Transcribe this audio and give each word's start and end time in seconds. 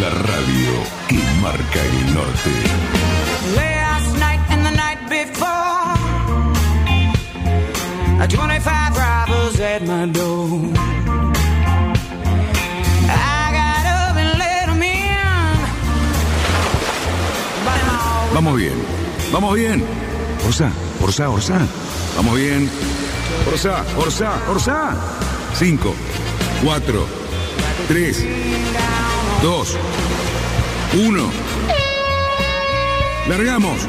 La 0.00 0.10
radio 0.10 0.72
que 1.08 1.18
marca 1.40 1.80
el 1.80 2.14
norte. 2.14 2.50
Last 3.54 4.16
night 4.18 4.40
and 4.50 4.64
the 4.66 4.70
night 4.72 5.00
before, 5.08 5.96
25 8.28 8.96
robbers 8.96 9.60
at 9.60 9.82
my 9.86 10.06
door. 10.06 10.72
I 13.08 13.52
got 13.58 13.86
up 13.86 14.16
and 14.16 14.38
let 14.38 14.68
'em 14.68 14.82
in. 14.82 15.56
But 17.64 17.80
I'm 17.82 17.98
always 17.98 18.32
Vamos 18.34 18.56
bien, 18.56 18.74
vamos 19.32 19.54
bien. 19.54 19.84
Orsa, 20.46 20.70
Orsa, 21.02 21.28
Orsa. 21.30 21.58
Vamos 22.16 22.36
bien. 22.36 22.70
Orsa, 23.50 23.84
Orsa, 23.98 24.30
Orsa. 24.48 24.94
5, 25.54 25.94
4, 26.62 27.06
3, 27.88 28.24
2, 29.42 29.76
1. 30.94 31.30
Largamos. 33.28 33.80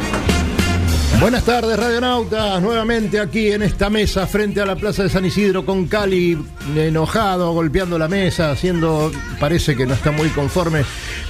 Buenas 1.20 1.44
tardes, 1.46 1.78
radionautas. 1.78 2.62
Nuevamente 2.62 3.20
aquí 3.20 3.52
en 3.52 3.64
esta 3.64 3.90
mesa 3.90 4.28
frente 4.28 4.62
a 4.62 4.66
la 4.66 4.76
Plaza 4.76 5.04
de 5.04 5.10
San 5.10 5.26
Isidro 5.26 5.66
con 5.66 5.88
Cali 5.88 6.38
enojado, 6.76 7.52
golpeando 7.54 7.98
la 7.98 8.08
mesa, 8.08 8.52
haciendo. 8.52 9.12
Parece 9.40 9.76
que 9.76 9.86
no 9.86 9.96
está 9.96 10.12
muy 10.12 10.30
conforme 10.30 10.84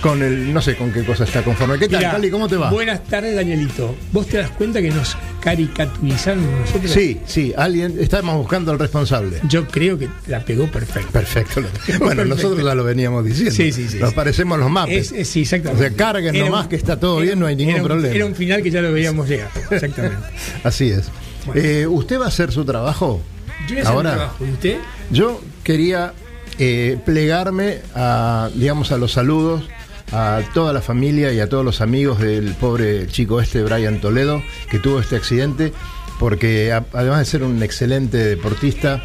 con 0.08 0.24
el. 0.24 0.54
No 0.54 0.62
sé 0.62 0.76
con 0.76 0.92
qué 0.92 1.04
cosa 1.04 1.24
está 1.26 1.44
conforme. 1.44 1.78
¿Qué 1.78 1.88
tal, 1.90 2.00
Mirá, 2.00 2.12
Cali? 2.14 2.30
¿Cómo 2.30 2.48
te 2.48 2.56
va? 2.56 2.70
Buenas 2.72 3.04
tardes, 3.04 3.36
Danielito. 3.36 3.96
¿Vos 4.12 4.28
te 4.28 4.38
das 4.38 4.50
cuenta 4.52 4.82
que 4.82 4.90
nos 4.90 5.18
caricaturizaron 5.42 6.60
nosotros? 6.62 6.92
Sí, 6.92 7.20
sí, 7.26 7.54
alguien. 7.58 7.98
Estamos 8.00 8.36
buscando 8.38 8.72
al 8.72 8.80
responsable. 8.80 9.40
Yo 9.50 9.68
creo 9.68 9.98
que 9.98 10.08
la 10.28 10.40
pegó 10.44 10.68
perfecto. 10.68 11.12
Perfecto. 11.12 11.62
Bueno, 12.00 12.24
nosotros 12.26 12.64
ya 12.64 12.74
lo 12.76 12.84
veníamos 12.84 13.26
diciendo. 13.26 13.52
Sí, 13.54 13.72
sí, 13.72 13.88
sí, 13.88 13.98
Nos 14.00 14.10
sí. 14.12 14.16
parecemos 14.16 14.58
los 14.60 14.70
mapes. 14.70 15.12
Es- 15.12 15.28
sí, 15.28 15.42
exactamente. 15.42 15.86
O 15.86 15.88
sea, 15.90 15.98
carguen 15.98 16.36
Era 16.36 16.46
nomás 16.46 16.64
un- 16.64 16.70
que 16.70 16.76
está 16.78 17.00
todo 17.00 17.18
era 17.18 17.26
bien, 17.26 17.40
no 17.40 17.46
hay 17.48 17.56
ningún 17.56 17.74
era 17.74 17.84
un- 17.84 17.88
problema. 17.90 18.16
Era 18.16 18.26
un 18.26 18.36
final 18.36 18.64
que 18.64 18.72
ya 18.72 18.82
lo 18.82 18.92
veíamos 18.94 19.28
llegar. 19.28 19.50
Exactamente. 19.72 20.18
Así 20.64 20.90
es. 20.90 21.10
Bueno. 21.46 21.62
Eh, 21.62 21.88
¿Usted 21.88 22.20
va 22.20 22.26
a 22.26 22.28
hacer 22.30 22.52
su 22.52 22.64
trabajo? 22.66 23.22
Yo 23.68 23.76
voy 23.76 23.78
a 23.80 23.82
hacer 23.82 23.94
Ahora. 23.96 24.10
un 24.12 24.16
trabajo. 24.18 24.46
¿Y 24.46 24.52
usted? 24.52 24.78
Yo 25.12 25.42
quería 25.64 26.14
eh, 26.60 26.98
plegarme 27.06 27.80
a, 27.94 28.50
digamos, 28.56 28.92
a 28.92 28.98
los 28.98 29.12
saludos 29.12 29.68
a 30.12 30.42
toda 30.54 30.74
la 30.74 30.82
familia 30.82 31.34
y 31.34 31.40
a 31.40 31.50
todos 31.50 31.66
los 31.66 31.82
amigos 31.82 32.20
del 32.20 32.54
pobre 32.56 33.08
chico 33.08 33.42
este, 33.42 33.64
Brian 33.64 34.00
Toledo, 34.00 34.42
que 34.70 34.80
tuvo 34.80 35.00
este 35.00 35.16
accidente, 35.16 35.74
porque 36.20 36.72
además 36.72 37.20
de 37.20 37.26
ser 37.26 37.44
un 37.44 37.62
excelente 37.62 38.18
deportista, 38.18 39.04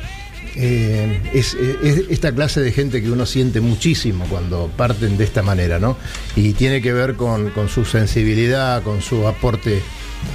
eh, 0.55 1.21
es, 1.33 1.55
es 1.55 2.05
esta 2.11 2.33
clase 2.33 2.61
de 2.61 2.73
gente 2.73 3.03
que 3.03 3.11
uno 3.11 3.27
siente 3.27 3.61
muchísimo 3.61 4.27
cuando 4.29 4.71
parten 4.77 5.17
de 5.17 5.25
esta 5.25 5.43
manera, 5.43 5.79
¿no? 5.79 5.97
Y 6.37 6.53
tiene 6.53 6.83
que 6.83 6.93
ver 6.93 7.15
con, 7.15 7.51
con 7.51 7.69
su 7.69 7.85
sensibilidad, 7.85 8.83
con 8.83 9.01
su 9.01 9.27
aporte 9.27 9.83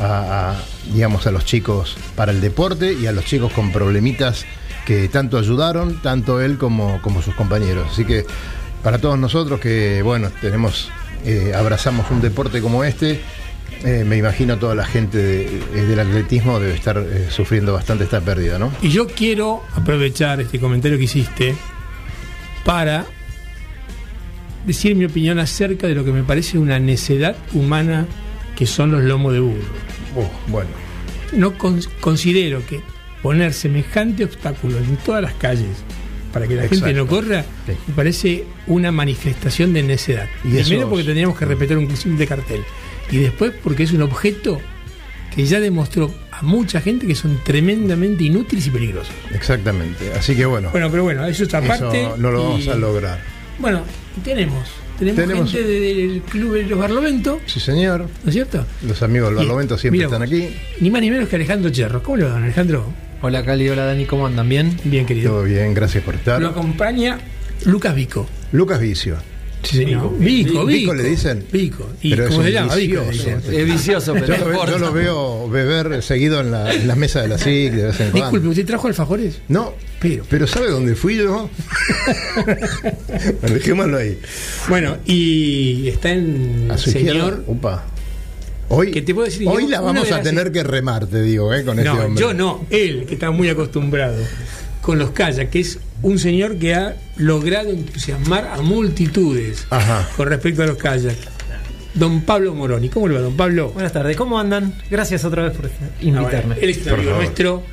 a, 0.02 0.52
a, 0.52 0.64
digamos, 0.92 1.28
a 1.28 1.31
los 1.31 1.46
chicos 1.46 1.97
para 2.16 2.31
el 2.31 2.41
deporte 2.41 2.94
y 2.94 3.06
a 3.08 3.12
los 3.12 3.25
chicos 3.25 3.53
con 3.53 3.72
problemitas 3.72 4.46
que 4.86 5.08
tanto 5.09 5.38
ayudaron, 5.38 6.02
tanto 6.02 6.41
él 6.41 6.58
como, 6.58 7.02
como 7.02 7.22
sus 7.22 7.36
compañeros. 7.36 7.90
Así 7.91 8.06
que 8.06 8.25
para 8.88 9.00
todos 9.00 9.20
nosotros 9.20 9.59
que, 9.59 10.02
bueno, 10.02 10.30
tenemos, 10.40 10.90
eh, 11.25 11.52
abrazamos 11.53 12.09
un 12.09 12.22
deporte 12.22 12.62
como 12.62 12.86
este, 12.86 13.20
eh, 13.84 14.06
me 14.08 14.16
imagino 14.16 14.58
toda 14.58 14.75
la 14.75 14.86
gente 14.86 15.18
de- 15.18 15.58
eh, 15.75 15.81
del 15.86 16.00
atletismo 16.00 16.58
debe 16.58 16.74
estar 16.75 16.97
eh, 16.97 17.28
sufriendo 17.30 17.74
bastante 17.74 18.06
esta 18.06 18.22
pérdida, 18.22 18.58
¿no? 18.58 18.72
Y 18.81 18.88
yo 18.88 19.06
quiero 19.08 19.62
aprovechar 19.76 20.40
este 20.40 20.58
comentario 20.58 20.97
que 20.97 21.03
hiciste 21.03 21.53
para 22.64 23.06
decir 24.66 24.96
mi 24.96 25.03
opinión 25.03 25.38
acerca 25.40 25.86
de 25.88 25.94
lo 25.94 26.06
que 26.06 26.14
me 26.14 26.24
parece 26.24 26.58
una 26.58 26.80
necedad 26.80 27.36
humana 27.52 28.06
que 28.56 28.66
son 28.66 28.94
los 28.94 29.02
lomos 29.03 29.34
de 29.34 29.42
burro. 29.42 29.66
Oh, 30.16 30.30
bueno, 30.50 30.70
No 31.34 31.58
con- 31.58 31.81
considero 32.00 32.66
que 32.66 32.80
poner 33.22 33.52
semejante 33.52 34.24
obstáculo 34.24 34.78
en 34.78 34.96
todas 34.96 35.22
las 35.22 35.34
calles 35.34 35.76
para 36.32 36.48
que 36.48 36.56
la 36.56 36.68
gente 36.68 36.94
no 36.94 37.08
corra 37.08 37.44
Sí. 37.66 37.74
me 37.88 37.94
parece 37.94 38.44
una 38.68 38.92
manifestación 38.92 39.74
de 39.74 39.84
necedad. 39.84 40.28
Y 40.44 40.50
Primero 40.50 40.64
esos- 40.80 40.90
porque 40.90 41.04
tendríamos 41.06 41.38
que 41.38 41.46
respetar 41.46 41.78
un 41.78 41.96
simple 41.98 42.28
cartel 42.28 42.62
y 43.12 43.18
después 43.18 43.54
porque 43.64 43.84
es 43.84 43.92
un 43.94 44.02
objeto 44.02 44.60
que 45.36 45.46
ya 45.46 45.60
demostró 45.60 46.12
a 46.32 46.42
mucha 46.42 46.82
gente 46.82 47.06
que 47.08 47.16
son 47.16 47.40
tremendamente 47.44 48.24
inútiles 48.24 48.66
y 48.68 48.70
peligrosos. 48.72 49.14
exactamente. 49.34 50.12
Así 50.14 50.36
que 50.36 50.46
bueno, 50.46 50.70
Bueno, 50.72 50.90
pero 50.92 51.04
bueno, 51.04 51.26
eso 51.28 51.44
está 51.44 51.60
aparte. 51.60 52.02
eso 52.04 52.18
no 52.18 52.32
lo 52.32 52.44
vamos 52.44 52.66
y- 52.66 52.70
a 52.70 52.76
lograr. 52.76 53.20
Bueno, 53.59 53.84
tenemos. 54.24 54.68
Tenemos, 54.98 55.22
Tenemos- 55.22 55.52
gente 55.52 55.68
de- 55.68 55.80
del 55.94 56.22
club 56.24 56.54
de 56.56 56.64
los 56.64 56.80
Barlovento, 56.80 57.40
Sí, 57.46 57.59
señor. 57.59 58.02
¿no 58.24 58.30
es 58.30 58.34
cierto? 58.34 58.66
Los 58.82 59.04
amigos 59.04 59.30
del 59.30 59.38
Barlovento 59.38 59.78
siempre 59.78 60.00
mira 60.00 60.08
están 60.08 60.24
aquí. 60.24 60.50
Ni 60.80 60.90
más 60.90 61.02
ni 61.02 61.12
menos 61.12 61.30
que 61.30 61.36
Alejandro 61.36 61.70
Cherro. 61.70 62.02
¿Cómo 62.02 62.18
le 62.18 62.24
va, 62.24 62.32
don 62.32 62.44
Alejandro? 62.44 62.92
Hola 63.22 63.44
Cali, 63.44 63.67
hola 63.69 63.85
Dani, 63.85 64.05
¿cómo 64.05 64.28
andan? 64.28 64.47
¿Bien? 64.47 64.78
Bien, 64.83 65.05
querido. 65.05 65.31
Todo 65.31 65.44
bien, 65.44 65.73
gracias 65.73 66.03
por 66.03 66.16
estar. 66.16 66.41
Lo 66.41 66.50
acompaña 66.50 67.17
Lucas 67.66 67.95
Vico. 67.95 68.28
Lucas 68.51 68.79
Vicio. 68.79 69.17
Sí, 69.63 69.78
señor. 69.78 70.17
Vico, 70.19 70.50
Vico. 70.51 70.66
Vico 70.66 70.94
le 70.94 71.03
dicen. 71.03 71.44
Vico. 71.51 71.89
¿Y 72.01 72.11
Pero 72.11 72.23
es 72.25 72.29
cómo 72.29 72.39
un 72.41 72.45
se 72.45 72.51
llama? 72.51 72.75
Vico. 72.75 73.01
vicioso. 73.05 73.38
dicen. 73.39 73.53
Es 73.59 73.66
vicioso, 73.66 74.13
pero 74.13 74.28
Yo 74.38 74.45
no 74.47 74.78
lo, 74.78 74.85
yo 74.88 74.94
veo 74.94 75.50
beber 75.50 76.03
seguido 76.03 76.39
en 76.41 76.51
la, 76.51 76.72
en 76.73 76.88
la 76.88 76.95
mesa 76.95 77.22
de 77.23 77.28
la 77.28 77.38
SIC 77.39 77.73
de 77.73 77.83
vez 77.88 78.00
en 78.00 78.11
cuando. 78.11 78.19
Disculpe, 78.19 78.47
¿usted 78.50 78.66
trajo 78.67 78.88
alfajores? 78.88 79.41
No, 79.49 79.73
Pero. 79.99 80.23
pero 80.29 80.45
¿sabe 80.45 80.69
dónde 80.69 80.95
fui 80.95 81.17
yo? 81.17 81.49
bueno, 83.41 83.55
dejémoslo 83.55 83.97
ahí. 83.97 84.19
Bueno, 84.69 84.97
y 85.05 85.88
está 85.89 86.11
en 86.11 86.67
A 86.72 86.78
su 86.78 86.91
señor. 86.91 87.16
izquierda. 87.47 87.84
Hoy, 88.69 88.91
¿Qué 88.91 89.01
te 89.01 89.13
puedo 89.13 89.25
decir? 89.25 89.47
hoy 89.47 89.63
Yo, 89.63 89.69
la 89.69 89.81
vamos 89.81 90.11
a 90.11 90.22
tener 90.22 90.51
que 90.51 90.61
remar, 90.63 91.07
te 91.07 91.22
digo, 91.22 91.53
eh, 91.53 91.63
con 91.63 91.79
este 91.79 91.89
No, 91.89 92.03
hombre. 92.05 92.22
yo 92.22 92.33
no, 92.33 92.66
él, 92.69 93.05
que 93.07 93.13
está 93.13 93.31
muy 93.31 93.47
acostumbrado 93.50 94.17
con 94.81 95.00
los 95.00 95.11
kayak, 95.11 95.50
que 95.50 95.59
es 95.61 95.79
un 96.01 96.19
señor 96.19 96.57
que 96.57 96.75
ha 96.75 96.95
logrado 97.16 97.69
entusiasmar 97.69 98.47
a 98.47 98.61
multitudes 98.61 99.66
Ajá. 99.69 100.09
con 100.17 100.28
respecto 100.28 100.63
a 100.63 100.67
los 100.67 100.78
kayak. 100.78 101.16
Don 101.94 102.22
Pablo 102.22 102.53
Moroni, 102.53 102.89
¿cómo 102.89 103.07
le 103.07 103.16
va, 103.16 103.22
don 103.22 103.35
Pablo? 103.38 103.69
Buenas 103.72 103.91
tardes, 103.94 104.16
¿cómo 104.17 104.38
andan? 104.39 104.73
Gracias 104.91 105.23
otra 105.25 105.44
vez 105.44 105.53
por 105.57 105.66
Ah, 105.67 105.69
invitarme. 106.01 106.55
bueno, 106.55 106.61
él 106.61 106.69
es 106.69 106.78
un 106.85 106.89
amigo 106.94 107.09
favor. 107.11 107.23
nuestro, 107.23 107.63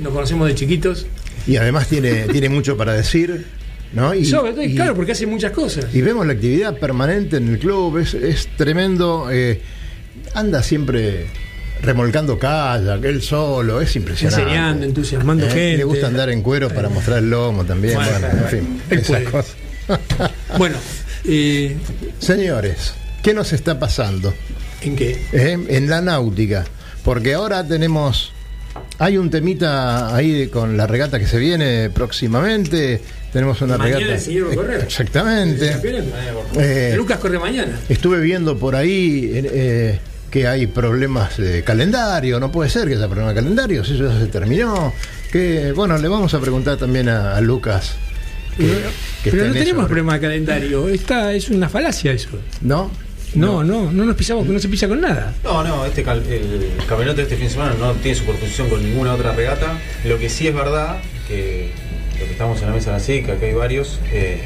nos 0.00 0.12
conocemos 0.12 0.48
de 0.48 0.54
chiquitos. 0.56 1.06
Y 1.46 1.56
además 1.56 1.88
tiene, 1.88 2.24
tiene 2.28 2.48
mucho 2.48 2.76
para 2.76 2.92
decir, 2.92 3.46
¿no? 3.94 4.14
Y, 4.14 4.24
Sobre 4.26 4.52
todo, 4.52 4.62
y- 4.64 4.74
claro, 4.74 4.94
porque 4.94 5.12
hace 5.12 5.26
muchas 5.26 5.52
cosas. 5.52 5.86
y 5.94 6.02
vemos 6.02 6.26
la 6.26 6.32
actividad 6.34 6.76
permanente 6.78 7.36
en 7.38 7.48
el 7.48 7.58
club, 7.60 7.98
es, 7.98 8.14
es 8.14 8.48
tremendo. 8.56 9.28
eh, 9.30 9.60
anda 10.34 10.62
siempre 10.62 11.26
remolcando 11.82 12.38
kayak, 12.38 13.04
él 13.04 13.22
solo, 13.22 13.80
es 13.80 13.94
impresionante. 13.96 14.42
Enseñando, 14.42 14.86
entusiasmando 14.86 15.46
Eh, 15.46 15.50
gente. 15.50 15.76
Le 15.78 15.84
gusta 15.84 16.06
andar 16.06 16.30
en 16.30 16.42
cuero 16.42 16.68
para 16.68 16.88
mostrar 16.88 17.18
el 17.18 17.30
lomo 17.30 17.64
también, 17.64 17.94
Bueno, 17.96 18.10
bueno, 18.20 18.28
en 18.44 18.48
fin, 18.48 18.82
esas 18.90 19.06
puede. 19.08 19.24
cosas. 19.24 19.56
Bueno, 20.58 20.76
eh, 21.24 21.76
Señores, 22.20 22.94
¿qué 23.22 23.34
nos 23.34 23.52
está 23.52 23.78
pasando 23.78 24.32
¿en 24.82 24.94
qué? 24.96 25.18
eh, 25.32 25.58
en 25.68 25.88
la 25.90 26.00
náutica? 26.00 26.64
Porque 27.04 27.34
ahora 27.34 27.66
tenemos, 27.66 28.32
hay 28.98 29.16
un 29.18 29.28
temita 29.28 30.14
ahí 30.14 30.46
con 30.48 30.76
la 30.76 30.86
regata 30.86 31.18
que 31.18 31.26
se 31.26 31.38
viene 31.38 31.90
próximamente, 31.90 33.00
tenemos 33.32 33.60
una 33.60 33.76
Mañana 33.76 33.98
regata... 33.98 34.14
el 34.14 34.20
señor 34.20 34.54
correr. 34.54 34.82
Exactamente. 34.82 35.76
Eh, 36.56 36.94
Lucas 36.96 37.18
corre 37.18 37.38
mañana. 37.40 37.76
Estuve 37.88 38.20
viendo 38.20 38.56
por 38.56 38.76
ahí 38.76 39.32
eh, 39.34 39.50
eh, 39.52 39.98
que 40.32 40.48
hay 40.48 40.66
problemas 40.66 41.36
de 41.36 41.62
calendario, 41.62 42.40
no 42.40 42.50
puede 42.50 42.70
ser 42.70 42.88
que 42.88 42.94
haya 42.94 43.06
problema 43.06 43.28
de 43.28 43.34
calendario, 43.36 43.84
si 43.84 43.94
eso 43.94 44.08
ya 44.10 44.18
se 44.18 44.26
terminó. 44.26 44.92
Que 45.30 45.72
bueno, 45.72 45.96
le 45.98 46.08
vamos 46.08 46.32
a 46.34 46.40
preguntar 46.40 46.76
también 46.78 47.08
a, 47.08 47.36
a 47.36 47.40
Lucas. 47.40 47.92
que- 48.56 48.64
que 49.22 49.30
Pero 49.30 49.44
no 49.44 49.48
en 49.48 49.52
tenemos 49.52 49.80
eso. 49.82 49.86
problema 49.88 50.14
de 50.14 50.20
calendario. 50.20 50.88
Esta 50.88 51.32
es 51.34 51.48
una 51.50 51.68
falacia 51.68 52.12
eso. 52.12 52.30
¿No? 52.62 52.90
No, 53.34 53.62
no, 53.64 53.90
no 53.92 54.04
nos 54.04 54.14
pisamos, 54.16 54.46
no 54.46 54.58
se 54.58 54.68
pisa 54.68 54.88
con 54.88 55.00
nada. 55.00 55.32
No, 55.44 55.62
no, 55.64 55.86
este 55.86 56.02
cal- 56.02 56.22
el 56.28 56.70
campeonato 56.86 57.16
de 57.18 57.22
este 57.22 57.36
fin 57.36 57.46
de 57.46 57.50
semana 57.52 57.74
no 57.78 57.92
tiene 57.94 58.18
superposición 58.18 58.68
con 58.68 58.82
ninguna 58.82 59.14
otra 59.14 59.32
regata. 59.32 59.78
Lo 60.04 60.18
que 60.18 60.28
sí 60.28 60.48
es 60.48 60.54
verdad, 60.54 60.96
que 61.28 61.70
lo 62.20 62.26
que 62.26 62.32
estamos 62.32 62.60
en 62.60 62.68
la 62.68 62.74
mesa 62.74 62.90
de 62.92 62.98
la 62.98 63.00
SIC, 63.04 63.38
que 63.38 63.46
hay 63.46 63.54
varios, 63.54 64.00
eh, 64.12 64.42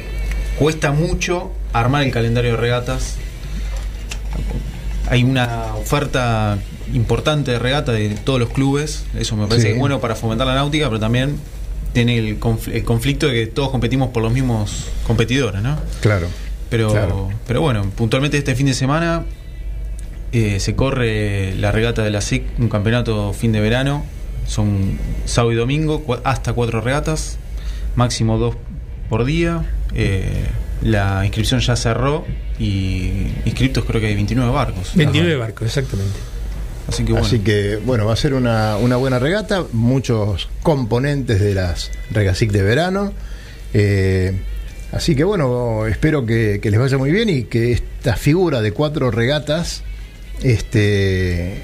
cuesta 0.57 0.91
mucho 0.91 1.51
armar 1.73 2.03
el 2.03 2.11
calendario 2.11 2.51
de 2.51 2.57
regatas. 2.57 3.15
Hay 5.09 5.23
una 5.23 5.75
oferta 5.75 6.57
importante 6.93 7.51
de 7.51 7.59
regata 7.59 7.91
de 7.91 8.09
todos 8.09 8.39
los 8.39 8.49
clubes, 8.49 9.05
eso 9.17 9.35
me 9.35 9.47
parece 9.47 9.61
Sí. 9.61 9.67
que 9.69 9.73
es 9.73 9.79
bueno 9.79 9.99
para 9.99 10.15
fomentar 10.15 10.47
la 10.47 10.55
náutica, 10.55 10.87
pero 10.87 10.99
también 10.99 11.37
tiene 11.93 12.17
el, 12.17 12.39
confl- 12.39 12.73
el 12.73 12.83
conflicto 12.83 13.27
de 13.27 13.33
que 13.33 13.47
todos 13.47 13.69
competimos 13.69 14.09
por 14.09 14.21
los 14.23 14.31
mismos 14.31 14.85
competidores, 15.05 15.61
¿no? 15.61 15.77
Claro. 16.01 16.27
Pero, 16.69 16.91
Claro. 16.91 17.29
pero 17.47 17.61
bueno, 17.61 17.89
puntualmente 17.95 18.37
este 18.37 18.53
fin 18.55 18.65
de 18.67 18.73
semana 18.73 19.23
eh, 20.33 20.59
se 20.59 20.75
corre 20.75 21.55
la 21.55 21.71
regata 21.71 22.03
de 22.03 22.11
la 22.11 22.19
SIC, 22.21 22.43
un 22.59 22.67
campeonato 22.69 23.31
fin 23.33 23.51
de 23.53 23.61
verano. 23.61 24.03
Son 24.45 24.97
sábado 25.25 25.51
y 25.53 25.55
domingo, 25.55 26.03
cua- 26.05 26.21
hasta 26.25 26.53
cuatro 26.53 26.81
regatas, 26.81 27.37
máximo 27.95 28.37
dos 28.37 28.55
por 29.09 29.23
día. 29.25 29.63
Eh, 29.95 30.45
la 30.81 31.25
inscripción 31.25 31.59
ya 31.59 31.75
cerró 31.75 32.25
y 32.59 33.27
inscriptos 33.45 33.85
creo 33.85 33.99
que 34.01 34.07
hay 34.07 34.15
29 34.15 34.51
barcos. 34.51 34.91
29 34.95 35.33
Ajá. 35.33 35.39
barcos, 35.39 35.67
exactamente. 35.67 36.17
Así 36.87 37.03
que 37.03 37.11
bueno. 37.11 37.27
Así 37.27 37.39
que, 37.39 37.77
bueno, 37.77 38.05
va 38.05 38.13
a 38.13 38.15
ser 38.15 38.33
una, 38.33 38.77
una 38.77 38.95
buena 38.95 39.19
regata, 39.19 39.65
muchos 39.73 40.47
componentes 40.63 41.39
de 41.39 41.53
las 41.53 41.91
regasic 42.11 42.51
de 42.51 42.63
verano. 42.63 43.13
Eh, 43.73 44.33
así 44.91 45.15
que, 45.15 45.23
bueno, 45.23 45.85
espero 45.85 46.25
que, 46.25 46.59
que 46.61 46.71
les 46.71 46.79
vaya 46.79 46.97
muy 46.97 47.11
bien 47.11 47.29
y 47.29 47.43
que 47.43 47.73
esta 47.73 48.15
figura 48.15 48.61
de 48.61 48.71
cuatro 48.71 49.11
regatas 49.11 49.83
este, 50.43 51.57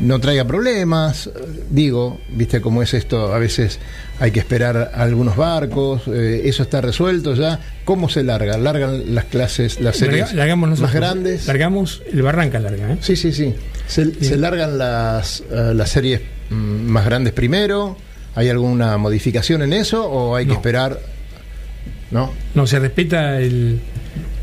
no 0.00 0.18
traiga 0.20 0.44
problemas. 0.44 1.30
Digo, 1.70 2.20
viste 2.30 2.60
cómo 2.60 2.82
es 2.82 2.94
esto, 2.94 3.32
a 3.34 3.38
veces 3.38 3.78
hay 4.18 4.30
que 4.30 4.40
esperar 4.40 4.92
a 4.94 5.02
algunos 5.02 5.36
barcos, 5.36 6.02
eh, 6.08 6.42
eso 6.44 6.62
está 6.62 6.80
resuelto 6.80 7.34
ya. 7.34 7.60
¿Cómo 7.84 8.08
se 8.08 8.22
larga? 8.22 8.56
¿Largan 8.58 9.14
las 9.14 9.26
clases, 9.26 9.80
las 9.80 9.96
series 9.96 10.26
Larga- 10.28 10.36
largamos 10.36 10.68
nosotros. 10.70 10.92
más 10.92 11.00
grandes? 11.00 11.46
Largamos 11.46 12.02
el 12.12 12.22
Barranca 12.22 12.58
larga, 12.60 12.92
¿eh? 12.92 12.96
Sí, 13.00 13.14
sí, 13.16 13.32
sí. 13.32 13.54
Se, 13.86 14.12
se 14.24 14.36
largan 14.36 14.78
las, 14.78 15.40
eh, 15.50 15.72
las 15.74 15.90
series 15.90 16.20
mm, 16.50 16.54
más 16.54 17.04
grandes 17.04 17.32
primero. 17.32 17.96
¿Hay 18.34 18.48
alguna 18.50 18.98
modificación 18.98 19.62
en 19.62 19.72
eso 19.72 20.04
o 20.04 20.36
hay 20.36 20.46
que 20.46 20.52
esperar? 20.52 21.00
¿No? 22.10 22.32
No, 22.54 22.66
se 22.66 22.78
respeta 22.78 23.40
el- 23.40 23.80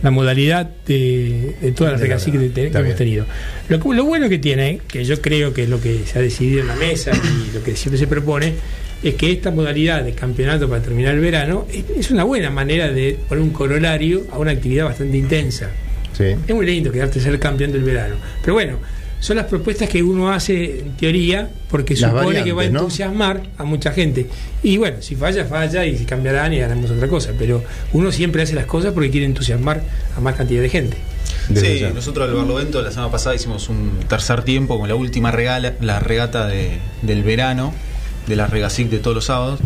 la 0.03 0.11
modalidad 0.11 0.69
de, 0.85 1.55
de 1.61 1.71
todas 1.71 1.94
las 1.94 2.01
reglas 2.01 2.23
que, 2.25 2.31
te- 2.50 2.69
que 2.69 2.77
hemos 2.77 2.95
tenido. 2.95 3.25
Lo, 3.69 3.77
lo 3.94 4.03
bueno 4.05 4.29
que 4.29 4.38
tiene, 4.38 4.81
que 4.88 5.03
yo 5.05 5.19
creo 5.21 5.53
que 5.53 5.63
es 5.63 5.69
lo 5.69 5.79
que 5.81 6.00
se 6.05 6.19
ha 6.19 6.21
decidido 6.21 6.61
en 6.61 6.67
la 6.67 6.75
mesa 6.75 7.11
y 7.13 7.55
lo 7.55 7.63
que 7.63 7.75
siempre 7.75 7.97
se 7.97 8.05
propone, 8.07 8.53
es 9.01 9.15
que 9.15 9.31
esta 9.31 9.50
modalidad 9.51 10.03
de 10.03 10.13
campeonato 10.13 10.69
para 10.69 10.81
terminar 10.81 11.13
el 11.15 11.19
verano 11.21 11.65
es, 11.73 11.85
es 11.97 12.11
una 12.11 12.23
buena 12.23 12.50
manera 12.50 12.89
de 12.91 13.17
poner 13.27 13.41
un 13.44 13.50
corolario 13.51 14.25
a 14.31 14.38
una 14.38 14.51
actividad 14.51 14.85
bastante 14.85 15.17
intensa. 15.17 15.69
Sí. 16.17 16.25
Es 16.47 16.53
muy 16.56 16.65
lindo 16.65 16.91
quedarte 16.91 17.19
ser 17.19 17.39
campeón 17.39 17.71
del 17.71 17.83
verano. 17.83 18.15
Pero 18.41 18.53
bueno, 18.53 18.77
son 19.23 19.37
las 19.37 19.45
propuestas 19.45 19.87
que 19.87 20.03
uno 20.03 20.31
hace 20.33 20.79
en 20.81 20.97
teoría 20.97 21.49
porque 21.69 21.95
Las 21.95 22.11
supone 22.11 22.43
que 22.43 22.51
va 22.51 22.63
a 22.63 22.65
entusiasmar 22.65 23.41
a 23.57 23.63
mucha 23.63 23.91
gente. 23.93 24.27
Y 24.63 24.75
bueno, 24.75 24.97
si 25.01 25.15
falla, 25.15 25.45
falla 25.45 25.85
y 25.85 25.97
si 25.97 26.03
cambiarán 26.03 26.51
y 26.53 26.59
haremos 26.59 26.91
otra 26.91 27.07
cosa. 27.07 27.31
Pero 27.39 27.63
uno 27.93 28.11
siempre 28.11 28.41
hace 28.43 28.53
las 28.53 28.65
cosas 28.65 28.91
porque 28.91 29.09
quiere 29.09 29.25
entusiasmar 29.25 29.81
a 30.17 30.19
más 30.19 30.35
cantidad 30.35 30.61
de 30.61 30.67
gente. 30.67 30.97
Desde 31.47 31.73
Sí, 31.75 31.79
ya. 31.79 31.89
nosotros 31.91 32.27
al 32.29 32.35
Barlovento 32.35 32.81
la 32.81 32.91
semana 32.91 33.11
pasada 33.11 33.33
hicimos 33.33 33.69
un 33.69 33.91
tercer 34.09 34.43
tiempo 34.43 34.77
con 34.77 34.89
la 34.89 34.95
última 34.95 35.31
regala, 35.31 35.73
la 35.79 35.99
regata 36.01 36.47
de- 36.47 36.79
del 37.01 37.23
verano, 37.23 37.73
de 38.27 38.35
la 38.35 38.47
Regasic 38.47 38.89
de 38.89 38.99
todos 38.99 39.15
los 39.15 39.25
sábados. 39.25 39.59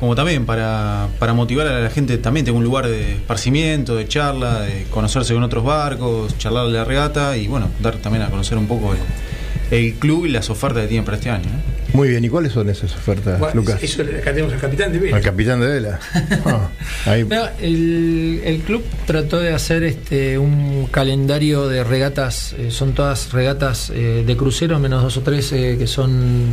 Como 0.00 0.14
también 0.14 0.46
para, 0.46 1.08
para 1.18 1.34
motivar 1.34 1.66
a 1.66 1.78
la 1.78 1.90
gente, 1.90 2.16
también 2.18 2.46
tengo 2.46 2.58
un 2.58 2.64
lugar 2.64 2.88
de 2.88 3.16
esparcimiento, 3.16 3.94
de 3.94 4.08
charla, 4.08 4.62
de 4.62 4.84
conocerse 4.90 5.34
con 5.34 5.42
otros 5.42 5.62
barcos, 5.62 6.36
charlar 6.38 6.66
de 6.66 6.72
la 6.72 6.84
regata 6.84 7.36
y 7.36 7.46
bueno, 7.46 7.68
dar 7.80 7.96
también 7.96 8.24
a 8.24 8.30
conocer 8.30 8.56
un 8.56 8.66
poco 8.66 8.94
el, 8.94 9.78
el 9.78 9.94
club 9.94 10.24
y 10.26 10.30
las 10.30 10.48
ofertas 10.50 10.82
que 10.82 10.88
tienen 10.88 11.04
para 11.04 11.18
este 11.18 11.30
año. 11.30 11.44
¿no? 11.44 11.80
Muy 11.92 12.08
bien. 12.08 12.24
¿Y 12.24 12.28
cuáles 12.28 12.52
son 12.52 12.68
esas 12.68 12.94
ofertas, 12.94 13.38
Bueno, 13.38 13.54
Lucas? 13.56 13.82
Eso 13.82 14.02
acá 14.02 14.32
tenemos 14.32 14.52
al 14.52 14.60
capitán 14.60 14.92
de 14.92 14.98
Vélez. 14.98 15.14
Al 15.14 15.22
capitán 15.22 15.60
de 15.60 15.66
vela. 15.66 16.00
Ah, 16.46 16.68
ahí. 17.06 17.24
No, 17.24 17.44
el, 17.60 18.40
el 18.44 18.60
club 18.60 18.82
trató 19.06 19.38
de 19.40 19.52
hacer 19.52 19.82
este 19.84 20.38
un 20.38 20.86
calendario 20.90 21.68
de 21.68 21.84
regatas, 21.84 22.54
eh, 22.58 22.70
son 22.70 22.94
todas 22.94 23.32
regatas 23.32 23.90
eh, 23.90 24.24
de 24.26 24.36
crucero, 24.36 24.78
menos 24.78 25.02
dos 25.02 25.16
o 25.18 25.20
tres 25.20 25.52
eh, 25.52 25.76
que 25.78 25.86
son 25.86 26.46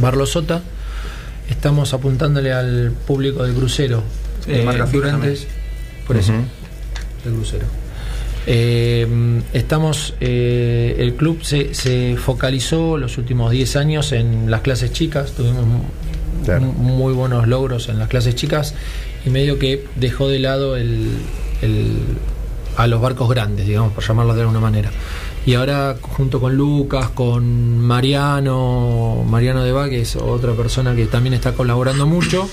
Barlosota. 0.00 0.62
Estamos 1.48 1.92
apuntándole 1.94 2.52
al 2.52 2.92
público 3.06 3.44
de 3.44 3.52
crucero 3.52 4.02
Sí, 4.44 4.52
de 4.52 4.62
marca 4.64 4.86
fija 4.86 4.98
durante 5.06 5.26
también. 5.28 5.46
por 6.06 6.16
eso 6.16 6.32
Ujú. 6.32 6.42
de 7.24 7.30
crucero. 7.36 7.66
Eh, 8.46 9.06
estamos, 9.52 10.14
eh, 10.20 10.96
el 10.98 11.14
club 11.14 11.44
se, 11.44 11.74
se 11.74 12.16
focalizó 12.16 12.96
los 12.98 13.18
últimos 13.18 13.52
10 13.52 13.76
años 13.76 14.10
en 14.12 14.50
las 14.50 14.62
clases 14.62 14.92
chicas, 14.92 15.32
tuvimos 15.32 15.64
Claro. 16.44 16.62
muy 16.62 17.12
buenos 17.12 17.46
logros 17.46 17.88
en 17.88 18.00
las 18.00 18.08
clases 18.08 18.34
chicas 18.34 18.74
y 19.24 19.30
medio 19.30 19.60
que 19.60 19.84
dejó 19.94 20.28
de 20.28 20.40
lado 20.40 20.76
el, 20.76 21.06
el- 21.62 21.98
a 22.76 22.86
los 22.88 23.00
barcos 23.00 23.28
grandes, 23.28 23.66
digamos, 23.66 23.92
por 23.92 24.02
llamarlos 24.02 24.34
de 24.34 24.40
alguna 24.42 24.58
manera. 24.58 24.90
Y 25.44 25.54
ahora 25.54 25.96
junto 26.00 26.40
con 26.40 26.56
Lucas, 26.56 27.10
con 27.10 27.78
Mariano, 27.78 29.24
Mariano 29.28 29.64
Deba, 29.64 29.88
que 29.88 30.02
es 30.02 30.14
otra 30.14 30.52
persona 30.52 30.94
que 30.94 31.06
también 31.06 31.34
está 31.34 31.52
colaborando 31.52 32.06
mucho, 32.06 32.48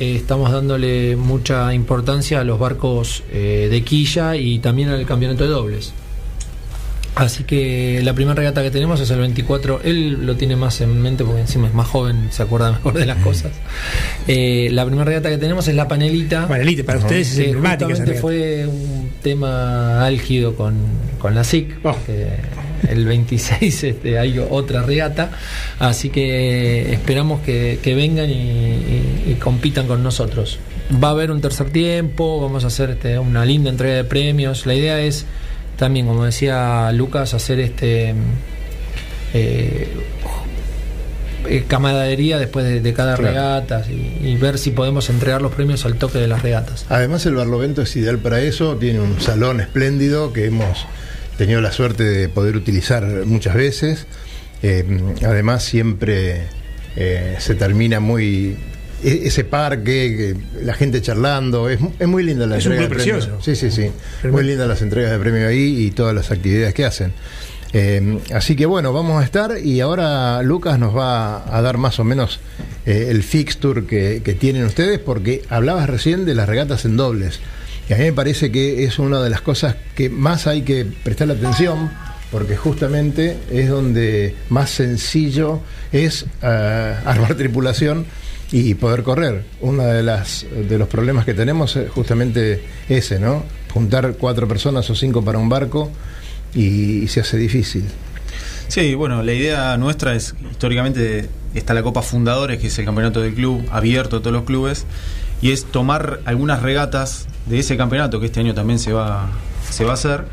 eh, 0.00 0.16
estamos 0.16 0.50
dándole 0.50 1.14
mucha 1.16 1.72
importancia 1.74 2.40
a 2.40 2.44
los 2.44 2.58
barcos 2.58 3.22
eh, 3.30 3.68
de 3.70 3.84
quilla 3.84 4.34
y 4.34 4.58
también 4.58 4.88
al 4.88 5.06
campeonato 5.06 5.44
de 5.44 5.50
dobles. 5.50 5.92
Así 7.18 7.42
que 7.42 8.00
la 8.04 8.14
primera 8.14 8.34
regata 8.36 8.62
que 8.62 8.70
tenemos 8.70 9.00
es 9.00 9.10
el 9.10 9.18
24. 9.18 9.80
Él 9.82 10.24
lo 10.24 10.36
tiene 10.36 10.54
más 10.54 10.80
en 10.80 11.02
mente 11.02 11.24
porque 11.24 11.40
encima 11.40 11.66
es 11.66 11.74
más 11.74 11.88
joven, 11.88 12.28
se 12.30 12.44
acuerda 12.44 12.70
mejor 12.70 12.94
de 12.94 13.06
las 13.06 13.18
cosas. 13.18 13.50
Eh, 14.28 14.68
la 14.70 14.84
primera 14.86 15.04
regata 15.04 15.28
que 15.28 15.36
tenemos 15.38 15.66
es 15.66 15.74
la 15.74 15.88
panelita. 15.88 16.46
Panelita, 16.46 16.84
para 16.84 17.00
ustedes 17.00 17.30
es 17.32 17.36
que 17.38 17.44
emblemática 17.50 18.20
fue 18.20 18.66
un 18.66 19.10
tema 19.20 20.06
álgido 20.06 20.54
con, 20.54 20.76
con 21.18 21.34
la 21.34 21.42
SIC. 21.42 21.78
Oh. 21.84 21.96
el 22.88 23.04
26 23.04 23.82
este, 23.84 24.18
hay 24.18 24.38
otra 24.38 24.82
regata. 24.82 25.32
Así 25.80 26.10
que 26.10 26.92
esperamos 26.92 27.40
que, 27.40 27.80
que 27.82 27.94
vengan 27.96 28.30
y, 28.30 28.32
y- 28.34 29.24
y 29.32 29.34
compitan 29.40 29.88
con 29.88 30.04
nosotros. 30.04 30.60
Va 31.02 31.08
a 31.08 31.10
haber 31.10 31.32
un 31.32 31.40
tercer 31.40 31.70
tiempo, 31.70 32.40
vamos 32.40 32.62
a 32.62 32.68
hacer 32.68 32.90
este, 32.90 33.18
una 33.18 33.44
linda 33.44 33.70
entrega 33.70 33.96
de 33.96 34.04
premios. 34.04 34.66
La 34.66 34.74
idea 34.74 35.00
es 35.00 35.26
también, 35.78 36.06
como 36.06 36.24
decía 36.24 36.90
Lucas, 36.92 37.32
hacer 37.34 37.60
este 37.60 38.14
eh, 39.34 39.88
eh, 41.46 41.64
camaradería 41.66 42.38
después 42.38 42.64
de, 42.64 42.80
de 42.80 42.92
cada 42.92 43.16
Claro. 43.16 43.28
regata 43.34 43.84
y, 43.88 44.26
y 44.28 44.36
ver 44.36 44.58
si 44.58 44.70
podemos 44.70 45.08
entregar 45.08 45.40
los 45.40 45.52
premios 45.52 45.84
al 45.86 45.94
toque 45.94 46.18
de 46.18 46.26
las 46.28 46.42
regatas. 46.42 46.84
Además 46.88 47.24
el 47.26 47.34
Barlovento 47.36 47.82
es 47.82 47.94
ideal 47.96 48.18
para 48.18 48.40
eso, 48.40 48.76
tiene 48.76 49.00
un 49.00 49.20
salón 49.20 49.60
espléndido 49.60 50.32
que 50.32 50.46
hemos 50.46 50.86
tenido 51.38 51.60
la 51.60 51.72
suerte 51.72 52.02
de 52.02 52.28
poder 52.28 52.56
utilizar 52.56 53.04
muchas 53.24 53.54
veces. 53.54 54.06
Eh, 54.62 54.84
además 55.24 55.62
siempre 55.62 56.42
eh, 56.96 57.36
se 57.38 57.54
termina 57.54 58.00
muy 58.00 58.56
ese 59.02 59.44
parque, 59.44 60.34
que 60.54 60.64
la 60.64 60.74
gente 60.74 61.00
charlando, 61.02 61.68
es, 61.68 61.80
mu- 61.80 61.92
es 61.98 62.08
muy 62.08 62.22
linda 62.22 62.46
la 62.46 62.58
Es 62.58 62.66
entrega 62.66 62.88
premios. 62.88 63.26
precioso. 63.26 63.42
Sí, 63.42 63.54
sí, 63.56 63.70
sí. 63.70 64.28
Muy 64.28 64.44
lindas 64.44 64.66
las 64.68 64.82
entregas 64.82 65.12
de 65.12 65.18
premio 65.18 65.46
ahí 65.48 65.86
y 65.86 65.90
todas 65.92 66.14
las 66.14 66.30
actividades 66.30 66.74
que 66.74 66.84
hacen. 66.84 67.12
Eh, 67.74 68.18
así 68.34 68.56
que 68.56 68.64
bueno, 68.64 68.92
vamos 68.94 69.20
a 69.20 69.24
estar 69.24 69.58
y 69.62 69.80
ahora 69.80 70.42
Lucas 70.42 70.78
nos 70.78 70.96
va 70.96 71.54
a 71.54 71.60
dar 71.60 71.76
más 71.76 72.00
o 72.00 72.04
menos 72.04 72.40
eh, 72.86 73.08
el 73.10 73.22
fixture 73.22 73.84
que, 73.84 74.22
que 74.24 74.32
tienen 74.32 74.64
ustedes 74.64 74.98
porque 74.98 75.42
hablabas 75.50 75.86
recién 75.90 76.24
de 76.24 76.34
las 76.34 76.48
regatas 76.48 76.86
en 76.86 76.96
dobles 76.96 77.40
y 77.90 77.92
a 77.92 77.98
mí 77.98 78.04
me 78.04 78.12
parece 78.14 78.50
que 78.50 78.84
es 78.84 78.98
una 78.98 79.20
de 79.20 79.28
las 79.28 79.42
cosas 79.42 79.76
que 79.94 80.08
más 80.08 80.46
hay 80.46 80.62
que 80.62 80.86
prestar 81.04 81.30
atención 81.30 81.90
porque 82.30 82.56
justamente 82.56 83.36
es 83.52 83.68
donde 83.68 84.34
más 84.48 84.70
sencillo 84.70 85.60
es 85.92 86.24
eh, 86.42 86.94
armar 87.04 87.34
tripulación 87.34 88.06
y 88.50 88.74
poder 88.74 89.02
correr. 89.02 89.44
Uno 89.60 89.84
de 89.84 90.02
las 90.02 90.46
de 90.50 90.78
los 90.78 90.88
problemas 90.88 91.24
que 91.24 91.34
tenemos 91.34 91.76
es 91.76 91.90
justamente 91.90 92.62
ese, 92.88 93.18
¿no? 93.18 93.44
Juntar 93.72 94.14
cuatro 94.18 94.48
personas 94.48 94.88
o 94.90 94.94
cinco 94.94 95.22
para 95.24 95.38
un 95.38 95.48
barco 95.48 95.90
y, 96.54 97.02
y 97.02 97.08
se 97.08 97.20
hace 97.20 97.36
difícil. 97.36 97.84
Sí, 98.68 98.94
bueno, 98.94 99.22
la 99.22 99.32
idea 99.32 99.76
nuestra 99.78 100.14
es, 100.14 100.34
históricamente 100.50 101.28
está 101.54 101.72
la 101.72 101.82
Copa 101.82 102.02
Fundadores, 102.02 102.58
que 102.58 102.66
es 102.66 102.78
el 102.78 102.84
campeonato 102.84 103.22
del 103.22 103.34
club, 103.34 103.66
abierto 103.70 104.16
a 104.16 104.20
todos 104.20 104.32
los 104.32 104.44
clubes, 104.44 104.84
y 105.40 105.52
es 105.52 105.64
tomar 105.64 106.20
algunas 106.26 106.62
regatas 106.62 107.26
de 107.46 107.60
ese 107.60 107.78
campeonato, 107.78 108.20
que 108.20 108.26
este 108.26 108.40
año 108.40 108.54
también 108.54 108.78
se 108.78 108.92
va, 108.92 109.30
se 109.70 109.84
va 109.84 109.92
a 109.92 109.94
hacer, 109.94 110.24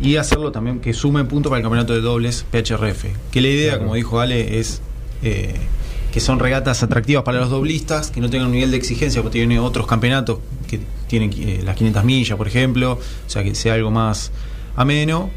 y 0.00 0.16
hacerlo 0.16 0.50
también 0.50 0.80
que 0.80 0.94
sumen 0.94 1.26
puntos 1.28 1.50
para 1.50 1.58
el 1.58 1.62
campeonato 1.62 1.92
de 1.92 2.00
dobles 2.00 2.46
PHRF. 2.50 3.04
Que 3.30 3.40
la 3.42 3.48
idea, 3.48 3.78
como 3.78 3.94
dijo 3.94 4.18
Ale, 4.18 4.58
es 4.58 4.80
eh, 5.22 5.54
que 6.14 6.20
son 6.20 6.38
regatas 6.38 6.80
atractivas 6.84 7.24
para 7.24 7.40
los 7.40 7.50
doblistas, 7.50 8.12
que 8.12 8.20
no 8.20 8.30
tengan 8.30 8.46
un 8.46 8.52
nivel 8.52 8.70
de 8.70 8.76
exigencia, 8.76 9.20
porque 9.20 9.38
tienen 9.40 9.58
otros 9.58 9.84
campeonatos 9.88 10.38
que 10.68 10.78
tienen 11.08 11.32
eh, 11.36 11.60
las 11.64 11.74
500 11.74 12.04
millas, 12.04 12.38
por 12.38 12.46
ejemplo, 12.46 12.92
o 12.92 13.28
sea, 13.28 13.42
que 13.42 13.56
sea 13.56 13.74
algo 13.74 13.90
más 13.90 14.30
ameno 14.76 15.30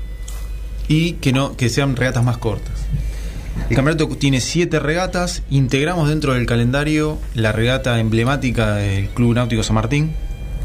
y 0.88 1.14
que 1.14 1.34
no 1.34 1.58
que 1.58 1.70
sean 1.70 1.96
regatas 1.96 2.24
más 2.24 2.38
cortas. 2.38 2.76
El 3.72 3.76
campeonato 3.76 4.08
tiene 4.18 4.40
siete 4.40 4.80
regatas, 4.80 5.42
integramos 5.50 6.10
dentro 6.10 6.36
del 6.36 6.46
calendario 6.46 7.18
la 7.34 7.52
regata 7.52 8.00
emblemática 8.00 8.76
del 8.76 9.08
Club 9.10 9.34
Náutico 9.34 9.64
San 9.64 9.74
Martín, 9.74 10.12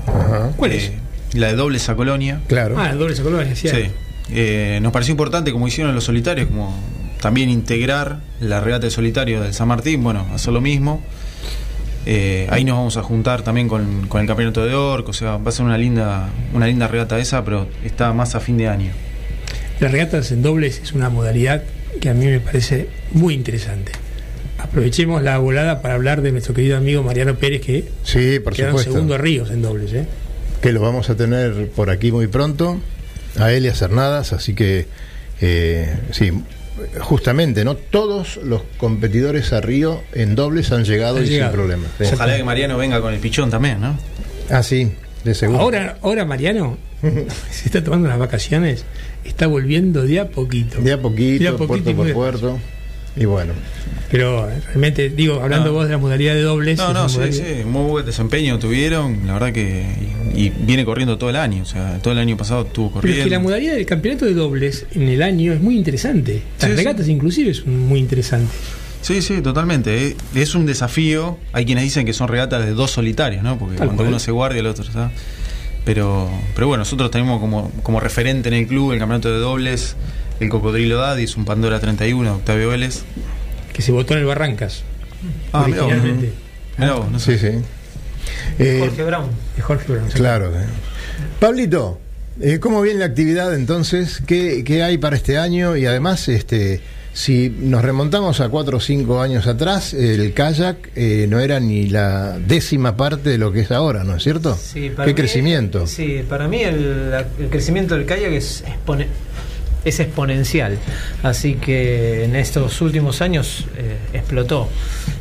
Ajá. 0.06 0.50
¿Cuál 0.58 0.72
es? 0.72 0.84
eh, 0.90 0.98
la 1.32 1.46
de 1.46 1.54
dobles 1.54 1.88
a 1.88 1.96
Colonia. 1.96 2.42
Claro. 2.48 2.76
Ah, 2.78 2.90
el 2.90 2.98
doble 2.98 3.14
esa 3.14 3.22
colonia, 3.22 3.56
sí. 3.56 3.66
Sí. 3.66 3.90
Eh, 4.30 4.78
nos 4.82 4.92
pareció 4.92 5.12
importante, 5.12 5.52
como 5.52 5.66
hicieron 5.66 5.94
los 5.94 6.04
solitarios, 6.04 6.48
como 6.48 6.76
también 7.22 7.48
integrar 7.48 8.18
la 8.40 8.60
regata 8.60 8.84
de 8.86 8.90
solitario 8.90 9.40
del 9.40 9.54
San 9.54 9.68
Martín, 9.68 10.02
bueno, 10.02 10.26
hacer 10.34 10.52
lo 10.52 10.60
mismo. 10.60 11.02
Eh, 12.04 12.48
ahí 12.50 12.64
nos 12.64 12.76
vamos 12.76 12.96
a 12.96 13.02
juntar 13.04 13.42
también 13.42 13.68
con, 13.68 14.08
con 14.08 14.20
el 14.20 14.26
campeonato 14.26 14.66
de 14.66 14.74
Orco, 14.74 15.10
o 15.12 15.14
sea, 15.14 15.36
va 15.36 15.48
a 15.50 15.52
ser 15.52 15.64
una 15.64 15.78
linda, 15.78 16.28
una 16.52 16.66
linda 16.66 16.88
regata 16.88 17.18
esa, 17.20 17.44
pero 17.44 17.68
está 17.84 18.12
más 18.12 18.34
a 18.34 18.40
fin 18.40 18.58
de 18.58 18.66
año. 18.68 18.90
Las 19.78 19.92
regatas 19.92 20.32
en 20.32 20.42
dobles 20.42 20.80
es 20.82 20.92
una 20.92 21.08
modalidad 21.10 21.62
que 22.00 22.08
a 22.08 22.14
mí 22.14 22.26
me 22.26 22.40
parece 22.40 22.88
muy 23.12 23.34
interesante. 23.34 23.92
Aprovechemos 24.58 25.22
la 25.22 25.38
volada 25.38 25.80
para 25.80 25.94
hablar 25.94 26.22
de 26.22 26.32
nuestro 26.32 26.54
querido 26.54 26.76
amigo 26.76 27.02
Mariano 27.04 27.34
Pérez, 27.36 27.60
que 27.62 27.88
Sí, 28.02 28.40
por 28.40 28.52
quedan 28.54 28.70
supuesto. 28.70 28.92
segundo 28.92 29.16
Ríos 29.18 29.50
en 29.50 29.62
dobles. 29.62 29.92
¿eh? 29.92 30.06
que 30.60 30.72
lo 30.72 30.80
vamos 30.80 31.10
a 31.10 31.16
tener 31.16 31.68
por 31.70 31.90
aquí 31.90 32.12
muy 32.12 32.28
pronto, 32.28 32.80
a 33.38 33.50
él 33.52 33.64
y 33.64 33.68
a 33.68 33.74
Cernadas, 33.74 34.32
así 34.32 34.54
que 34.54 34.86
eh, 35.40 35.92
sí, 36.12 36.30
justamente, 37.00 37.64
¿no? 37.64 37.74
Todos 37.76 38.38
los 38.42 38.62
competidores 38.78 39.52
a 39.52 39.60
Río 39.60 40.02
en 40.12 40.34
dobles 40.34 40.72
han 40.72 40.84
llegado 40.84 41.18
Han 41.18 41.24
y 41.24 41.26
llegado. 41.28 41.50
sin 41.52 41.56
problemas. 41.60 41.90
sí. 41.98 42.04
Ojalá 42.12 42.36
que 42.36 42.44
Mariano 42.44 42.76
venga 42.78 43.00
con 43.00 43.12
el 43.12 43.20
pichón 43.20 43.50
también, 43.50 43.80
¿no? 43.80 43.96
Ah, 44.50 44.62
sí, 44.62 44.92
de 45.24 45.34
seguro. 45.34 45.60
Ahora, 45.60 45.98
ahora 46.02 46.24
Mariano 46.24 46.78
se 47.50 47.66
está 47.66 47.82
tomando 47.84 48.06
unas 48.06 48.18
vacaciones, 48.18 48.84
está 49.24 49.46
volviendo 49.46 50.02
de 50.04 50.20
a 50.20 50.28
poquito. 50.28 50.80
de 50.80 50.92
a 50.92 51.00
poquito, 51.00 51.42
De 51.42 51.48
a 51.48 51.52
poquito 51.56 51.66
puerto 51.68 51.94
por 51.96 52.12
puerto. 52.12 52.58
Y 53.16 53.24
bueno, 53.26 53.52
Pero 54.10 54.48
realmente, 54.66 55.08
digo, 55.10 55.40
hablando 55.42 55.66
No. 55.68 55.72
vos 55.74 55.84
de 55.86 55.92
la 55.92 55.98
modalidad 55.98 56.34
de 56.34 56.42
dobles. 56.42 56.78
No, 56.78 56.92
no, 56.92 57.08
sí, 57.08 57.16
modalidad- 57.18 57.58
sí, 57.58 57.64
muy 57.64 57.90
buen 57.90 58.06
desempeño 58.06 58.58
tuvieron, 58.58 59.26
la 59.26 59.34
verdad 59.34 59.52
que. 59.52 59.84
Y, 60.34 60.44
y 60.44 60.48
viene 60.50 60.84
corriendo 60.84 61.16
todo 61.18 61.28
el 61.30 61.36
año, 61.36 61.62
o 61.62 61.66
sea, 61.66 61.98
todo 62.02 62.12
el 62.12 62.18
año 62.18 62.36
pasado 62.36 62.62
estuvo 62.66 62.88
Pero 62.88 63.00
corriendo. 63.00 63.20
es 63.22 63.24
que 63.24 63.30
la 63.30 63.38
modalidad 63.40 63.74
del 63.74 63.86
campeonato 63.86 64.24
de 64.26 64.34
dobles 64.34 64.86
en 64.94 65.08
el 65.08 65.22
año 65.22 65.52
es 65.52 65.60
muy 65.60 65.76
interesante. 65.76 66.42
Las 66.60 66.70
Sí, 66.70 66.76
regatas 66.76 67.08
inclusive 67.08 67.52
son 67.54 67.86
muy 67.88 68.00
interesantes. 68.00 68.50
Sí, 69.02 69.20
sí, 69.20 69.40
totalmente. 69.42 70.08
eh. 70.08 70.16
Es 70.34 70.54
un 70.54 70.64
desafío. 70.64 71.38
Hay 71.52 71.64
quienes 71.66 71.84
dicen 71.84 72.06
que 72.06 72.12
son 72.12 72.28
regatas 72.28 72.64
de 72.64 72.72
dos 72.72 72.90
solitarios, 72.92 73.42
¿no? 73.42 73.58
Porque 73.58 73.76
Tal 73.76 73.88
cuando 73.88 74.02
cual. 74.04 74.08
uno 74.10 74.18
se 74.20 74.30
guardia, 74.30 74.60
el 74.60 74.66
otro 74.66 74.84
está. 74.84 75.10
Pero, 75.84 76.30
pero 76.54 76.68
bueno, 76.68 76.82
nosotros 76.82 77.10
tenemos 77.10 77.40
como, 77.40 77.70
como 77.82 77.98
referente 77.98 78.48
en 78.48 78.54
el 78.54 78.66
club 78.68 78.92
el 78.92 78.98
campeonato 79.00 79.32
de 79.32 79.38
dobles, 79.38 79.96
el 80.40 80.48
Cocodrilo 80.48 80.98
Daddy, 80.98 81.24
es 81.24 81.36
un 81.36 81.44
Pandora 81.44 81.80
31, 81.80 82.34
Octavio 82.36 82.68
Vélez. 82.70 83.02
Que 83.72 83.82
se 83.82 83.92
votó 83.92 84.14
en 84.14 84.20
el 84.20 84.26
Barrancas. 84.26 84.82
Ah, 85.52 85.66
mirá. 85.68 85.86
Mirá 85.86 86.94
no 87.10 87.18
sé. 87.18 87.38
sí, 87.38 87.46
sí. 87.50 87.58
Eh, 88.58 88.78
Jorge 88.80 89.04
Brown. 89.04 89.26
De 89.56 89.62
Jorge 89.62 89.92
Brown. 89.92 90.08
Claro. 90.10 90.48
eh. 90.58 90.64
Pablito, 91.40 91.98
eh, 92.40 92.58
¿cómo 92.60 92.80
viene 92.82 93.00
la 93.00 93.06
actividad 93.06 93.54
entonces? 93.54 94.22
¿Qué, 94.26 94.62
qué 94.64 94.82
hay 94.82 94.98
para 94.98 95.16
este 95.16 95.38
año? 95.38 95.76
Y 95.76 95.86
además, 95.86 96.28
este, 96.28 96.80
si 97.12 97.50
nos 97.50 97.82
remontamos 97.82 98.40
a 98.40 98.48
cuatro 98.48 98.78
o 98.78 98.80
cinco 98.80 99.20
años 99.20 99.46
atrás, 99.46 99.92
el 99.94 100.32
kayak 100.34 100.90
eh, 100.96 101.26
no 101.28 101.40
era 101.40 101.60
ni 101.60 101.88
la 101.88 102.38
décima 102.38 102.96
parte 102.96 103.30
de 103.30 103.38
lo 103.38 103.52
que 103.52 103.60
es 103.60 103.70
ahora, 103.70 104.04
¿no 104.04 104.16
es 104.16 104.22
cierto? 104.22 104.56
Sí, 104.56 104.90
para 104.90 105.06
¿Qué 105.06 105.12
mí- 105.12 105.16
crecimiento? 105.16 105.86
Sí, 105.86 106.24
para 106.28 106.46
mí 106.48 106.62
el, 106.62 107.12
crecimiento 107.50 107.96
del 107.96 108.06
kayak 108.06 108.32
es, 108.32 108.64
expone- 108.64 109.06
es 109.84 110.00
exponencial. 110.00 110.78
Así 111.22 111.54
que 111.54 112.24
en 112.24 112.36
estos 112.36 112.80
últimos 112.80 113.20
años 113.22 113.66
eh, 113.76 113.96
explotó. 114.12 114.68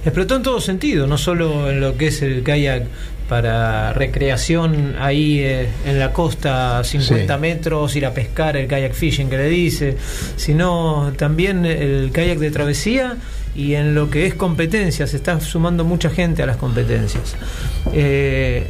Explotó 0.05 0.35
en 0.35 0.43
todo 0.43 0.61
sentido, 0.61 1.07
no 1.07 1.17
solo 1.17 1.69
en 1.69 1.79
lo 1.81 1.97
que 1.97 2.07
es 2.07 2.21
el 2.21 2.43
kayak 2.43 2.83
para 3.27 3.93
recreación 3.93 4.95
ahí 4.99 5.39
eh, 5.39 5.69
en 5.85 5.99
la 5.99 6.11
costa 6.11 6.83
50 6.83 7.33
Sí. 7.35 7.39
metros, 7.41 7.95
ir 7.95 8.05
a 8.05 8.13
pescar, 8.13 8.57
el 8.57 8.67
kayak 8.67 8.93
fishing 8.93 9.29
que 9.29 9.37
le 9.37 9.47
dice, 9.47 9.95
sino 10.35 11.13
también 11.17 11.65
el 11.65 12.11
kayak 12.11 12.39
de 12.39 12.51
travesía 12.51 13.15
y 13.55 13.75
en 13.75 13.95
lo 13.95 14.09
que 14.09 14.25
es 14.27 14.33
competencias, 14.33 15.11
se 15.11 15.17
está 15.17 15.39
sumando 15.39 15.85
mucha 15.85 16.09
gente 16.09 16.43
a 16.43 16.45
las 16.45 16.57
competencias. 16.57 17.35
Eh, 17.93 18.65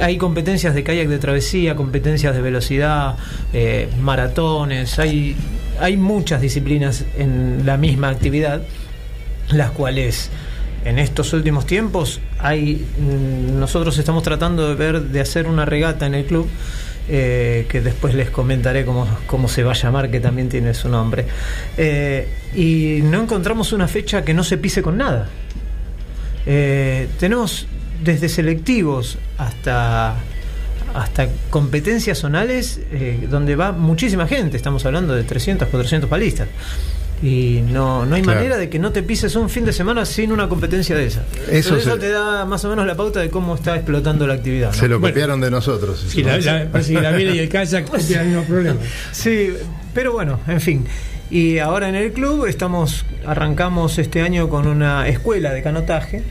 hay 0.00 0.16
competencias 0.18 0.74
de 0.74 0.82
kayak 0.82 1.08
de 1.08 1.18
travesía, 1.18 1.76
competencias 1.76 2.34
de 2.34 2.42
velocidad, 2.42 3.16
eh, 3.52 3.88
maratones, 4.00 4.98
hay, 4.98 5.36
hay 5.80 5.96
muchas 5.96 6.40
disciplinas 6.40 7.04
en 7.16 7.62
la 7.64 7.76
misma 7.76 8.08
actividad, 8.08 8.62
las 9.50 9.70
cuales 9.70 10.30
en 10.84 10.98
estos 10.98 11.32
últimos 11.32 11.66
tiempos 11.66 12.20
hay 12.38 12.86
mm, 12.98 13.58
nosotros 13.58 13.98
estamos 13.98 14.22
tratando 14.22 14.68
de 14.68 14.74
ver 14.74 15.02
de 15.02 15.20
hacer 15.20 15.48
una 15.48 15.64
regata 15.64 16.06
en 16.06 16.14
el 16.14 16.24
club 16.24 16.48
eh, 17.08 17.66
que 17.68 17.80
después 17.82 18.14
les 18.14 18.30
comentaré 18.30 18.84
cómo, 18.84 19.06
cómo 19.28 19.46
se 19.46 19.62
va 19.62 19.72
a 19.72 19.74
llamar 19.74 20.10
que 20.10 20.18
también 20.18 20.48
tiene 20.48 20.74
su 20.74 20.88
nombre. 20.88 21.24
Eh, 21.76 22.26
y 22.56 23.00
no 23.04 23.22
encontramos 23.22 23.72
una 23.72 23.86
fecha 23.86 24.24
que 24.24 24.34
no 24.34 24.42
se 24.42 24.58
pise 24.58 24.82
con 24.82 24.96
nada. 24.96 25.28
Eh, 26.46 27.06
tenemos 27.20 27.68
desde 28.02 28.28
selectivos 28.28 29.18
hasta 29.38 30.16
hasta 30.94 31.28
competencias 31.50 32.18
zonales 32.18 32.80
eh, 32.92 33.26
donde 33.28 33.54
va 33.56 33.72
muchísima 33.72 34.26
gente 34.26 34.56
estamos 34.56 34.86
hablando 34.86 35.14
de 35.14 35.24
300 35.24 35.68
400 35.68 36.08
palistas 36.08 36.48
y 37.22 37.62
no, 37.70 38.04
no 38.06 38.14
hay 38.14 38.22
Claro. 38.22 38.38
manera 38.40 38.56
de 38.58 38.68
que 38.68 38.78
no 38.78 38.92
te 38.92 39.02
pises 39.02 39.34
un 39.36 39.48
fin 39.50 39.64
de 39.64 39.72
semana 39.72 40.04
sin 40.04 40.32
una 40.32 40.48
competencia 40.50 40.94
de 40.96 41.06
esa. 41.06 41.22
Eso 41.50 41.76
eso 41.76 41.92
se- 41.92 41.98
te 41.98 42.10
da 42.10 42.44
más 42.44 42.62
o 42.66 42.68
menos 42.68 42.86
la 42.86 42.94
pauta 42.94 43.20
de 43.20 43.30
cómo 43.30 43.54
está 43.54 43.74
explotando 43.74 44.26
la 44.26 44.34
actividad. 44.34 44.68
¿no? 44.68 44.74
Se 44.74 44.86
lo 44.86 45.00
Bueno. 45.00 45.14
copiaron 45.14 45.40
de 45.40 45.50
nosotros. 45.50 46.04
Sí, 46.08 46.22
la, 46.22 46.36
la- 46.38 46.66
parece 46.70 46.92
que 46.92 47.00
la 47.00 47.10
vela 47.12 47.34
y 47.34 47.38
el 47.38 47.48
kayak 47.48 47.90
tienen 48.06 48.20
el 48.20 48.26
mismo 48.36 48.44
problema. 48.44 48.80
Sí, 49.12 49.48
pero 49.94 50.12
bueno, 50.12 50.40
en 50.46 50.60
fin. 50.60 50.86
Y 51.30 51.58
ahora 51.58 51.88
en 51.88 51.94
el 51.94 52.12
club 52.12 52.44
estamos 52.46 53.06
arrancamos 53.26 53.98
este 53.98 54.20
año 54.20 54.48
con 54.50 54.66
una 54.66 55.08
escuela 55.08 55.52
de 55.54 55.62
canotaje, 55.62 56.22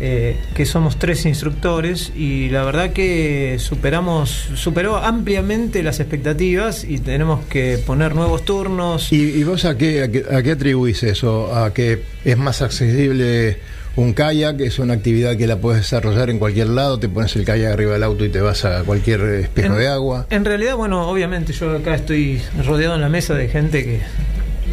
eh, 0.00 0.36
que 0.54 0.64
somos 0.64 0.98
tres 0.98 1.26
instructores 1.26 2.10
y 2.16 2.48
la 2.48 2.64
verdad 2.64 2.92
que 2.92 3.56
superamos 3.58 4.30
superó 4.54 4.96
ampliamente 4.96 5.82
las 5.82 6.00
expectativas 6.00 6.84
y 6.84 6.98
tenemos 6.98 7.44
que 7.46 7.78
poner 7.86 8.14
nuevos 8.14 8.44
turnos. 8.44 9.12
¿Y, 9.12 9.16
y 9.30 9.44
vos 9.44 9.64
a 9.64 9.76
qué, 9.76 10.02
a, 10.02 10.10
qué, 10.10 10.24
a 10.34 10.42
qué 10.42 10.52
atribuís 10.52 11.02
eso? 11.02 11.54
¿A 11.54 11.74
que 11.74 12.00
es 12.24 12.38
más 12.38 12.62
accesible 12.62 13.58
un 13.96 14.14
kayak? 14.14 14.60
¿Es 14.60 14.78
una 14.78 14.94
actividad 14.94 15.36
que 15.36 15.46
la 15.46 15.56
puedes 15.58 15.82
desarrollar 15.82 16.30
en 16.30 16.38
cualquier 16.38 16.68
lado? 16.68 16.98
¿Te 16.98 17.08
pones 17.10 17.36
el 17.36 17.44
kayak 17.44 17.72
arriba 17.72 17.92
del 17.92 18.02
auto 18.04 18.24
y 18.24 18.30
te 18.30 18.40
vas 18.40 18.64
a 18.64 18.82
cualquier 18.84 19.20
espejo 19.20 19.74
En- 19.74 19.78
de 19.80 19.88
agua? 19.88 20.26
En 20.30 20.44
realidad, 20.46 20.76
bueno, 20.76 21.08
obviamente 21.10 21.52
yo 21.52 21.76
acá 21.76 21.94
estoy 21.94 22.40
rodeado 22.66 22.94
en 22.94 23.02
la 23.02 23.08
mesa 23.10 23.34
de 23.34 23.48
gente 23.48 23.84
que 23.84 24.00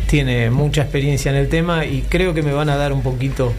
tiene 0.07 0.49
mucha 0.51 0.83
experiencia 0.83 1.31
en 1.31 1.37
el 1.37 1.49
tema 1.49 1.85
y 1.85 2.03
creo 2.07 2.33
que 2.33 2.41
me 2.41 2.53
van 2.53 2.69
a 2.69 2.77
dar 2.77 2.93
un 2.93 3.01
poquito 3.03 3.51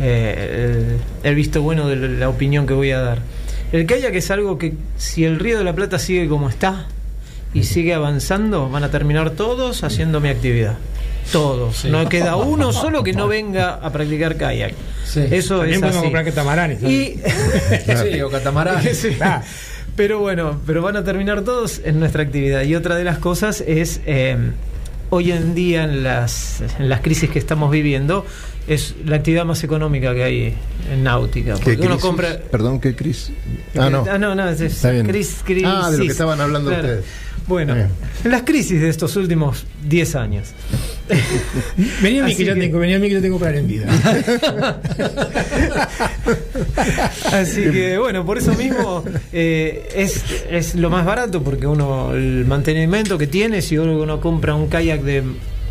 eh, 0.00 0.96
el, 1.22 1.28
el 1.30 1.34
visto 1.34 1.62
bueno 1.62 1.88
de 1.88 1.96
la 1.96 2.28
opinión 2.28 2.66
que 2.66 2.74
voy 2.74 2.90
a 2.90 3.00
dar. 3.00 3.18
El 3.72 3.86
kayak 3.86 4.14
es 4.14 4.30
algo 4.30 4.58
que 4.58 4.74
si 4.96 5.24
el 5.24 5.38
Río 5.38 5.58
de 5.58 5.64
la 5.64 5.74
Plata 5.74 5.98
sigue 5.98 6.28
como 6.28 6.48
está 6.48 6.86
y 7.52 7.64
sigue 7.64 7.94
avanzando, 7.94 8.68
van 8.68 8.84
a 8.84 8.90
terminar 8.90 9.30
todos 9.30 9.82
haciendo 9.84 10.20
mi 10.20 10.28
actividad. 10.28 10.76
Todos. 11.32 11.78
Sí. 11.78 11.88
No 11.90 12.08
queda 12.08 12.36
uno 12.36 12.72
solo 12.72 13.02
que 13.02 13.12
no 13.14 13.26
venga 13.28 13.74
a 13.74 13.90
practicar 13.92 14.36
kayak. 14.36 14.74
Sí. 15.06 15.20
Eso 15.30 15.58
También 15.58 15.74
es 15.76 15.80
podemos 15.80 15.96
así. 15.96 16.04
comprar 16.04 16.24
catamaranes. 16.24 16.82
Y 16.82 17.20
Sí, 18.12 18.20
o 18.20 18.30
catamarán. 18.30 18.82
Sí. 18.94 19.16
Ah. 19.20 19.42
Pero 19.96 20.18
bueno, 20.18 20.60
pero 20.66 20.82
van 20.82 20.96
a 20.96 21.04
terminar 21.04 21.42
todos 21.42 21.80
en 21.84 22.00
nuestra 22.00 22.22
actividad. 22.22 22.62
Y 22.62 22.74
otra 22.74 22.96
de 22.96 23.04
las 23.04 23.18
cosas 23.18 23.62
es, 23.66 24.00
eh, 24.06 24.36
hoy 25.10 25.32
en 25.32 25.54
día 25.54 25.84
en 25.84 26.02
las, 26.02 26.62
en 26.78 26.88
las 26.88 27.00
crisis 27.00 27.30
que 27.30 27.38
estamos 27.38 27.70
viviendo, 27.70 28.24
es 28.66 28.94
la 29.04 29.16
actividad 29.16 29.44
más 29.44 29.62
económica 29.64 30.14
que 30.14 30.24
hay 30.24 30.54
en 30.90 31.02
náutica. 31.04 31.54
¿Qué 31.54 31.60
Porque 31.64 31.76
uno 31.76 31.86
crisis? 31.90 32.02
compra... 32.02 32.38
Perdón, 32.50 32.80
¿qué 32.80 32.94
crisis? 32.96 33.32
Ah, 33.76 33.90
no. 33.90 34.04
Ah, 34.10 34.18
no, 34.18 34.34
no, 34.34 34.48
es, 34.48 34.60
es 34.60 34.74
Está 34.76 34.90
bien. 34.90 35.06
cris- 35.06 35.42
crisis. 35.44 35.68
Ah, 35.68 35.90
de 35.90 35.98
lo 35.98 36.04
que 36.04 36.10
estaban 36.10 36.40
hablando 36.40 36.70
ustedes. 36.70 37.04
Bueno, 37.46 37.74
las 38.24 38.42
crisis 38.42 38.80
de 38.80 38.88
estos 38.88 39.14
últimos 39.16 39.66
10 39.86 40.14
años. 40.16 40.48
Vení 42.02 42.20
a 42.20 42.24
mí 42.24 42.34
que, 42.34 42.46
yo 42.46 42.54
que- 42.54 42.60
tengo, 42.60 42.78
vení 42.78 42.94
a 42.94 42.98
mí 42.98 43.08
que 43.08 43.14
yo 43.14 43.20
tengo 43.20 43.38
para 43.38 43.58
en 43.58 43.68
vida. 43.68 43.86
Así 47.32 47.70
que 47.70 47.98
bueno, 47.98 48.24
por 48.24 48.38
eso 48.38 48.54
mismo 48.54 49.04
eh, 49.32 49.88
es, 49.94 50.24
es 50.50 50.74
lo 50.74 50.90
más 50.90 51.04
barato 51.04 51.42
porque 51.42 51.66
uno 51.66 52.12
el 52.14 52.44
mantenimiento 52.46 53.18
que 53.18 53.26
tiene, 53.26 53.62
si 53.62 53.78
uno, 53.78 53.98
uno 54.00 54.20
compra 54.20 54.54
un 54.54 54.68
kayak 54.68 55.02
de 55.02 55.22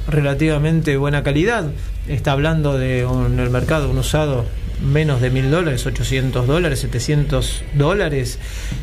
relativamente 0.08 0.98
buena 0.98 1.24
calidad, 1.24 1.72
está 2.08 2.34
hablando 2.34 2.78
de 2.78 3.06
un, 3.06 3.34
en 3.34 3.40
el 3.40 3.50
mercado 3.50 3.90
un 3.90 3.98
usado 3.98 4.46
menos 4.86 5.22
de 5.22 5.30
mil 5.30 5.50
dólares, 5.50 5.86
800 5.86 6.46
dólares, 6.46 6.80
700 6.82 7.64
dólares. 7.76 8.38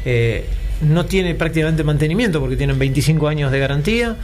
Eh, 0.05 0.47
no 0.83 1.07
tiene 1.07 1.35
prácticamente 1.35 1.85
mantenimiento 1.85 2.41
porque 2.41 2.57
tienen 2.57 2.79
25 2.79 3.29
años 3.29 3.53
de 3.53 3.59
garantía. 3.59 4.17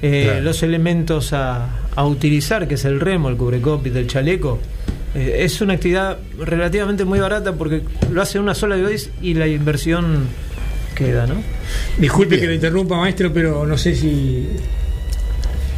Eh, 0.00 0.22
Claro. 0.26 0.40
Los 0.42 0.62
elementos 0.62 1.32
a, 1.32 1.88
a 1.96 2.06
utilizar, 2.06 2.68
que 2.68 2.74
es 2.74 2.84
el 2.84 3.00
remo, 3.00 3.28
el 3.28 3.36
cubrecopis 3.36 3.92
del 3.92 4.06
chaleco, 4.06 4.60
eh, 5.14 5.38
es 5.40 5.60
una 5.60 5.74
actividad 5.74 6.18
relativamente 6.38 7.04
muy 7.04 7.18
barata 7.18 7.52
porque 7.54 7.82
lo 8.12 8.22
hace 8.22 8.38
una 8.38 8.54
sola 8.54 8.76
vez 8.76 9.10
y 9.20 9.34
la 9.34 9.48
inversión 9.48 10.26
queda, 10.94 11.26
¿no? 11.26 11.36
Disculpe 11.98 12.30
Bien. 12.36 12.40
que 12.42 12.46
lo 12.48 12.54
interrumpa, 12.54 12.96
maestro, 12.96 13.32
pero 13.32 13.66
no 13.66 13.76
sé 13.76 13.94
si. 13.94 14.48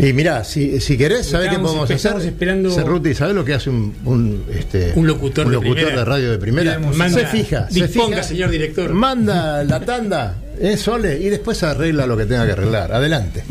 Y 0.02 0.12
mirá, 0.14 0.44
si, 0.44 0.80
si 0.80 0.96
querés, 0.96 1.26
¿sabés 1.26 1.50
qué 1.50 1.58
podemos 1.58 1.84
hacer? 1.84 1.96
estamos 1.96 2.24
esperando- 2.24 2.70
Cerruti, 2.70 3.14
¿sabés 3.14 3.34
lo 3.34 3.44
que 3.44 3.52
hace 3.54 3.68
un, 3.68 3.94
un, 4.06 4.44
este, 4.54 4.92
Un 4.96 5.06
locutor 5.06 5.44
un 5.46 5.50
de 5.52 5.56
locutor 5.56 5.74
primera? 5.76 5.98
de 5.98 6.04
radio 6.06 6.30
de 6.30 6.38
primera? 6.38 6.78
Manda- 6.78 7.18
se 7.20 7.26
fija, 7.26 7.68
se 7.70 7.86
disponga, 7.86 8.16
fija, 8.16 8.22
señor 8.28 8.50
director. 8.50 8.92
Manda 8.94 9.62
la 9.62 9.80
tanda, 9.80 10.36
¿eh, 10.60 10.76
Sole? 10.78 11.18
Y 11.20 11.28
después 11.28 11.62
arregla 11.62 12.06
lo 12.06 12.16
que 12.16 12.24
tenga 12.24 12.46
que 12.46 12.52
arreglar. 12.52 12.92
Adelante. 12.92 13.44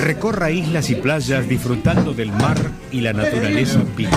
Recorra 0.00 0.50
islas 0.50 0.88
y 0.90 0.94
playas 0.94 1.48
disfrutando 1.48 2.14
del 2.14 2.30
mar 2.32 2.56
y 2.92 3.00
la 3.00 3.12
naturaleza 3.12 3.80
viva. 3.96 4.10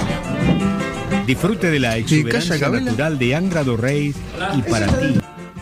Disfrute 1.28 1.70
de 1.72 1.80
la 1.80 1.98
exuberancia 1.98 2.70
natural 2.70 3.18
de 3.20 3.36
Angra 3.36 3.64
do 3.64 3.76
Reis 3.76 4.16
y 4.58 4.62
para 4.64 4.88
ti, 4.88 5.14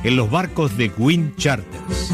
en 0.10 0.16
los 0.16 0.32
barcos 0.32 0.76
de 0.76 0.92
Wind 0.98 1.36
Charters. 1.36 2.12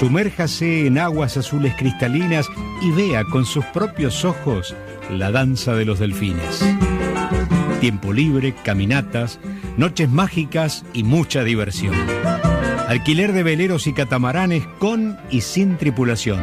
Sumérjase 0.00 0.88
en 0.88 0.98
aguas 0.98 1.36
azules 1.36 1.72
cristalinas 1.78 2.48
y 2.82 2.90
vea 2.90 3.22
con 3.22 3.46
sus 3.46 3.64
propios 3.66 4.24
ojos 4.24 4.74
la 5.08 5.30
danza 5.30 5.74
de 5.74 5.84
los 5.84 6.00
delfines. 6.00 6.60
Tiempo 7.80 8.12
libre, 8.12 8.52
caminatas, 8.64 9.38
noches 9.76 10.10
mágicas 10.10 10.84
y 10.92 11.04
mucha 11.04 11.44
diversión. 11.44 11.94
Alquiler 12.88 13.32
de 13.32 13.44
veleros 13.44 13.86
y 13.86 13.92
catamaranes 13.92 14.66
con 14.80 15.16
y 15.30 15.42
sin 15.42 15.76
tripulación. 15.76 16.42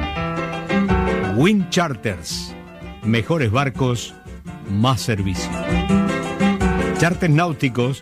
Wind 1.35 1.69
Charters. 1.69 2.55
Mejores 3.03 3.51
barcos, 3.51 4.13
más 4.71 5.01
servicio. 5.01 5.51
Charters 6.97 7.33
náuticos 7.33 8.01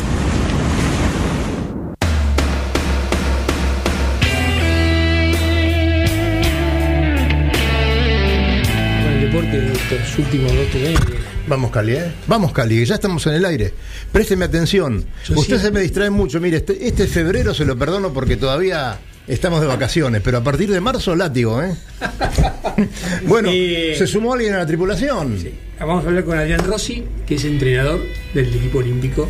Estos 9.95 10.19
últimos 10.19 10.51
dos 10.53 10.75
años. 10.75 10.99
Vamos, 11.47 11.71
Cali, 11.71 11.93
¿eh? 11.93 12.11
Vamos, 12.27 12.51
Cali, 12.53 12.77
que 12.79 12.85
ya 12.85 12.95
estamos 12.95 13.25
en 13.27 13.33
el 13.33 13.45
aire. 13.45 13.73
Présteme 14.11 14.45
atención. 14.45 15.05
Yo 15.27 15.35
Usted 15.39 15.57
sí. 15.57 15.63
se 15.63 15.71
me 15.71 15.81
distrae 15.81 16.09
mucho. 16.09 16.39
Mire, 16.39 16.57
este, 16.57 16.87
este 16.87 17.07
febrero 17.07 17.53
se 17.53 17.65
lo 17.65 17.77
perdono 17.77 18.13
porque 18.13 18.37
todavía 18.37 18.99
estamos 19.27 19.61
de 19.61 19.67
vacaciones, 19.67 20.21
pero 20.23 20.37
a 20.39 20.43
partir 20.43 20.69
de 20.71 20.79
marzo, 20.81 21.15
látigo, 21.15 21.61
¿eh? 21.63 21.73
bueno, 23.27 23.49
Eh, 23.51 23.95
¿se 23.97 24.07
sumó 24.07 24.33
alguien 24.33 24.53
a 24.53 24.59
la 24.59 24.65
tripulación? 24.65 25.37
Sí. 25.39 25.51
Vamos 25.79 26.05
a 26.05 26.07
hablar 26.09 26.23
con 26.25 26.37
Adrián 26.37 26.59
Rossi, 26.63 27.03
que 27.25 27.35
es 27.35 27.45
entrenador 27.45 28.01
del 28.35 28.47
equipo 28.53 28.79
olímpico 28.79 29.29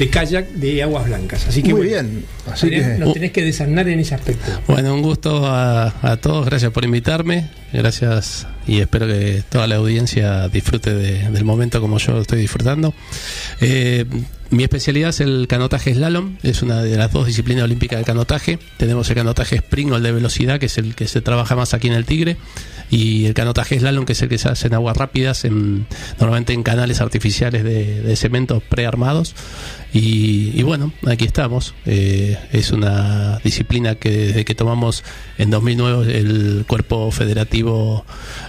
de 0.00 0.08
kayak 0.10 0.48
de 0.48 0.82
Aguas 0.82 1.06
Blancas. 1.06 1.46
Así 1.46 1.62
que 1.62 1.72
Muy 1.74 1.86
bueno, 1.86 2.08
bien. 2.08 2.24
Así 2.50 2.66
Adrián, 2.66 2.92
que- 2.94 2.98
nos 3.04 3.14
tenés 3.14 3.30
que 3.32 3.44
desarnar 3.44 3.88
en 3.88 4.00
ese 4.00 4.14
aspecto. 4.16 4.50
Bueno, 4.66 4.94
un 4.94 5.02
gusto 5.02 5.46
a, 5.46 5.94
a 6.02 6.16
todos, 6.16 6.44
gracias 6.46 6.72
por 6.72 6.84
invitarme, 6.84 7.50
gracias 7.72 8.46
y 8.66 8.78
espero 8.80 9.06
que 9.06 9.42
toda 9.48 9.66
la 9.66 9.76
audiencia 9.76 10.48
disfrute 10.48 10.94
de- 10.94 11.28
del 11.30 11.44
momento 11.44 11.80
como 11.80 11.98
yo 11.98 12.20
estoy 12.20 12.40
disfrutando. 12.40 12.94
Eh, 13.60 14.04
mi 14.50 14.64
especialidad 14.64 15.10
es 15.10 15.20
el 15.20 15.46
canotaje 15.48 15.94
slalom, 15.94 16.36
es 16.42 16.62
una 16.62 16.82
de 16.82 16.96
las 16.96 17.10
dos 17.12 17.26
disciplinas 17.26 17.64
olímpicas 17.64 17.98
de 17.98 18.04
canotaje. 18.04 18.58
Tenemos 18.76 19.08
el 19.08 19.16
canotaje 19.16 19.56
sprint 19.56 19.92
o 19.92 19.96
el 19.96 20.02
de 20.02 20.12
velocidad, 20.12 20.60
que 20.60 20.66
es 20.66 20.76
el 20.78 20.94
que 20.94 21.08
se 21.08 21.22
trabaja 21.22 21.56
más 21.56 21.72
aquí 21.74 21.88
en 21.88 21.94
el 21.94 22.04
Tigre, 22.04 22.36
y 22.90 23.26
el 23.26 23.34
canotaje 23.34 23.78
slalom, 23.78 24.04
que 24.04 24.12
es 24.12 24.22
el 24.22 24.28
que 24.28 24.38
se 24.38 24.48
hace 24.48 24.66
en 24.66 24.74
aguas 24.74 24.96
rápidas, 24.96 25.44
en, 25.44 25.86
normalmente 26.18 26.52
en 26.52 26.62
canales 26.62 27.00
artificiales 27.00 27.64
de, 27.64 28.02
de 28.02 28.16
cementos 28.16 28.62
prearmados. 28.62 29.34
Y, 29.94 30.52
y 30.58 30.62
bueno, 30.62 30.92
aquí 31.06 31.26
estamos. 31.26 31.74
Eh, 31.84 32.38
es 32.52 32.72
una 32.72 33.38
disciplina 33.44 33.94
que 33.94 34.10
desde 34.10 34.44
que 34.44 34.54
tomamos 34.54 35.04
en 35.36 35.50
2009 35.50 36.18
el 36.18 36.64
cuerpo 36.66 37.10
federativo 37.10 38.04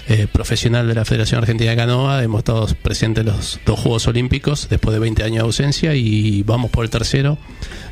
eh, 0.07 0.27
profesional 0.31 0.87
de 0.87 0.95
la 0.95 1.03
Federación 1.03 1.41
Argentina 1.41 1.71
de 1.71 1.77
Canoa, 1.77 2.23
hemos 2.23 2.39
estado 2.39 2.65
presentes 2.81 3.25
en 3.25 3.33
los 3.33 3.59
dos 3.65 3.79
Juegos 3.79 4.07
Olímpicos 4.07 4.67
después 4.69 4.93
de 4.93 4.99
20 4.99 5.23
años 5.23 5.37
de 5.37 5.41
ausencia 5.41 5.95
y 5.95 6.43
vamos 6.43 6.71
por 6.71 6.85
el 6.85 6.89
tercero, 6.89 7.37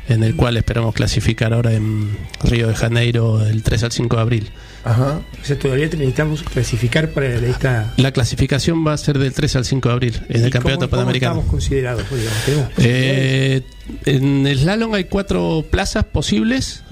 en 0.08 0.24
el 0.24 0.34
cual 0.34 0.56
esperamos 0.56 0.94
clasificar 0.94 1.52
ahora 1.52 1.74
en 1.74 2.16
Río 2.42 2.68
de 2.68 2.74
Janeiro 2.74 3.38
del 3.38 3.62
3 3.62 3.84
al 3.84 3.92
5 3.92 4.16
de 4.16 4.22
abril. 4.22 4.50
Ajá. 4.84 5.20
O 5.40 5.44
sea, 5.44 5.58
todavía 5.58 5.86
necesitamos 5.86 6.42
clasificar 6.42 7.10
para 7.10 7.34
esta. 7.36 7.92
La 7.96 8.10
clasificación 8.10 8.84
va 8.86 8.92
a 8.94 8.98
ser 8.98 9.18
del 9.18 9.32
3 9.32 9.56
al 9.56 9.64
5 9.64 9.88
de 9.88 9.92
abril 9.92 10.20
en 10.28 10.40
¿Y 10.40 10.44
el 10.44 10.50
Campeonato 10.50 10.80
cómo- 10.80 10.90
cómo 10.90 10.90
Panamericano. 10.90 11.32
estamos 11.34 11.50
considerados? 11.50 12.02
Digamos, 12.10 12.68
Eh, 12.78 13.62
en 14.06 14.46
el 14.46 14.58
slalom 14.58 14.94
hay 14.94 15.04
cuatro 15.04 15.64
plazas 15.70 16.04
posibles, 16.04 16.82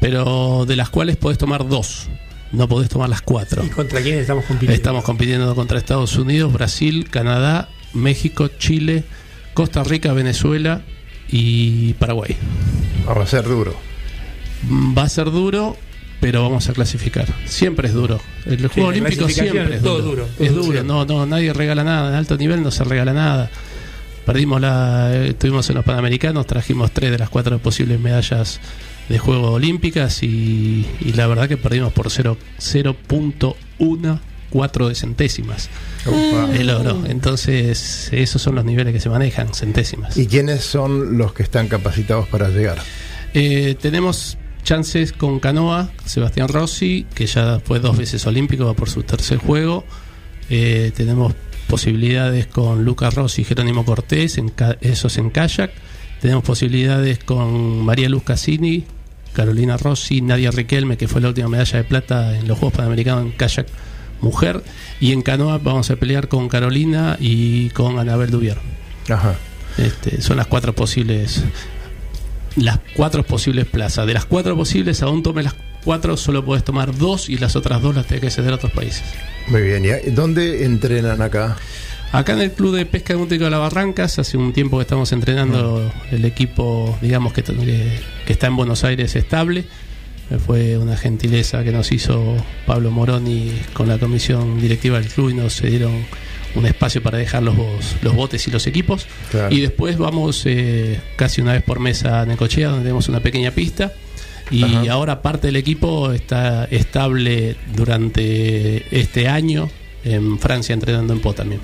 pero 0.00 0.64
de 0.66 0.76
las 0.76 0.88
cuales 0.90 1.16
podés 1.16 1.36
tomar 1.38 1.68
dos. 1.68 2.08
No 2.52 2.68
podés 2.68 2.88
tomar 2.88 3.08
las 3.10 3.20
cuatro. 3.20 3.64
¿Y 3.64 3.68
contra 3.68 4.00
quién 4.00 4.18
estamos 4.18 4.44
compitiendo? 4.44 4.74
Estamos 4.76 5.04
compitiendo 5.04 5.54
contra 5.54 5.76
Estados 5.76 6.16
Unidos, 6.16 6.52
Brasil, 6.52 7.10
Canadá, 7.10 7.68
México, 7.92 8.48
Chile, 8.58 9.04
Costa 9.54 9.82
Rica, 9.84 10.12
Venezuela 10.12 10.82
y 11.28 11.94
Paraguay. 11.94 12.36
Vamos 13.06 13.24
a 13.24 13.26
ser 13.26 13.44
duro. 13.44 13.74
Va 14.96 15.02
a 15.02 15.08
ser 15.08 15.30
duro, 15.30 15.76
pero 16.24 16.42
vamos 16.42 16.66
a 16.70 16.72
clasificar. 16.72 17.26
Siempre 17.44 17.88
es 17.88 17.92
duro. 17.92 18.18
El 18.46 18.66
juego 18.68 18.88
olímpico 18.88 19.28
siempre 19.28 19.62
es 19.64 19.70
es 19.72 19.82
todo 19.82 20.00
duro. 20.00 20.22
duro, 20.22 20.28
todo 20.38 20.46
es 20.46 20.54
duro. 20.54 20.64
duro. 20.64 20.82
No, 20.82 21.04
no, 21.04 21.26
nadie 21.26 21.52
regala 21.52 21.84
nada. 21.84 22.08
En 22.08 22.14
alto 22.14 22.38
nivel 22.38 22.62
no 22.62 22.70
se 22.70 22.82
regala 22.82 23.12
nada. 23.12 23.50
Perdimos 24.24 24.58
la, 24.58 25.14
eh, 25.14 25.28
estuvimos 25.28 25.68
en 25.68 25.74
los 25.74 25.84
Panamericanos, 25.84 26.46
trajimos 26.46 26.92
tres 26.92 27.10
de 27.10 27.18
las 27.18 27.28
cuatro 27.28 27.58
posibles 27.58 28.00
medallas 28.00 28.58
de 29.10 29.18
Juegos 29.18 29.50
Olímpicas 29.50 30.22
y, 30.22 30.86
y 30.98 31.12
la 31.12 31.26
verdad 31.26 31.46
que 31.46 31.58
perdimos 31.58 31.92
por 31.92 32.10
0 32.10 32.38
0.14 32.58 34.88
de 34.88 34.94
centésimas 34.94 35.68
el 36.54 36.70
oro. 36.70 37.04
Entonces, 37.06 38.08
esos 38.12 38.40
son 38.40 38.54
los 38.54 38.64
niveles 38.64 38.94
que 38.94 39.00
se 39.00 39.10
manejan, 39.10 39.52
centésimas. 39.52 40.16
¿Y 40.16 40.26
quiénes 40.26 40.64
son 40.64 41.18
los 41.18 41.34
que 41.34 41.42
están 41.42 41.68
capacitados 41.68 42.26
para 42.28 42.48
llegar? 42.48 42.78
Eh, 43.34 43.76
tenemos 43.78 44.38
chances 44.64 45.12
con 45.12 45.38
Canoa, 45.38 45.90
Sebastián 46.04 46.48
Rossi, 46.48 47.06
que 47.14 47.26
ya 47.26 47.60
fue 47.60 47.78
dos 47.78 47.96
veces 47.96 48.26
olímpico, 48.26 48.64
va 48.64 48.74
por 48.74 48.90
su 48.90 49.02
tercer 49.02 49.38
juego. 49.38 49.84
Eh, 50.50 50.92
tenemos 50.96 51.34
posibilidades 51.68 52.46
con 52.46 52.84
Lucas 52.84 53.14
Rossi 53.14 53.42
y 53.42 53.44
Jerónimo 53.44 53.84
Cortés, 53.84 54.38
en 54.38 54.52
esos 54.80 55.16
en 55.18 55.30
kayak. 55.30 55.70
Tenemos 56.20 56.42
posibilidades 56.42 57.22
con 57.22 57.84
María 57.84 58.08
Luz 58.08 58.24
Cassini, 58.24 58.84
Carolina 59.34 59.76
Rossi, 59.76 60.20
Nadia 60.20 60.50
Riquelme, 60.50 60.96
que 60.96 61.08
fue 61.08 61.20
la 61.20 61.28
última 61.28 61.48
medalla 61.48 61.78
de 61.78 61.84
plata 61.84 62.38
en 62.38 62.48
los 62.48 62.58
Juegos 62.58 62.76
Panamericanos 62.76 63.26
en 63.26 63.32
kayak 63.32 63.66
mujer. 64.20 64.62
Y 65.00 65.12
en 65.12 65.22
canoa 65.22 65.58
vamos 65.58 65.90
a 65.90 65.96
pelear 65.96 66.28
con 66.28 66.48
Carolina 66.48 67.16
y 67.20 67.70
con 67.70 67.98
Anabel 67.98 68.30
Dubier. 68.30 68.58
Ajá. 69.08 69.36
Este, 69.76 70.22
son 70.22 70.36
las 70.36 70.46
cuatro 70.46 70.72
posibles 70.72 71.42
las 72.56 72.78
cuatro 72.94 73.24
posibles 73.24 73.66
plazas. 73.66 74.06
De 74.06 74.14
las 74.14 74.24
cuatro 74.24 74.56
posibles, 74.56 75.02
aún 75.02 75.22
tome 75.22 75.42
las 75.42 75.54
cuatro, 75.84 76.16
solo 76.16 76.44
puedes 76.44 76.64
tomar 76.64 76.96
dos 76.96 77.28
y 77.28 77.38
las 77.38 77.56
otras 77.56 77.82
dos 77.82 77.94
las 77.94 78.06
tienes 78.06 78.22
que 78.22 78.30
ceder 78.30 78.52
a 78.52 78.56
otros 78.56 78.72
países. 78.72 79.04
Muy 79.48 79.62
bien. 79.62 79.84
¿Y 79.84 80.10
dónde 80.10 80.64
entrenan 80.64 81.20
acá? 81.20 81.56
Acá 82.12 82.34
en 82.34 82.42
el 82.42 82.52
Club 82.52 82.76
de 82.76 82.86
Pesca 82.86 83.14
Náutico 83.14 83.44
de 83.44 83.50
las 83.50 83.58
Barrancas, 83.58 84.20
hace 84.20 84.36
un 84.36 84.52
tiempo 84.52 84.78
que 84.78 84.82
estamos 84.82 85.10
entrenando 85.12 85.92
el 86.12 86.24
equipo, 86.24 86.96
digamos, 87.02 87.32
que, 87.32 87.42
que, 87.42 88.32
está 88.32 88.46
en 88.46 88.54
Buenos 88.54 88.84
Aires 88.84 89.16
estable. 89.16 89.64
Fue 90.46 90.78
una 90.78 90.96
gentileza 90.96 91.64
que 91.64 91.72
nos 91.72 91.90
hizo 91.90 92.36
Pablo 92.66 92.92
Moroni 92.92 93.52
con 93.72 93.88
la 93.88 93.98
comisión 93.98 94.60
directiva 94.60 95.00
del 95.00 95.08
club 95.08 95.30
y 95.30 95.34
nos 95.34 95.60
dieron 95.60 96.06
un 96.54 96.66
espacio 96.66 97.02
para 97.02 97.18
dejar 97.18 97.42
los, 97.42 97.56
los 98.02 98.14
botes 98.14 98.46
y 98.46 98.50
los 98.50 98.66
equipos. 98.66 99.06
Claro. 99.30 99.54
Y 99.54 99.60
después 99.60 99.98
vamos 99.98 100.42
eh, 100.46 101.00
casi 101.16 101.40
una 101.40 101.52
vez 101.52 101.62
por 101.62 101.80
mes 101.80 102.04
a 102.04 102.24
Necochea, 102.26 102.68
donde 102.68 102.84
tenemos 102.84 103.08
una 103.08 103.20
pequeña 103.20 103.50
pista. 103.50 103.92
Y 104.50 104.62
Ajá. 104.62 104.92
ahora 104.92 105.22
parte 105.22 105.48
del 105.48 105.56
equipo 105.56 106.12
está 106.12 106.64
estable 106.66 107.56
durante 107.74 108.84
este 108.96 109.26
año 109.28 109.70
en 110.04 110.38
Francia 110.38 110.74
entrenando 110.74 111.12
en 111.14 111.20
Po 111.20 111.32
también. 111.32 111.60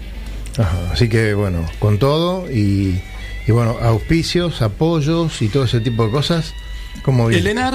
Ajá. 0.57 0.90
Así 0.92 1.09
que 1.09 1.35
bueno, 1.35 1.66
con 1.79 1.98
todo 1.98 2.50
y, 2.50 3.00
y 3.46 3.53
bueno, 3.53 3.76
auspicios, 3.83 4.62
apoyos 4.62 5.42
y 5.42 5.48
todo 5.48 5.64
ese 5.64 5.81
tipo 5.81 6.07
de 6.07 6.11
cosas. 6.11 6.55
¿Cómo 7.03 7.31
El? 7.31 7.46
ENAR, 7.46 7.74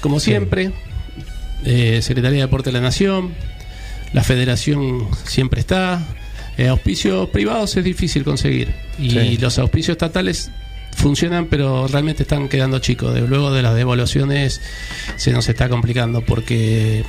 como 0.00 0.20
siempre, 0.20 0.72
eh, 1.64 2.00
Secretaría 2.02 2.38
de 2.38 2.44
Deporte 2.46 2.70
de 2.70 2.74
la 2.74 2.80
Nación, 2.80 3.34
la 4.12 4.22
Federación 4.22 5.08
siempre 5.24 5.60
está. 5.60 6.02
Eh, 6.56 6.68
auspicios 6.68 7.28
privados 7.30 7.76
es 7.76 7.84
difícil 7.84 8.22
conseguir 8.24 8.68
y 8.98 9.10
Sí. 9.10 9.36
los 9.38 9.58
auspicios 9.58 9.94
estatales 9.96 10.50
funcionan, 10.96 11.46
pero 11.46 11.88
realmente 11.88 12.22
están 12.22 12.48
quedando 12.48 12.78
chicos. 12.78 13.12
De- 13.14 13.22
luego 13.22 13.52
de 13.52 13.62
las 13.62 13.74
devaluaciones 13.74 14.60
se 15.16 15.32
nos 15.32 15.48
está 15.48 15.68
complicando 15.68 16.20
porque 16.20 17.04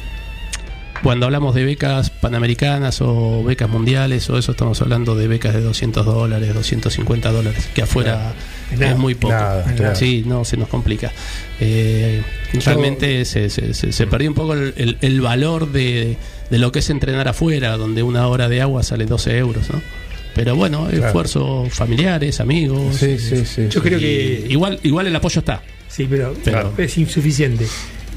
cuando 1.06 1.28
hablamos 1.28 1.54
de 1.54 1.64
becas 1.64 2.10
panamericanas 2.10 3.00
o 3.00 3.44
becas 3.44 3.70
mundiales 3.70 4.28
o 4.32 4.40
eso, 4.40 4.54
estamos 4.54 4.82
hablando 4.82 5.14
de 5.16 5.28
becas 5.28 5.54
de 5.54 5.62
200 5.62 6.04
dólares, 6.04 6.52
250 6.56 7.32
dólares, 7.32 7.70
que 7.76 7.84
afuera 7.84 8.34
Nada. 8.72 8.92
es 8.92 8.98
muy 8.98 9.14
poco. 9.14 9.34
Nada, 9.36 9.64
claro. 9.76 9.96
Sí, 9.96 10.24
no, 10.26 10.44
se 10.44 10.58
nos 10.58 10.68
complica. 10.68 11.12
Eh, 11.60 12.24
realmente 12.66 13.24
se, 13.26 13.52
se- 13.52 13.76
se- 13.76 13.92
se 13.92 14.08
perdió 14.08 14.30
un 14.30 14.36
poco 14.36 14.54
el, 14.54 14.74
el- 14.78 14.98
el 15.02 15.22
valor 15.22 15.72
de, 15.72 16.18
de 16.50 16.58
lo 16.58 16.72
que 16.72 16.80
es 16.80 16.90
entrenar 16.90 17.28
afuera, 17.28 17.78
donde 17.78 18.02
una 18.02 18.28
hora 18.28 18.50
de 18.50 18.62
agua 18.64 18.82
sale 18.82 19.06
12 19.06 19.38
euros, 19.38 19.70
¿no? 19.70 19.82
Pero 20.34 20.56
bueno, 20.56 20.88
Claro. 20.90 21.06
esfuerzos 21.06 21.72
familiares, 21.74 22.40
amigos. 22.40 22.96
Sí, 22.98 23.20
sí, 23.20 23.46
sí. 23.46 23.68
Yo 23.70 23.82
creo 23.84 24.00
que 24.00 24.48
igual, 24.50 24.80
igual 24.82 25.06
el 25.08 25.16
apoyo 25.16 25.38
está. 25.40 25.62
Sí, 25.88 26.08
pero, 26.10 26.34
Claro. 26.44 26.74
es 26.78 26.98
insuficiente. 26.98 27.68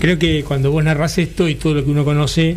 Creo 0.01 0.19
que 0.19 0.43
cuando 0.43 0.71
vos 0.71 0.83
narras 0.83 1.19
esto 1.19 1.49
y 1.49 1.55
todo 1.57 1.75
lo 1.75 1.85
que 1.85 1.91
uno 1.91 2.05
conoce, 2.05 2.57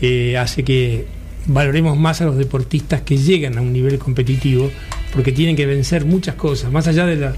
eh, 0.00 0.36
hace 0.38 0.64
que 0.64 1.06
valoremos 1.46 1.98
más 1.98 2.20
a 2.20 2.26
los 2.26 2.36
deportistas 2.36 3.02
que 3.02 3.16
llegan 3.16 3.58
a 3.58 3.60
un 3.60 3.72
nivel 3.72 3.98
competitivo, 3.98 4.70
porque 5.12 5.32
tienen 5.32 5.56
que 5.56 5.66
vencer 5.66 6.04
muchas 6.04 6.34
cosas. 6.34 6.70
Más 6.70 6.86
allá 6.86 7.06
del 7.06 7.34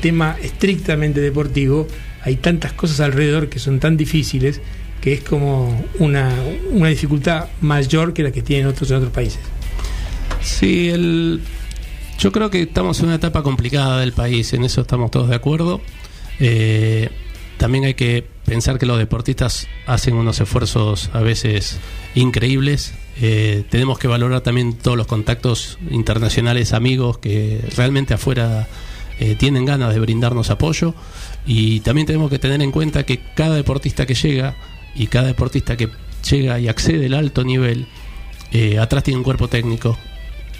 tema 0.00 0.36
estrictamente 0.42 1.20
deportivo, 1.20 1.86
hay 2.22 2.36
tantas 2.36 2.72
cosas 2.72 3.00
alrededor 3.00 3.48
que 3.48 3.58
son 3.58 3.80
tan 3.80 3.96
difíciles 3.96 4.60
que 5.00 5.12
es 5.12 5.20
como 5.20 5.84
una, 5.98 6.32
una 6.70 6.88
dificultad 6.88 7.46
mayor 7.60 8.12
que 8.12 8.22
la 8.22 8.32
que 8.32 8.42
tienen 8.42 8.66
otros 8.66 8.90
en 8.90 8.96
otros 8.96 9.12
países. 9.12 9.40
Sí, 10.40 10.88
el, 10.90 11.40
yo 12.18 12.32
creo 12.32 12.50
que 12.50 12.62
estamos 12.62 12.98
en 13.00 13.06
una 13.06 13.16
etapa 13.16 13.42
complicada 13.42 14.00
del 14.00 14.12
país, 14.12 14.52
en 14.52 14.64
eso 14.64 14.80
estamos 14.80 15.10
todos 15.10 15.28
de 15.28 15.36
acuerdo. 15.36 15.80
Eh, 16.40 17.10
también 17.58 17.84
hay 17.84 17.94
que 17.94 18.24
pensar 18.48 18.78
que 18.78 18.86
los 18.86 18.98
deportistas 18.98 19.68
hacen 19.86 20.14
unos 20.14 20.40
esfuerzos 20.40 21.10
a 21.12 21.20
veces 21.20 21.78
increíbles. 22.14 22.94
Eh, 23.20 23.64
tenemos 23.68 23.98
que 23.98 24.08
valorar 24.08 24.40
también 24.40 24.72
todos 24.72 24.96
los 24.96 25.06
contactos 25.06 25.78
internacionales, 25.90 26.72
amigos 26.72 27.18
que 27.18 27.60
realmente 27.76 28.14
afuera 28.14 28.66
eh, 29.20 29.34
tienen 29.34 29.66
ganas 29.66 29.92
de 29.92 30.00
brindarnos 30.00 30.48
apoyo. 30.48 30.94
Y 31.46 31.80
también 31.80 32.06
tenemos 32.06 32.30
que 32.30 32.38
tener 32.38 32.62
en 32.62 32.72
cuenta 32.72 33.04
que 33.04 33.20
cada 33.34 33.54
deportista 33.54 34.06
que 34.06 34.14
llega 34.14 34.56
y 34.94 35.08
cada 35.08 35.26
deportista 35.26 35.76
que 35.76 35.90
llega 36.28 36.58
y 36.58 36.68
accede 36.68 37.06
al 37.06 37.14
alto 37.14 37.44
nivel, 37.44 37.86
eh, 38.50 38.78
atrás 38.78 39.04
tiene 39.04 39.18
un 39.18 39.24
cuerpo 39.24 39.48
técnico 39.48 39.98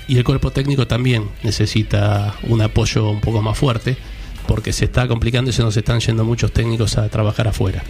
y 0.07 0.19
el 0.19 0.25
cuerpo 0.25 0.51
técnico 0.51 0.87
también 0.87 1.31
necesita 1.43 2.35
un 2.43 2.61
apoyo 2.61 3.11
un 3.11 3.21
poco 3.21 3.41
más 3.41 3.57
fuerte 3.57 3.97
porque 4.49 4.73
se 4.73 4.87
está 4.87 5.07
complicando 5.07 5.51
y 5.51 5.53
se 5.53 5.63
nos 5.63 5.77
están 5.77 6.01
yendo 6.01 6.25
muchos 6.25 6.51
técnicos 6.53 6.97
a 6.97 7.09
trabajar 7.09 7.47
afuera. 7.47 7.85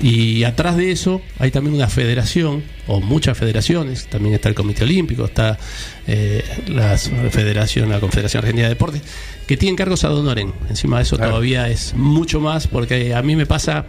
Y 0.00 0.44
atrás 0.44 0.76
de 0.76 0.92
eso 0.92 1.20
hay 1.38 1.50
también 1.50 1.74
una 1.74 1.88
federación, 1.88 2.62
o 2.86 3.00
muchas 3.00 3.36
federaciones, 3.36 4.06
también 4.06 4.34
está 4.36 4.48
el 4.48 4.54
Comité 4.54 4.84
Olímpico, 4.84 5.26
está 5.26 5.58
eh, 6.06 6.42
la 6.68 6.96
Federación, 6.96 7.90
la 7.90 8.00
Confederación 8.00 8.38
Argentina 8.38 8.68
de 8.68 8.74
Deportes, 8.74 9.02
que 9.46 9.58
tienen 9.58 9.76
cargos 9.76 10.04
ad 10.04 10.16
honorem. 10.16 10.52
Encima 10.70 10.96
de 10.98 11.02
eso 11.02 11.16
Claro. 11.16 11.32
todavía 11.32 11.68
es 11.68 11.92
mucho 11.94 12.40
más, 12.40 12.66
porque 12.68 13.14
a 13.14 13.20
mí 13.20 13.36
me 13.36 13.44
pasa, 13.44 13.84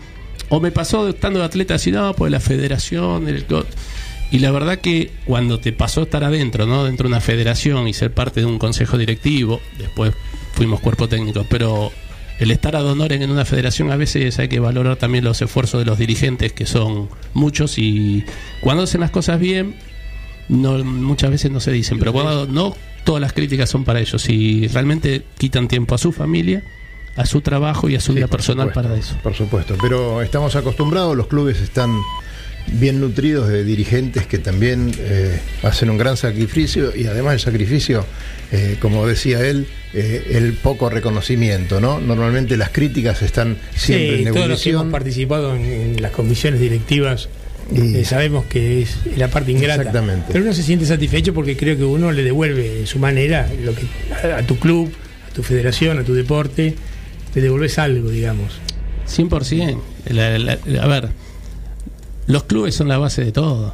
o 0.49 0.59
me 0.59 0.71
pasó 0.71 1.07
estando 1.07 1.39
de 1.39 1.45
atleta, 1.45 1.75
así, 1.75 1.91
no, 1.91 2.13
pues 2.13 2.31
la 2.31 2.41
federación, 2.41 3.29
el 3.29 3.45
y 4.31 4.39
la 4.39 4.51
verdad 4.51 4.79
que 4.79 5.11
cuando 5.25 5.59
te 5.59 5.73
pasó 5.73 6.03
estar 6.03 6.23
adentro, 6.23 6.65
¿no? 6.65 6.85
Dentro 6.85 7.07
de 7.07 7.13
una 7.13 7.21
federación 7.21 7.87
y 7.89 7.93
ser 7.93 8.13
parte 8.13 8.39
de 8.39 8.45
un 8.45 8.59
consejo 8.59 8.97
directivo, 8.97 9.59
después 9.77 10.13
fuimos 10.61 10.79
cuerpo 10.79 11.09
técnico, 11.09 11.43
pero 11.49 11.91
el 12.37 12.51
estar 12.51 12.75
ad 12.75 12.85
honorem 12.85 13.19
en 13.23 13.31
una 13.31 13.45
federación 13.45 13.89
a 13.89 13.95
veces 13.95 14.37
hay 14.37 14.47
que 14.47 14.59
valorar 14.59 14.95
también 14.95 15.23
los 15.23 15.41
esfuerzos 15.41 15.79
de 15.79 15.85
los 15.85 15.97
dirigentes, 15.97 16.53
que 16.53 16.67
son 16.67 17.09
muchos, 17.33 17.79
y 17.79 18.23
cuando 18.59 18.83
hacen 18.83 19.01
las 19.01 19.09
cosas 19.09 19.39
bien, 19.39 19.73
no, 20.49 20.83
muchas 20.83 21.31
veces 21.31 21.49
no 21.49 21.59
se 21.59 21.71
dicen, 21.71 21.97
pero 21.97 22.13
cuando 22.13 22.45
no, 22.45 22.75
todas 23.05 23.19
las 23.19 23.33
críticas 23.33 23.71
son 23.71 23.85
para 23.85 24.01
ellos, 24.01 24.29
y 24.29 24.67
realmente 24.67 25.23
quitan 25.39 25.67
tiempo 25.67 25.95
a 25.95 25.97
su 25.97 26.11
familia, 26.11 26.61
a 27.15 27.25
su 27.25 27.41
trabajo 27.41 27.89
y 27.89 27.95
a 27.95 27.99
su 27.99 28.11
Sí, 28.11 28.17
vida 28.17 28.27
personal 28.27 28.67
supuesto, 28.67 28.87
para 28.87 28.99
eso. 28.99 29.17
Por 29.23 29.33
supuesto, 29.33 29.75
pero 29.81 30.21
estamos 30.21 30.55
acostumbrados, 30.55 31.17
los 31.17 31.25
clubes 31.25 31.59
están 31.59 31.89
bien 32.67 32.99
nutridos 33.01 33.47
de 33.49 33.63
dirigentes 33.63 34.25
que 34.27 34.37
también 34.37 34.91
eh, 34.99 35.39
hacen 35.63 35.89
un 35.89 35.97
gran 35.97 36.17
sacrificio 36.17 36.95
y 36.95 37.05
además 37.07 37.33
el 37.35 37.39
sacrificio, 37.39 38.05
eh, 38.51 38.77
como 38.81 39.05
decía 39.07 39.45
él, 39.45 39.67
eh, 39.93 40.31
el 40.35 40.53
poco 40.53 40.89
reconocimiento, 40.89 41.81
¿no? 41.81 41.99
Normalmente 41.99 42.55
las 42.57 42.69
críticas 42.69 43.21
están 43.21 43.57
siempre 43.75 44.17
Sí, 44.19 44.23
en 44.27 44.33
todos 44.33 44.47
los 44.47 44.63
que 44.63 44.69
hemos 44.71 44.87
participado 44.87 45.55
en, 45.55 45.63
en 45.65 46.01
las 46.01 46.11
comisiones 46.11 46.59
directivas 46.61 47.27
Y- 47.75 47.97
eh, 47.97 48.05
sabemos 48.05 48.45
que 48.45 48.81
es 48.81 48.97
la 49.17 49.27
parte 49.29 49.51
ingrata. 49.51 49.81
Exactamente. 49.81 50.25
Pero 50.31 50.43
uno 50.43 50.53
se 50.53 50.63
siente 50.63 50.85
satisfecho 50.85 51.33
porque 51.33 51.55
creo 51.57 51.77
que 51.77 51.83
uno 51.83 52.11
le 52.11 52.23
devuelve 52.23 52.69
de 52.81 52.87
su 52.87 52.99
manera 52.99 53.47
lo 53.63 53.73
que 53.75 53.83
a, 54.33 54.37
a 54.37 54.43
tu 54.43 54.57
club, 54.59 54.91
a 55.29 55.33
tu 55.33 55.43
federación, 55.43 55.99
a 55.99 56.03
tu 56.03 56.13
deporte, 56.13 56.75
le 57.35 57.41
devolves 57.41 57.77
algo, 57.79 58.09
digamos. 58.09 58.59
100%. 59.07 59.77
La- 60.09 60.37
la- 60.39 60.57
a 60.81 60.87
ver, 60.87 61.09
los 62.31 62.43
clubes 62.43 62.75
son 62.75 62.87
la 62.87 62.97
base 62.97 63.25
de 63.25 63.31
todo. 63.33 63.73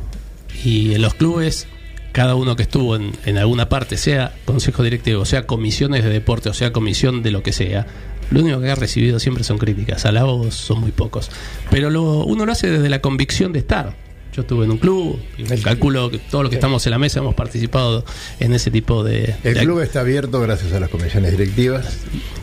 Y 0.63 0.96
en 0.96 1.04
los 1.04 1.13
clubes, 1.13 1.67
cada 2.12 2.34
uno 2.34 2.56
que 2.56 2.63
estuvo 2.63 2.96
en, 2.96 3.38
alguna 3.38 3.70
parte, 3.70 3.98
sea 3.98 4.34
consejo 4.46 4.82
directivo, 4.82 5.26
sea 5.26 5.46
comisiones 5.46 6.04
de 6.04 6.10
deporte, 6.10 6.50
o 6.50 6.54
sea 6.54 6.74
comisión 6.74 7.22
de 7.22 7.30
lo 7.30 7.43
que 7.43 7.54
sea, 7.54 7.86
lo 8.32 8.41
único 8.41 8.60
que 8.60 8.72
ha 8.72 8.76
recibido 8.76 9.20
siempre 9.20 9.43
son 9.43 9.60
críticas. 9.60 10.06
Halagos 10.08 10.56
son 10.56 10.82
muy 10.82 10.91
pocos. 10.91 11.30
Pero 11.70 11.91
lo, 11.91 12.26
uno 12.26 12.48
lo 12.48 12.52
hace 12.52 12.70
desde 12.70 12.89
la 12.89 13.00
convicción 13.00 13.54
de 13.54 13.60
estar. 13.60 13.96
Yo 14.38 14.41
estuve 14.41 14.65
en 14.65 14.71
un 14.71 14.78
club, 14.78 15.19
y 15.36 15.43
calculo 15.62 16.12
que 16.12 16.19
todos 16.19 16.43
los 16.43 16.52
que 16.52 16.58
estamos 16.58 16.86
en 16.86 16.91
la 16.91 17.00
mesa 17.00 17.21
hemos 17.21 17.34
participado 17.34 18.06
en 18.39 18.54
ese 18.54 18.69
tipo 18.69 19.04
de... 19.04 19.34
El 19.43 19.56
de- 19.56 19.60
club 19.62 19.80
está 19.82 20.02
abierto 20.02 20.39
gracias 20.41 20.71
a 20.73 20.80
las 20.80 20.89
comisiones 20.91 21.32
directivas 21.32 21.97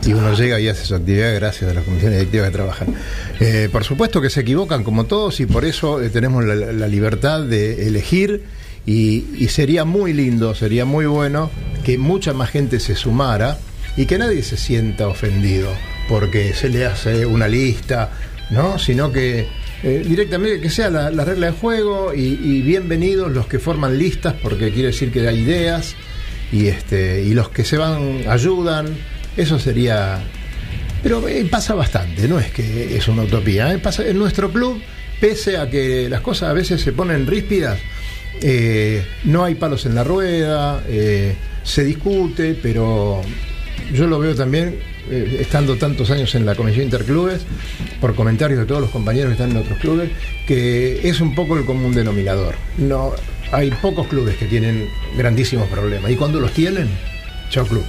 y 0.05 0.11
uno 0.11 0.33
llega 0.33 0.59
y 0.59 0.67
hace 0.67 0.85
su 0.85 0.93
actividad 0.93 1.33
gracias 1.35 1.71
a 1.71 1.73
las 1.73 1.85
comisiones 1.85 2.17
directivas 2.19 2.47
que 2.49 2.53
trabajan. 2.53 2.87
Eh, 3.39 3.69
por 3.71 3.85
supuesto 3.85 4.19
que 4.21 4.29
se 4.29 4.41
equivocan 4.41 4.83
como 4.83 5.05
todos 5.05 5.39
y 5.39 5.45
por 5.45 5.63
eso 5.63 6.01
eh, 6.01 6.09
tenemos 6.09 6.43
la, 6.43 6.53
la 6.55 6.87
libertad 6.89 7.41
de 7.43 7.87
elegir 7.87 8.43
y, 8.85 9.23
y 9.37 9.47
sería 9.47 9.85
muy 9.85 10.11
lindo, 10.11 10.53
sería 10.53 10.83
muy 10.83 11.05
bueno 11.05 11.49
que 11.85 11.97
mucha 11.97 12.33
más 12.33 12.49
gente 12.49 12.81
se 12.81 12.95
sumara 12.95 13.57
y 13.95 14.05
que 14.05 14.17
nadie 14.17 14.43
se 14.43 14.57
sienta 14.57 15.07
ofendido 15.07 15.69
porque 16.09 16.53
se 16.53 16.67
le 16.67 16.85
hace 16.85 17.25
una 17.25 17.47
lista, 17.47 18.11
¿no? 18.49 18.77
Sino 18.79 19.13
que 19.13 19.47
eh, 19.87 20.03
directamente 20.03 20.59
que 20.59 20.71
sea 20.71 20.89
la, 20.89 21.11
la 21.11 21.23
regla 21.23 21.45
de 21.45 21.51
juego 21.51 22.11
y, 22.11 22.63
bienvenidos 22.63 23.31
los 23.31 23.45
que 23.45 23.59
forman 23.59 23.99
listas 23.99 24.33
porque 24.41 24.71
quiere 24.71 24.87
decir 24.87 25.11
que 25.11 25.27
hay 25.27 25.41
ideas 25.41 25.95
y 26.51 26.69
este 26.69 27.21
y 27.21 27.35
los 27.35 27.49
que 27.49 27.63
se 27.63 27.77
van 27.77 28.23
ayudan 28.27 28.87
eso 29.37 29.59
sería 29.59 30.23
pero 31.03 31.27
eh, 31.27 31.45
pasa 31.51 31.75
bastante 31.75 32.27
no 32.27 32.39
es 32.39 32.49
que 32.49 32.97
es 32.97 33.07
una 33.07 33.21
utopía 33.21 33.71
¿eh? 33.75 33.77
pasa 33.77 34.03
en 34.07 34.17
nuestro 34.17 34.49
club 34.49 34.81
pese 35.21 35.57
a 35.57 35.69
que 35.69 36.09
las 36.09 36.21
cosas 36.21 36.49
a 36.49 36.53
veces 36.53 36.81
se 36.81 36.91
ponen 36.91 37.27
ríspidas 37.27 37.77
no 39.23 39.43
hay 39.43 39.53
palos 39.53 39.85
en 39.85 39.93
la 39.93 40.03
rueda 40.03 40.83
se 41.63 41.83
discute 41.83 42.57
pero 42.59 43.21
yo 43.93 44.07
lo 44.07 44.17
veo 44.17 44.33
también 44.33 44.79
eh, 45.09 45.37
estando 45.39 45.75
tantos 45.77 46.09
años 46.11 46.33
en 46.35 46.45
la 46.45 46.55
comisión 46.55 46.85
interclubes 46.85 47.45
por 48.01 48.15
comentarios 48.15 48.59
de 48.59 48.65
todos 48.65 48.81
los 48.81 48.89
compañeros 48.89 49.29
que 49.29 49.33
están 49.33 49.51
en 49.51 49.57
otros 49.57 49.77
clubes 49.79 50.11
que 50.47 51.07
es 51.07 51.21
un 51.21 51.35
poco 51.35 51.57
el 51.57 51.65
común 51.65 51.93
denominador 51.93 52.55
no 52.77 53.13
hay 53.51 53.71
pocos 53.71 54.07
clubes 54.07 54.35
que 54.37 54.45
tienen 54.45 54.87
grandísimos 55.17 55.67
problemas 55.67 56.11
y 56.11 56.15
cuando 56.15 56.39
los 56.39 56.51
tienen 56.51 56.89
chao 57.49 57.65
club 57.65 57.83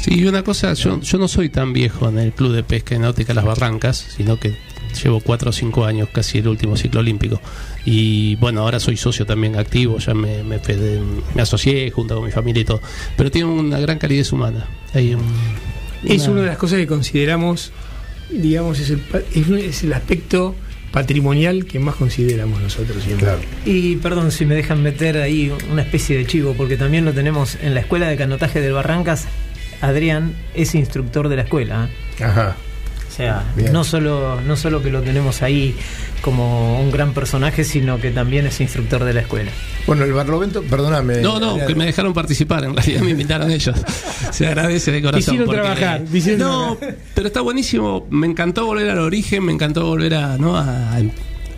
Sí, 0.00 0.14
y 0.18 0.24
una 0.24 0.42
cosa, 0.42 0.72
yo, 0.72 0.98
yo 1.02 1.18
no 1.18 1.28
soy 1.28 1.50
tan 1.50 1.74
viejo 1.74 2.08
en 2.08 2.18
el 2.18 2.32
Club 2.32 2.54
de 2.54 2.62
Pesca 2.62 2.94
y 2.94 2.98
Náutica 2.98 3.34
Las 3.34 3.44
Barrancas, 3.44 3.98
sino 3.98 4.40
que 4.40 4.56
llevo 5.02 5.20
cuatro 5.20 5.50
o 5.50 5.52
cinco 5.52 5.84
años, 5.84 6.08
casi 6.10 6.38
el 6.38 6.48
último 6.48 6.76
ciclo 6.76 7.00
olímpico. 7.00 7.40
Y 7.84 8.36
bueno, 8.36 8.62
ahora 8.62 8.80
soy 8.80 8.96
socio 8.96 9.26
también 9.26 9.56
activo, 9.56 9.98
ya 9.98 10.14
me, 10.14 10.42
me, 10.42 10.60
asocié 11.40 11.90
junto 11.90 12.16
con 12.16 12.24
mi 12.24 12.30
familia 12.30 12.62
y 12.62 12.64
todo. 12.64 12.80
Pero 13.16 13.30
tiene 13.30 13.48
una 13.50 13.78
gran 13.78 13.98
calidez 13.98 14.32
humana. 14.32 14.66
Es 16.04 16.26
una- 16.28 16.40
de 16.42 16.46
las 16.48 16.58
cosas 16.58 16.78
que 16.78 16.86
consideramos, 16.86 17.72
digamos, 18.30 18.78
es 18.80 18.90
el, 18.90 18.98
pa- 18.98 19.20
es, 19.34 19.46
un- 19.48 19.58
es 19.58 19.82
el 19.82 19.92
aspecto 19.92 20.54
patrimonial 20.92 21.66
que 21.66 21.78
más 21.78 21.94
consideramos 21.94 22.60
nosotros 22.60 23.02
siempre. 23.04 23.28
Y 23.64 23.96
perdón 23.96 24.32
si 24.32 24.44
me 24.44 24.54
dejan 24.54 24.82
meter 24.82 25.16
ahí 25.18 25.52
una 25.70 25.82
especie 25.82 26.16
de 26.18 26.26
chivo, 26.26 26.54
porque 26.56 26.76
también 26.76 27.04
lo 27.04 27.12
tenemos 27.12 27.56
en 27.62 27.74
la 27.74 27.80
escuela 27.80 28.08
de 28.08 28.16
canotaje 28.16 28.60
del 28.60 28.72
Barrancas. 28.72 29.26
Adrián 29.80 30.34
es 30.54 30.74
instructor 30.74 31.28
de 31.28 31.36
la 31.36 31.42
escuela. 31.42 31.88
¿eh? 32.18 32.24
Ajá. 32.24 32.56
O 33.20 33.22
sea, 33.22 33.44
Bien. 33.56 33.72
no 33.72 33.84
solo, 33.84 34.40
no 34.40 34.56
solo 34.56 34.82
que 34.82 34.90
lo 34.90 35.02
tenemos 35.02 35.42
ahí 35.42 35.76
como 36.22 36.80
un 36.80 36.90
gran 36.90 37.12
personaje, 37.14 37.64
sino 37.64 37.98
que 38.00 38.10
también 38.10 38.46
es 38.46 38.60
instructor 38.60 39.04
de 39.04 39.14
la 39.14 39.20
escuela. 39.20 39.50
bueno 39.86 40.04
el 40.04 40.12
Barlovento 40.12 40.62
perdóname 40.62 41.20
No, 41.22 41.38
no, 41.40 41.64
que 41.66 41.74
me 41.74 41.86
dejaron 41.86 42.12
participar, 42.12 42.64
en 42.64 42.74
realidad 42.76 43.00
me 43.02 43.10
invitaron 43.10 43.50
ellos. 43.50 43.76
Se 44.30 44.46
agradece 44.46 44.90
de 44.92 45.02
corazón. 45.02 45.20
Hicieron 45.34 45.46
porque- 45.46 45.60
trabajar, 45.60 46.02
hicieron 46.12 46.40
no, 46.40 46.78
pero 47.14 47.26
está 47.26 47.40
buenísimo. 47.40 48.06
Me 48.10 48.26
encantó 48.26 48.66
volver 48.66 48.88
al 48.90 48.98
origen, 48.98 49.44
me 49.44 49.52
encantó 49.52 49.86
volver 49.86 50.14
a, 50.14 50.36
¿no? 50.38 50.56
a, 50.56 50.96
a 50.96 51.00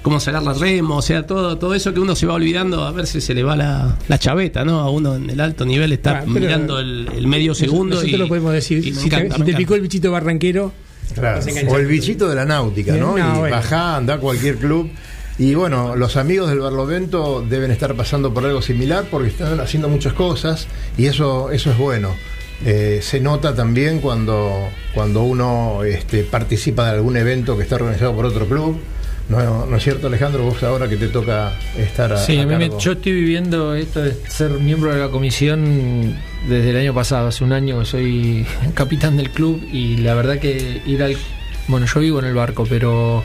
cómo 0.02 0.18
sacar 0.18 0.42
la 0.42 0.52
remo, 0.52 0.96
o 0.96 1.02
sea, 1.02 1.26
todo, 1.26 1.58
todo 1.58 1.74
eso 1.74 1.94
que 1.94 2.00
uno 2.00 2.16
se 2.16 2.26
va 2.26 2.34
olvidando, 2.34 2.82
a 2.84 2.90
ver 2.90 3.06
si 3.06 3.20
se 3.20 3.34
le 3.34 3.42
va 3.44 3.54
la, 3.54 3.96
la 4.08 4.18
chaveta, 4.18 4.64
¿no? 4.64 4.80
A 4.80 4.90
uno 4.90 5.14
en 5.14 5.30
el 5.30 5.40
alto 5.40 5.64
nivel 5.64 5.92
está 5.92 6.18
Ah, 6.18 6.24
mirando 6.26 6.78
el, 6.80 7.08
el 7.16 7.26
medio 7.28 7.54
segundo 7.54 7.94
Nosotros 7.96 8.12
y 8.14 8.16
lo 8.16 8.26
podemos 8.26 8.52
decir. 8.52 8.78
y 8.84 8.92
si 8.94 9.08
te, 9.08 9.30
si 9.30 9.42
te 9.42 9.54
picó 9.54 9.74
el 9.76 9.80
bichito 9.80 10.10
barranquero, 10.10 10.72
Claro. 11.14 11.40
O 11.68 11.76
el 11.76 11.86
bichito 11.86 12.28
de 12.28 12.34
la 12.34 12.44
náutica, 12.44 12.92
¿no? 12.94 13.16
No, 13.16 13.18
y 13.18 13.38
bueno. 13.38 13.56
bajá, 13.56 13.96
anda 13.96 14.14
a 14.14 14.18
cualquier 14.18 14.56
club. 14.56 14.90
Y 15.38 15.54
bueno, 15.54 15.96
los 15.96 16.16
amigos 16.16 16.50
del 16.50 16.60
Barlovento 16.60 17.44
deben 17.48 17.70
estar 17.70 17.94
pasando 17.94 18.34
por 18.34 18.44
algo 18.44 18.60
similar 18.60 19.06
porque 19.10 19.28
están 19.28 19.58
haciendo 19.60 19.88
muchas 19.88 20.12
cosas 20.12 20.66
y 20.98 21.06
eso, 21.06 21.50
eso 21.50 21.70
es 21.70 21.78
bueno. 21.78 22.14
Eh, 22.64 23.00
se 23.02 23.18
nota 23.18 23.54
también 23.54 24.00
cuando, 24.00 24.68
cuando 24.94 25.22
uno 25.22 25.82
este, 25.84 26.22
participa 26.22 26.84
de 26.84 26.90
algún 26.92 27.16
evento 27.16 27.56
que 27.56 27.64
está 27.64 27.76
organizado 27.76 28.14
por 28.14 28.26
otro 28.26 28.46
club. 28.46 28.78
¿No, 29.32 29.66
¿No 29.66 29.76
es 29.76 29.82
cierto, 29.82 30.08
Alejandro? 30.08 30.44
Vos 30.44 30.62
ahora 30.62 30.88
que 30.88 30.96
te 30.96 31.08
toca 31.08 31.52
estar 31.78 32.12
a, 32.12 32.16
Sí, 32.18 32.38
a 32.38 32.46
me- 32.46 32.70
yo 32.78 32.92
estoy 32.92 33.12
viviendo 33.12 33.74
esto 33.74 34.02
de 34.02 34.14
ser 34.28 34.50
miembro 34.52 34.92
de 34.92 35.00
la 35.00 35.08
comisión 35.08 36.14
desde 36.48 36.70
el 36.70 36.76
año 36.76 36.92
pasado, 36.94 37.28
hace 37.28 37.42
un 37.42 37.52
año 37.52 37.78
que 37.80 37.84
soy 37.86 38.46
capitán 38.74 39.16
del 39.16 39.30
club 39.30 39.62
y 39.72 39.96
la 39.98 40.14
verdad 40.14 40.38
que 40.38 40.82
ir 40.86 41.02
al... 41.02 41.16
Bueno, 41.68 41.86
yo 41.86 42.00
vivo 42.00 42.18
en 42.18 42.26
el 42.26 42.34
barco, 42.34 42.66
pero 42.68 43.24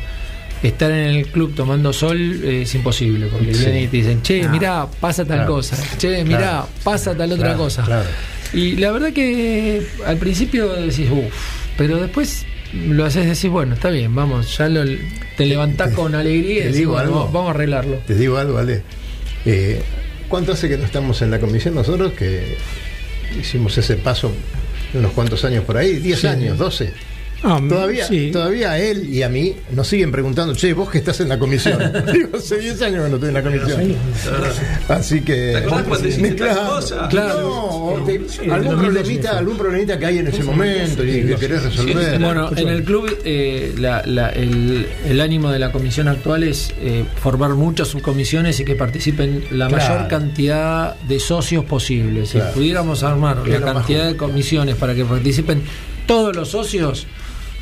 estar 0.64 0.92
en 0.92 1.16
el 1.16 1.28
club 1.28 1.54
tomando 1.56 1.92
sol 1.92 2.18
es 2.44 2.74
imposible, 2.74 3.28
porque 3.28 3.54
Sí. 3.54 3.60
vienen 3.66 3.84
y 3.84 3.88
te 3.88 3.98
dicen, 3.98 4.22
che, 4.22 4.44
Ah. 4.46 4.50
mirá, 4.50 4.88
pasa 5.02 5.26
tal 5.26 5.38
Claro. 5.40 5.54
cosa, 5.56 5.76
che, 5.98 6.24
mirá, 6.24 6.38
Claro. 6.40 6.68
pasa 6.84 7.16
tal 7.18 7.32
otra 7.34 7.48
Claro, 7.48 7.58
cosa. 7.60 7.84
claro. 7.84 8.10
Y 8.54 8.78
la 8.78 8.92
verdad 8.92 9.12
que 9.12 9.86
al 10.06 10.18
principio 10.18 10.70
decís, 10.74 11.10
uff, 11.12 11.34
pero 11.78 11.98
después 11.98 12.46
lo 12.74 13.06
haces 13.06 13.26
decís, 13.26 13.50
bueno, 13.50 13.76
está 13.76 13.90
bien, 13.90 14.14
vamos, 14.14 14.58
ya 14.58 14.68
lo, 14.70 14.84
te 15.38 15.46
levantás 15.46 15.94
con 15.94 16.16
alegría 16.16 16.70
y 16.70 16.74
digo 16.74 16.98
algo. 16.98 17.16
vamos, 17.16 17.34
vamos 17.34 17.48
a 17.50 17.52
arreglarlo. 17.52 17.98
Te 18.06 18.16
digo 18.16 18.38
algo, 18.38 18.58
Ale. 18.58 18.82
Eh, 19.46 19.82
¿Cuánto 20.28 20.52
hace 20.54 20.68
que 20.68 20.78
no 20.78 20.84
estamos 20.86 21.22
en 21.22 21.32
la 21.32 21.40
comisión 21.40 21.76
nosotros? 21.76 22.12
Que 22.14 22.58
hicimos 23.40 23.78
ese 23.78 23.96
paso 23.96 24.32
de 24.92 25.00
unos 25.00 25.12
cuantos 25.14 25.44
años 25.46 25.64
por 25.64 25.78
ahí, 25.78 25.98
10 25.98 26.20
Sí. 26.20 26.28
años, 26.28 26.58
12. 26.58 26.92
Ah, 27.44 27.62
Todavía, 27.70 28.08
sí. 28.08 28.32
todavía 28.32 28.72
a 28.72 28.80
él 28.80 29.08
y 29.14 29.22
a 29.22 29.30
mí 29.30 29.56
nos 29.72 29.88
siguen 29.88 30.12
preguntando, 30.12 30.56
che, 30.56 30.74
vos 30.74 30.90
que 30.90 30.98
estás 30.98 31.20
en 31.20 31.30
la 31.30 31.38
comisión. 31.38 31.78
Digo, 32.12 32.30
hace 32.38 32.58
10 32.58 32.82
años 32.82 33.04
que 33.04 33.10
no 33.10 33.16
estoy 33.16 33.28
en 33.30 33.34
la 33.36 33.44
comisión. 33.44 33.96
Así 34.90 35.22
que. 35.22 35.54
¿Te 35.62 35.64
Claro. 37.10 37.96
No, 38.00 38.04
te- 38.06 38.28
Sí, 38.28 38.50
algún, 38.50 38.76
2012 38.76 38.84
problemita, 38.84 39.38
algún 39.38 39.58
problemita 39.58 40.00
que 40.00 40.06
hay 40.08 40.18
en 40.20 40.28
ese 40.28 40.44
momento 40.44 41.04
y 41.06 41.24
que 41.26 41.36
querés 41.36 41.64
resolver. 41.64 42.20
Bueno, 42.20 42.50
en 42.56 42.68
el 42.70 42.84
club 42.84 43.18
eh, 43.24 43.74
la- 43.78 44.04
la- 44.06 44.30
el, 44.30 44.88
el 45.08 45.22
ánimo 45.22 45.52
de 45.52 45.60
la 45.60 45.72
comisión 45.72 46.08
actual 46.08 46.44
es 46.44 46.74
eh, 46.82 47.06
formar 47.22 47.52
muchas 47.52 47.88
subcomisiones 47.90 48.60
y 48.60 48.66
que 48.66 48.76
participen 48.76 49.44
la 49.52 49.68
Claro. 49.68 49.94
mayor 49.94 50.08
cantidad 50.08 50.96
de 51.02 51.20
socios 51.20 51.66
posibles. 51.66 52.32
Claro. 52.32 52.50
Si 52.52 52.56
pudiéramos 52.60 53.04
armar 53.04 53.48
la 53.48 53.62
cantidad 53.62 54.08
de 54.08 54.18
comisiones 54.18 54.76
para 54.76 54.96
que 54.96 55.06
participen 55.06 55.62
todos 56.06 56.36
los 56.36 56.50
socios, 56.50 57.06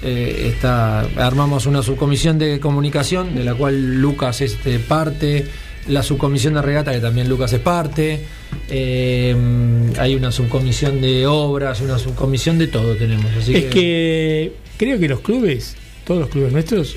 eh, 0.04 0.52
está, 0.54 1.02
armamos 1.18 1.66
una 1.66 1.82
subcomisión 1.82 2.38
de 2.38 2.60
comunicación 2.60 3.36
de 3.36 3.44
la 3.44 3.54
cual 3.56 4.02
Lucas 4.02 4.42
es 4.42 4.54
este, 4.54 4.80
parte. 4.80 5.46
La 5.88 6.02
subcomisión 6.02 6.56
de 6.56 6.62
regata, 6.64 6.92
que 6.92 7.00
también 7.00 7.30
Lucas 7.30 7.54
es 7.54 7.60
parte. 7.60 8.20
eh, 8.70 9.36
hay 10.00 10.16
una 10.16 10.32
subcomisión 10.32 11.00
de 11.02 11.28
obras, 11.28 11.82
una 11.82 12.00
subcomisión 12.00 12.58
de 12.58 12.68
todo 12.68 12.96
tenemos. 12.96 13.28
Así 13.40 13.54
es 13.56 13.66
que 13.66 14.54
creo 14.78 15.00
que 15.00 15.08
los 15.08 15.20
clubes, 15.22 15.76
todos 16.06 16.22
los 16.22 16.30
clubes 16.30 16.52
nuestros, 16.52 16.96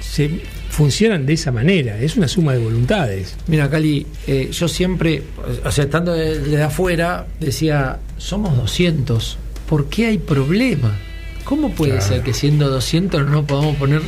se 0.00 0.30
funcionan 0.70 1.26
de 1.26 1.34
esa 1.34 1.52
manera. 1.52 1.98
Es 2.00 2.16
una 2.16 2.28
suma 2.28 2.52
de 2.54 2.58
voluntades. 2.60 3.36
Mira, 3.46 3.68
Cali, 3.68 4.06
eh, 4.26 4.48
yo 4.52 4.66
siempre, 4.68 5.22
o 5.64 5.70
sea, 5.70 5.84
estando 5.84 6.12
de- 6.12 6.38
desde 6.38 6.62
afuera, 6.62 7.26
decía, 7.40 7.98
somos 8.16 8.56
200, 8.56 9.36
¿por 9.68 9.88
qué 9.88 10.06
hay 10.06 10.18
problema? 10.18 10.96
¿Cómo 11.44 11.70
puede 11.72 11.92
Claro. 11.92 12.06
ser 12.08 12.22
que 12.22 12.32
siendo 12.34 12.68
200 12.68 13.22
no 13.24 13.30
nos 13.30 13.44
podamos 13.44 13.76
poner 13.76 14.02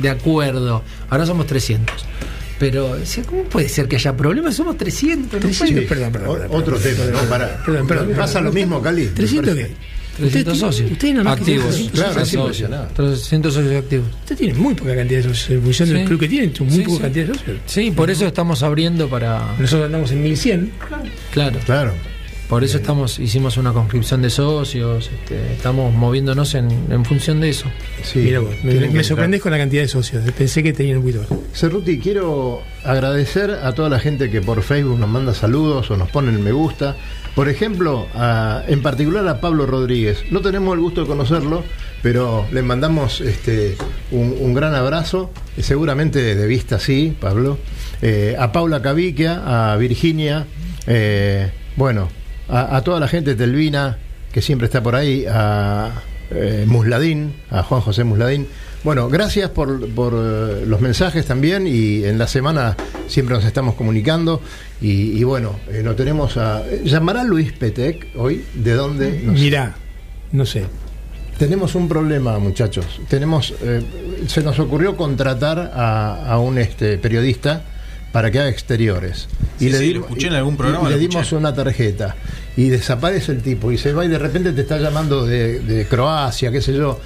de 0.00 0.10
acuerdo? 0.10 0.82
Ahora 1.10 1.26
somos 1.26 1.46
300. 1.46 1.94
Pero, 2.58 2.96
¿cómo 3.26 3.44
puede 3.44 3.68
ser 3.68 3.86
que 3.86 3.96
haya 3.96 4.16
problemas? 4.16 4.56
Somos 4.56 4.76
300. 4.76 5.34
no 5.34 5.48
puede- 5.48 5.54
Sí, 5.54 5.74
perdón, 5.88 6.10
perdón, 6.12 6.38
perdón, 6.40 6.60
Otro 6.60 6.76
tema, 6.78 7.04
¿no? 7.04 7.18
Para. 7.28 7.62
perdón, 7.64 7.86
perdón, 7.86 8.08
¿Pasa 8.16 8.34
perdón. 8.40 8.44
lo 8.46 8.52
mismo, 8.52 8.82
Cali? 8.82 9.02
Me 9.04 9.08
¿300 9.10 9.54
parece. 9.54 9.68
qué? 9.68 9.98
300 10.18 10.54
Usted- 10.54 10.66
socios. 10.66 10.90
usted 10.90 10.98
tiene 11.00 11.20
activos. 11.30 11.66
300 11.68 11.92
Claro, 12.00 12.14
socios. 12.20 12.34
impresionante. 12.42 12.94
300 12.94 13.54
socios 13.54 13.74
activos. 13.76 14.06
Usted 14.22 14.36
tiene 14.36 14.54
muy 14.54 14.74
poca 14.74 14.96
cantidad 14.96 15.18
de 15.22 15.28
socios. 15.28 15.50
En 15.50 15.62
función 15.62 15.88
Sí. 15.88 15.94
del 15.94 16.04
club 16.06 16.18
que 16.20 16.28
tiene, 16.28 16.48
tiene 16.48 16.72
muy 16.72 16.78
Sí, 16.80 16.84
poca 16.84 16.96
sí. 16.96 17.02
cantidad 17.02 17.26
de 17.28 17.34
socios. 17.34 17.56
Sí, 17.66 17.90
por 17.92 18.10
eso 18.10 18.26
estamos 18.26 18.62
abriendo 18.64 19.08
para. 19.08 19.54
Nosotros 19.60 19.86
andamos 19.86 20.10
en 20.10 20.22
1100. 20.24 20.72
Claro. 21.32 21.58
Claro. 21.64 21.92
Por 22.48 22.64
eso 22.64 22.78
estamos, 22.78 23.18
hicimos 23.18 23.58
una 23.58 23.72
conscripción 23.74 24.22
de 24.22 24.30
socios, 24.30 25.10
este, 25.12 25.52
estamos 25.52 25.92
moviéndonos 25.92 26.54
en, 26.54 26.70
en 26.90 27.04
función 27.04 27.40
de 27.40 27.50
eso. 27.50 27.66
Sí, 28.02 28.20
Mira 28.20 28.40
vos, 28.40 28.54
me, 28.64 28.74
me 28.88 29.04
sorprendés 29.04 29.42
con 29.42 29.52
la 29.52 29.58
cantidad 29.58 29.82
de 29.82 29.88
socios. 29.88 30.24
Pensé 30.32 30.62
que 30.62 30.72
tenían 30.72 30.96
un 30.98 31.02
poquito 31.02 31.20
más. 31.28 31.28
Cerruti, 31.52 31.98
quiero 31.98 32.62
agradecer 32.84 33.50
a 33.50 33.72
toda 33.74 33.90
la 33.90 33.98
gente 34.00 34.30
que 34.30 34.40
por 34.40 34.62
Facebook 34.62 34.98
nos 34.98 35.10
manda 35.10 35.34
saludos 35.34 35.90
o 35.90 35.96
nos 35.98 36.08
pone 36.10 36.30
el 36.30 36.38
me 36.38 36.52
gusta. 36.52 36.96
Por 37.34 37.50
ejemplo, 37.50 38.06
a- 38.14 38.62
en 38.66 38.80
particular 38.80 39.28
a 39.28 39.40
Pablo 39.42 39.66
Rodríguez. 39.66 40.24
No 40.30 40.40
tenemos 40.40 40.72
el 40.74 40.80
gusto 40.80 41.02
de 41.02 41.06
conocerlo, 41.06 41.62
pero 42.02 42.46
le 42.50 42.62
mandamos 42.62 43.20
este, 43.20 43.76
un, 44.10 44.34
un 44.40 44.54
gran 44.54 44.74
abrazo. 44.74 45.30
Eh, 45.58 45.62
Seguramente 45.62 46.34
de 46.34 46.46
vista 46.46 46.78
sí, 46.80 47.14
Pablo. 47.20 47.58
Eh, 48.00 48.36
a 48.38 48.52
Paula 48.52 48.80
Caviquia, 48.80 49.72
a 49.72 49.76
Virginia, 49.76 50.46
eh, 50.86 51.50
bueno, 51.76 52.08
a, 52.48 52.76
a 52.76 52.82
toda 52.82 53.00
la 53.00 53.08
gente 53.08 53.30
de 53.30 53.36
Telvina 53.36 53.98
que 54.32 54.42
siempre 54.42 54.66
está 54.66 54.82
por 54.82 54.94
ahí, 54.94 55.24
a 55.28 55.90
eh, 56.30 56.64
Musladín, 56.66 57.34
a 57.50 57.62
Juan 57.62 57.80
José 57.80 58.04
Musladín. 58.04 58.46
Bueno, 58.84 59.08
gracias 59.08 59.50
por, 59.50 59.88
por, 59.90 60.14
eh, 60.14 60.64
los 60.66 60.80
mensajes 60.80 61.26
también 61.26 61.66
y 61.66 62.04
en 62.04 62.18
la 62.18 62.28
semana 62.28 62.76
siempre 63.08 63.34
nos 63.34 63.44
estamos 63.44 63.74
comunicando 63.74 64.40
y, 64.80 65.18
y 65.18 65.24
bueno, 65.24 65.58
eh, 65.68 65.82
lo 65.82 65.96
tenemos 65.96 66.36
a... 66.36 66.62
¿Llamará 66.84 67.24
Luis 67.24 67.52
Petec 67.52 68.08
hoy? 68.16 68.44
¿De 68.54 68.74
dónde? 68.74 69.20
No 69.24 69.34
sé. 69.36 69.42
Mirá, 69.42 69.74
no 70.32 70.46
sé. 70.46 70.64
Tenemos 71.38 71.74
un 71.74 71.88
problema, 71.88 72.38
muchachos. 72.38 73.00
Tenemos, 73.08 73.54
eh, 73.62 73.82
se 74.26 74.42
nos 74.42 74.58
ocurrió 74.58 74.96
contratar 74.96 75.72
a, 75.74 76.32
a 76.32 76.38
un 76.38 76.58
este, 76.58 76.98
periodista 76.98 77.62
para 78.12 78.30
que 78.30 78.38
haga 78.40 78.48
exteriores. 78.48 79.28
Sí, 79.58 79.70
sí, 79.72 79.78
di- 79.78 79.94
lo 79.94 80.00
escuché 80.00 80.28
en 80.28 80.34
algún 80.34 80.56
programa, 80.56 80.88
y 80.88 80.92
le 80.92 80.98
dimos 80.98 81.16
escuché. 81.16 81.36
una 81.36 81.54
tarjeta 81.54 82.16
y 82.56 82.68
desaparece 82.70 83.32
el 83.32 83.42
tipo 83.42 83.70
y 83.72 83.78
se 83.78 83.92
va 83.92 84.04
y 84.04 84.08
de 84.08 84.18
repente 84.18 84.52
te 84.52 84.62
está 84.62 84.78
llamando 84.78 85.26
de, 85.26 85.60
de 85.60 85.86
Croacia, 85.86 86.50
qué 86.52 86.60
sé 86.60 86.74
yo, 86.74 86.98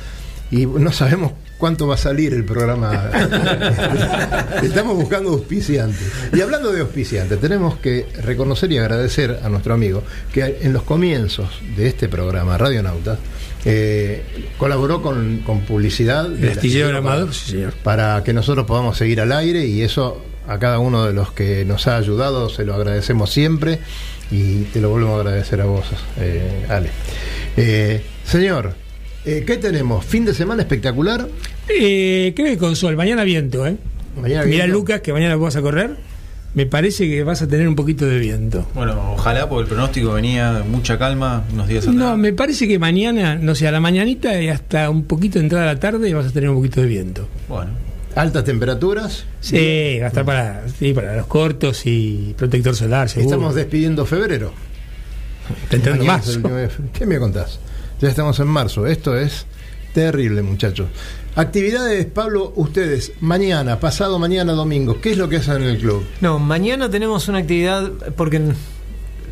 y 0.51 0.67
no 0.67 0.93
sabemos 0.93 1.33
cuánto 1.59 1.87
va 1.87 1.95
a 1.95 1.99
salir 1.99 2.35
el 2.35 2.45
programa. 2.45 3.11
Estamos 4.63 4.97
buscando 4.97 5.31
auspiciantes. 5.31 6.01
Y 6.33 6.41
hablando 6.41 6.73
de 6.73 6.81
auspiciantes, 6.81 7.41
tenemos 7.41 7.77
que 7.77 8.07
reconocer 8.23 8.71
y 8.73 8.79
agradecer 8.79 9.41
a 9.45 9.49
nuestro 9.49 9.75
amigo 9.75 10.03
que 10.33 10.59
en 10.63 10.73
los 10.73 10.83
comienzos 10.83 11.49
de 11.77 11.89
este 11.89 12.09
programa, 12.09 12.59
Radio 12.59 12.83
Nauta, 12.83 13.19
eh, 13.65 14.23
colaboró 14.59 15.03
con, 15.03 15.39
con 15.39 15.61
publicidad 15.61 16.27
El 16.35 16.51
astillero 16.51 16.97
Amador, 16.99 17.33
sí, 17.33 17.53
señor. 17.53 17.73
para 17.85 18.23
que 18.25 18.33
nosotros 18.33 18.67
podamos 18.67 18.97
seguir 18.99 19.21
al 19.21 19.31
aire 19.33 19.65
y 19.67 19.83
eso 19.83 20.21
a 20.49 20.59
cada 20.59 20.79
uno 20.79 21.05
de 21.05 21.13
los 21.13 21.33
que 21.33 21.65
nos 21.65 21.87
ha 21.87 21.97
ayudado 21.97 22.49
se 22.49 22.65
lo 22.65 22.75
agradecemos 22.75 23.31
siempre 23.31 23.79
y 24.31 24.63
te 24.65 24.81
lo 24.81 24.91
volvemos 24.91 25.17
a 25.17 25.21
agradecer 25.21 25.61
a 25.61 25.67
vos, 25.67 25.85
eh, 26.19 26.67
Ale. 26.69 26.91
Eh, 27.57 28.03
señor, 28.25 28.75
eh, 29.25 29.45
¿qué 29.47 29.57
tenemos? 29.57 30.05
¿Fin 30.05 30.25
de 30.25 30.35
semana 30.35 30.63
espectacular? 30.63 31.29
Eh, 31.69 32.33
creo 32.35 32.49
que 32.49 32.59
con 32.59 32.75
sol, 32.75 32.97
mañana 32.97 33.25
viento, 33.25 33.67
¿eh? 33.67 33.77
Mañana 34.17 34.45
Mira, 34.45 34.65
viento. 34.65 34.79
Lucas, 34.79 35.01
que 35.01 35.13
mañana 35.13 35.37
vas 35.37 35.57
a 35.57 35.63
correr. 35.63 35.97
Me 36.55 36.67
parece 36.67 37.09
que 37.09 37.23
vas 37.25 37.41
a 37.41 37.49
tener 37.49 37.67
un 37.67 37.75
poquito 37.75 38.05
de 38.05 38.19
viento. 38.19 38.69
Bueno, 38.75 39.15
ojalá, 39.15 39.49
porque 39.49 39.63
el 39.63 39.69
pronóstico 39.69 40.13
venía 40.13 40.53
de 40.53 40.65
mucha 40.65 40.99
calma 40.99 41.45
unos 41.51 41.67
días 41.67 41.85
atrás. 41.85 41.95
No, 41.95 42.17
me 42.19 42.35
parece 42.35 42.69
que 42.69 42.79
mañana, 42.79 43.37
no 43.37 43.55
sé, 43.55 43.69
a 43.69 43.73
la 43.73 43.81
mañanita 43.81 44.39
y 44.41 44.49
hasta 44.49 44.91
un 44.91 45.05
poquito 45.05 45.39
de 45.39 45.45
entrada 45.45 45.71
a 45.71 45.75
la 45.75 45.81
tarde 45.81 46.13
vas 46.13 46.27
a 46.27 46.31
tener 46.31 46.51
un 46.51 46.57
poquito 46.57 46.83
de 46.83 46.89
viento. 46.89 47.27
Bueno, 47.49 47.71
Altas 48.15 48.45
temperaturas. 48.45 49.25
Sí, 49.41 49.99
va 50.01 50.07
a 50.07 50.09
estar 50.09 50.25
para, 50.25 50.69
sí, 50.79 50.93
para 50.93 51.17
los 51.17 51.27
cortos 51.27 51.87
y 51.87 52.35
protector 52.37 52.75
solar, 52.77 53.09
seguro. 53.09 53.37
Estamos 53.37 53.55
despidiendo 53.55 54.05
febrero. 54.07 54.53
Está 55.65 55.77
entrando 55.77 56.05
fe- 56.19 56.69
¿Qué 56.93 57.07
me 57.07 57.19
contás? 57.19 57.59
Ya 58.01 58.09
estamos 58.09 58.39
en 58.41 58.49
marzo. 58.49 58.87
Esto 58.87 59.17
es 59.17 59.47
terrible, 59.95 60.43
muchachos. 60.43 60.89
Actividades, 61.35 62.05
Pablo, 62.07 62.53
ustedes, 62.57 63.13
mañana, 63.21 63.81
pasado 63.81 64.19
mañana, 64.19 64.53
domingo, 64.53 65.01
¿qué 65.01 65.13
es 65.13 65.17
lo 65.19 65.29
que 65.29 65.37
hacen 65.37 65.57
en 65.63 65.69
el 65.69 65.79
club? 65.79 66.05
No, 66.21 66.39
mañana 66.39 66.91
tenemos 66.91 67.27
una 67.29 67.39
actividad, 67.39 67.91
porque 68.17 68.41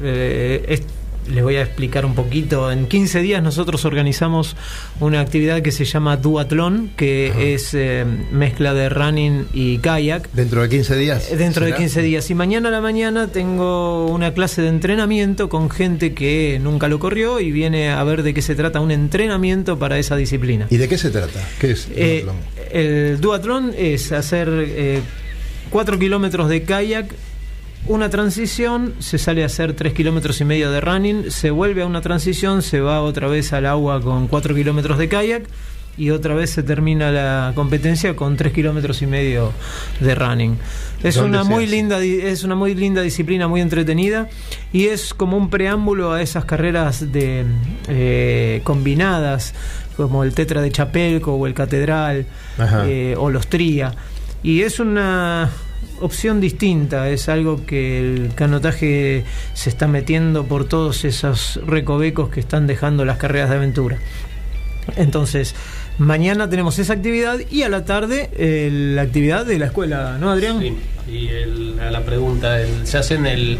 eh, 0.02 0.64
es- 0.68 0.82
les 1.28 1.42
voy 1.42 1.56
a 1.56 1.62
explicar 1.62 2.04
un 2.06 2.14
poquito. 2.14 2.70
En 2.70 2.86
15 2.86 3.20
días 3.20 3.42
nosotros 3.42 3.84
organizamos 3.84 4.56
una 5.00 5.20
actividad 5.20 5.62
que 5.62 5.72
se 5.72 5.84
llama 5.84 6.16
Duatlón, 6.16 6.90
que 6.96 7.54
es 7.54 7.74
eh, 7.74 8.04
mezcla 8.32 8.74
de 8.74 8.88
running 8.88 9.46
y 9.52 9.78
kayak. 9.78 10.30
Dentro 10.32 10.62
de 10.62 10.68
15 10.68 10.96
días. 10.96 11.30
Eh, 11.30 11.36
Dentro 11.36 11.64
de 11.64 11.72
¿será? 11.72 11.78
15 11.78 12.02
días. 12.02 12.30
Y 12.30 12.34
mañana 12.34 12.68
a 12.68 12.72
la 12.72 12.80
mañana 12.80 13.28
tengo 13.28 14.06
una 14.06 14.34
clase 14.34 14.62
de 14.62 14.68
entrenamiento 14.68 15.48
con 15.48 15.70
gente 15.70 16.14
que 16.14 16.58
nunca 16.62 16.88
lo 16.88 16.98
corrió 16.98 17.40
y 17.40 17.50
viene 17.52 17.90
a 17.90 18.02
ver 18.04 18.22
de 18.22 18.34
qué 18.34 18.42
se 18.42 18.54
trata 18.54 18.80
un 18.80 18.90
entrenamiento 18.90 19.78
para 19.78 19.98
esa 19.98 20.16
disciplina. 20.16 20.66
¿Y 20.70 20.76
de 20.76 20.88
qué 20.88 20.98
se 20.98 21.10
trata? 21.10 21.40
¿Qué 21.60 21.72
es? 21.72 21.88
Eh, 21.94 22.22
Duatlón? 22.24 22.36
el 22.72 23.20
duatlón 23.20 23.74
es 23.76 24.12
hacer 24.12 25.02
4 25.70 25.98
kilómetros 25.98 26.48
de 26.48 26.62
kayak, 26.62 27.06
una 27.86 28.10
transición, 28.10 28.94
se 28.98 29.18
sale 29.18 29.42
a 29.42 29.46
hacer 29.46 29.74
3 29.74 29.92
kilómetros 29.92 30.40
y 30.40 30.44
medio 30.44 30.70
de 30.70 30.80
running, 30.80 31.30
se 31.30 31.50
vuelve 31.50 31.82
a 31.82 31.86
una 31.86 32.00
transición, 32.00 32.62
se 32.62 32.80
va 32.80 33.00
otra 33.02 33.26
vez 33.28 33.52
al 33.52 33.66
agua 33.66 34.00
con 34.00 34.28
4 34.28 34.54
kilómetros 34.54 34.98
de 34.98 35.08
kayak 35.08 35.44
y 35.96 36.10
otra 36.10 36.34
vez 36.34 36.50
se 36.50 36.62
termina 36.62 37.10
la 37.10 37.52
competencia 37.54 38.14
con 38.14 38.36
3 38.36 38.52
kilómetros 38.52 39.02
y 39.02 39.06
medio 39.06 39.52
de 40.00 40.14
running. 40.14 40.56
Es 41.02 41.16
¿Dónde 41.16 41.38
una 41.38 41.44
muy 41.44 41.66
linda 41.66 42.02
es 42.02 42.44
una 42.44 42.54
muy 42.54 42.74
linda 42.74 43.02
disciplina, 43.02 43.48
muy 43.48 43.60
entretenida 43.60 44.28
y 44.72 44.86
es 44.86 45.14
como 45.14 45.36
un 45.36 45.50
preámbulo 45.50 46.12
a 46.12 46.22
esas 46.22 46.44
carreras 46.44 47.12
de 47.12 47.44
eh, 47.88 48.60
combinadas 48.64 49.54
como 49.96 50.22
el 50.24 50.34
Tetra 50.34 50.62
de 50.62 50.70
Chapelco 50.70 51.34
o 51.34 51.46
el 51.46 51.54
Catedral 51.54 52.26
eh, 52.86 53.14
o 53.18 53.30
los 53.30 53.48
Tría 53.48 53.94
y 54.42 54.62
es 54.62 54.80
una 54.80 55.50
opción 56.00 56.40
distinta, 56.40 57.08
es 57.08 57.28
algo 57.28 57.64
que 57.66 57.98
el 58.00 58.30
canotaje 58.34 59.24
se 59.54 59.70
está 59.70 59.86
metiendo 59.88 60.44
por 60.44 60.64
todos 60.66 61.04
esos 61.04 61.60
recovecos 61.66 62.28
que 62.30 62.40
están 62.40 62.66
dejando 62.66 63.04
las 63.04 63.16
carreras 63.18 63.50
de 63.50 63.56
aventura. 63.56 63.98
Entonces, 64.96 65.54
mañana 65.98 66.48
tenemos 66.48 66.78
esa 66.78 66.94
actividad 66.94 67.38
y 67.50 67.62
a 67.62 67.68
la 67.68 67.84
tarde 67.84 68.30
eh, 68.36 68.70
la 68.94 69.02
actividad 69.02 69.46
de 69.46 69.58
la 69.58 69.66
escuela, 69.66 70.16
¿no, 70.18 70.30
Adrián? 70.30 70.58
Sí, 70.60 70.74
y 71.12 71.28
el- 71.28 71.78
a 71.80 71.90
la 71.90 72.00
pregunta, 72.04 72.60
el- 72.60 72.86
se 72.86 72.98
hacen 72.98 73.26
el. 73.26 73.58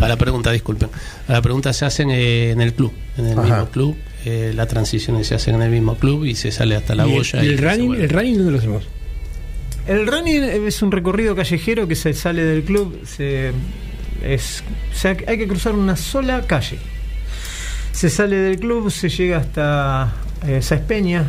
A 0.00 0.08
la 0.08 0.16
pregunta, 0.16 0.50
disculpen. 0.50 0.88
A 1.28 1.32
la 1.32 1.42
pregunta 1.42 1.72
se 1.72 1.84
hacen 1.84 2.10
eh, 2.10 2.50
en 2.50 2.60
el 2.60 2.72
club, 2.74 2.92
en 3.16 3.26
el 3.26 3.38
Ajá. 3.38 3.42
mismo 3.42 3.66
club. 3.70 3.96
eh, 4.24 4.52
las 4.54 4.68
transiciones 4.68 5.26
se 5.26 5.34
hacen 5.34 5.56
en 5.56 5.62
el 5.62 5.70
mismo 5.72 5.96
club 5.96 6.24
y 6.24 6.36
se 6.36 6.52
sale 6.52 6.76
hasta 6.76 6.94
la 6.94 7.06
¿Y 7.08 7.10
el- 7.10 7.16
boya. 7.18 7.42
y 7.44 7.46
el 7.48 7.58
running, 7.58 7.94
el 7.94 8.08
running 8.08 8.36
dónde 8.36 8.52
lo 8.52 8.58
hacemos? 8.58 8.84
El 9.86 10.06
running 10.06 10.44
es 10.44 10.80
un 10.82 10.92
recorrido 10.92 11.34
callejero 11.34 11.88
que 11.88 11.96
se 11.96 12.14
sale 12.14 12.44
del 12.44 12.62
club, 12.62 13.00
se, 13.04 13.52
es, 14.22 14.62
hay 15.04 15.38
que 15.38 15.48
cruzar 15.48 15.74
una 15.74 15.96
sola 15.96 16.46
calle. 16.46 16.78
Se 17.90 18.08
sale 18.08 18.36
del 18.36 18.60
club, 18.60 18.90
se 18.90 19.08
llega 19.08 19.38
hasta 19.38 20.12
eh, 20.46 20.62
Sáenz 20.62 20.84
Peña, 20.84 21.24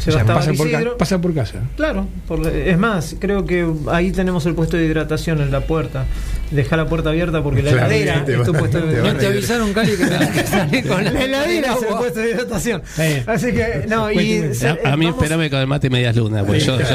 se 0.00 0.10
O 0.10 0.12
sea, 0.14 0.24
va 0.24 0.32
hasta 0.32 0.34
pasa, 0.34 0.52
por, 0.54 0.66
ca- 0.66 0.72
Barisidro. 0.72 0.96
pasa 0.98 1.20
por 1.20 1.34
casa. 1.34 1.58
Claro, 1.76 2.08
por- 2.26 2.46
es 2.48 2.78
más, 2.78 3.14
creo 3.20 3.44
que 3.44 3.66
ahí 3.92 4.10
tenemos 4.12 4.46
el 4.46 4.54
puesto 4.54 4.76
de 4.76 4.86
hidratación 4.86 5.40
en 5.40 5.50
la 5.52 5.60
puerta. 5.60 6.06
Deja 6.50 6.76
la 6.76 6.88
puerta 6.88 7.10
abierta 7.10 7.42
porque 7.44 7.62
la 7.62 7.70
Claro, 7.70 7.86
heladera 7.92 8.24
te 8.24 8.32
es 8.34 8.42
tu 8.42 8.52
van 8.52 8.60
puesto 8.60 8.80
de 8.80 9.02
No 9.02 9.14
te 9.14 9.26
avisaron, 9.28 9.72
Cali, 9.72 9.92
que 9.92 10.04
tenés 10.06 10.28
que 10.30 10.46
salir 10.46 10.88
con 10.88 11.04
La 11.04 11.10
heladera 11.22 11.74
es 11.74 11.82
el 11.82 11.88
puesto 11.96 12.18
de 12.20 12.30
hidratación. 12.30 12.82
Así 13.26 13.52
que, 13.52 13.84
no, 13.88 14.10
y. 14.10 14.54
Se- 14.54 14.68
A, 14.68 14.78
a 14.92 14.96
mí 14.96 15.06
vamos- 15.06 15.22
espérame 15.22 15.48
con 15.50 15.60
el 15.60 15.66
mate 15.68 15.90
medias 15.90 16.16
lunas, 16.16 16.42
porque 16.44 16.60
yo, 16.60 16.78
yo, 16.80 16.86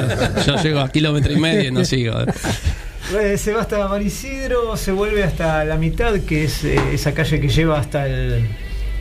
yo 0.46 0.56
llego 0.64 0.80
a 0.82 0.90
kilómetro 0.90 1.32
y 1.32 1.38
medio 1.40 1.70
y 1.70 1.72
no 1.72 1.86
sigo. 1.86 2.16
Eh, 3.22 3.38
se 3.38 3.54
va 3.54 3.62
hasta 3.62 3.88
Marisidro, 3.88 4.76
se 4.78 4.92
vuelve 4.92 5.24
hasta 5.24 5.64
la 5.64 5.78
mitad, 5.78 6.16
que 6.22 6.46
es 6.46 6.64
eh, 6.64 6.76
esa 6.94 7.14
calle 7.14 7.40
que 7.40 7.48
lleva 7.50 7.80
hasta 7.80 8.08
el. 8.08 8.46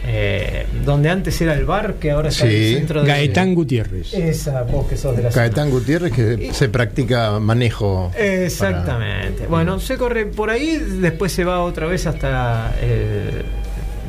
Eh, 0.06 0.66
donde 0.84 1.08
antes 1.08 1.40
era 1.40 1.54
el 1.54 1.64
bar, 1.64 1.94
que 1.94 2.10
ahora 2.10 2.28
está 2.28 2.44
en 2.44 2.50
Sí. 2.50 2.56
el 2.72 2.78
centro 2.78 3.02
de. 3.02 3.08
Gaetán 3.08 3.54
Gutiérrez. 3.54 4.12
Esa, 4.12 4.62
vos 4.62 4.86
que 4.86 4.96
sos 4.96 5.16
de 5.16 5.22
la 5.22 5.30
zona. 5.30 5.42
Caetán 5.42 5.70
Gutiérrez, 5.70 6.12
que 6.12 6.50
se 6.52 6.68
practica 6.68 7.38
manejo. 7.40 8.10
Exactamente. 8.16 9.46
Bueno, 9.46 9.80
se 9.80 9.96
corre 9.96 10.26
por 10.26 10.50
ahí, 10.50 10.76
después 11.00 11.32
se 11.32 11.44
va 11.44 11.62
otra 11.62 11.86
vez 11.86 12.06
hasta. 12.06 12.74
eh, 12.80 13.42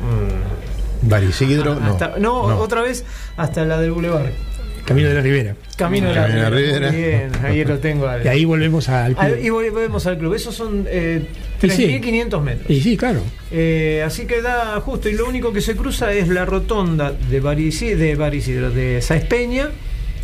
mm, 0.02 1.08
para 1.08 1.20
Barisigro, 1.22 1.74
no. 1.76 1.86
hasta- 1.92 2.14
no, 2.18 2.42
otra 2.58 2.82
vez 2.82 3.04
hasta 3.36 3.64
la 3.64 3.78
del 3.80 3.92
Boulevard. 3.92 4.30
Camino 4.86 5.08
de 5.08 5.14
la 5.14 5.20
Ribera. 5.20 5.54
Camino 5.76 6.08
de 6.08 6.14
la 6.14 6.22
Camino 6.22 6.44
de 6.44 6.50
la 6.50 6.56
Ribera. 6.56 6.90
Bien, 6.90 7.30
ahí 7.44 7.64
lo 7.64 7.78
tengo. 7.78 8.06
al- 8.08 8.24
Y 8.24 8.28
ahí 8.28 8.44
volvemos 8.44 8.88
al 8.88 9.14
club. 9.14 9.24
al- 9.24 9.44
y 9.44 9.50
volvemos 9.50 10.06
al 10.06 10.16
club. 10.16 10.34
Esos 10.34 10.54
son 10.54 10.86
eh, 10.88 11.26
Y 11.62 11.70
sí. 11.70 11.86
3.500 11.86 12.42
metros. 12.42 12.70
Y 12.70 12.80
sí, 12.80 12.96
claro. 12.96 13.20
Eh, 13.50 14.02
así 14.06 14.26
que 14.26 14.40
da 14.42 14.80
justo, 14.80 15.08
y 15.08 15.14
lo 15.14 15.26
único 15.28 15.52
que 15.52 15.60
se 15.60 15.74
cruza 15.74 16.12
es 16.12 16.28
la 16.28 16.44
rotonda 16.44 17.12
de 17.12 17.40
Barisidro, 17.40 17.98
de, 17.98 18.14
Barisidro, 18.14 18.70
de 18.70 19.00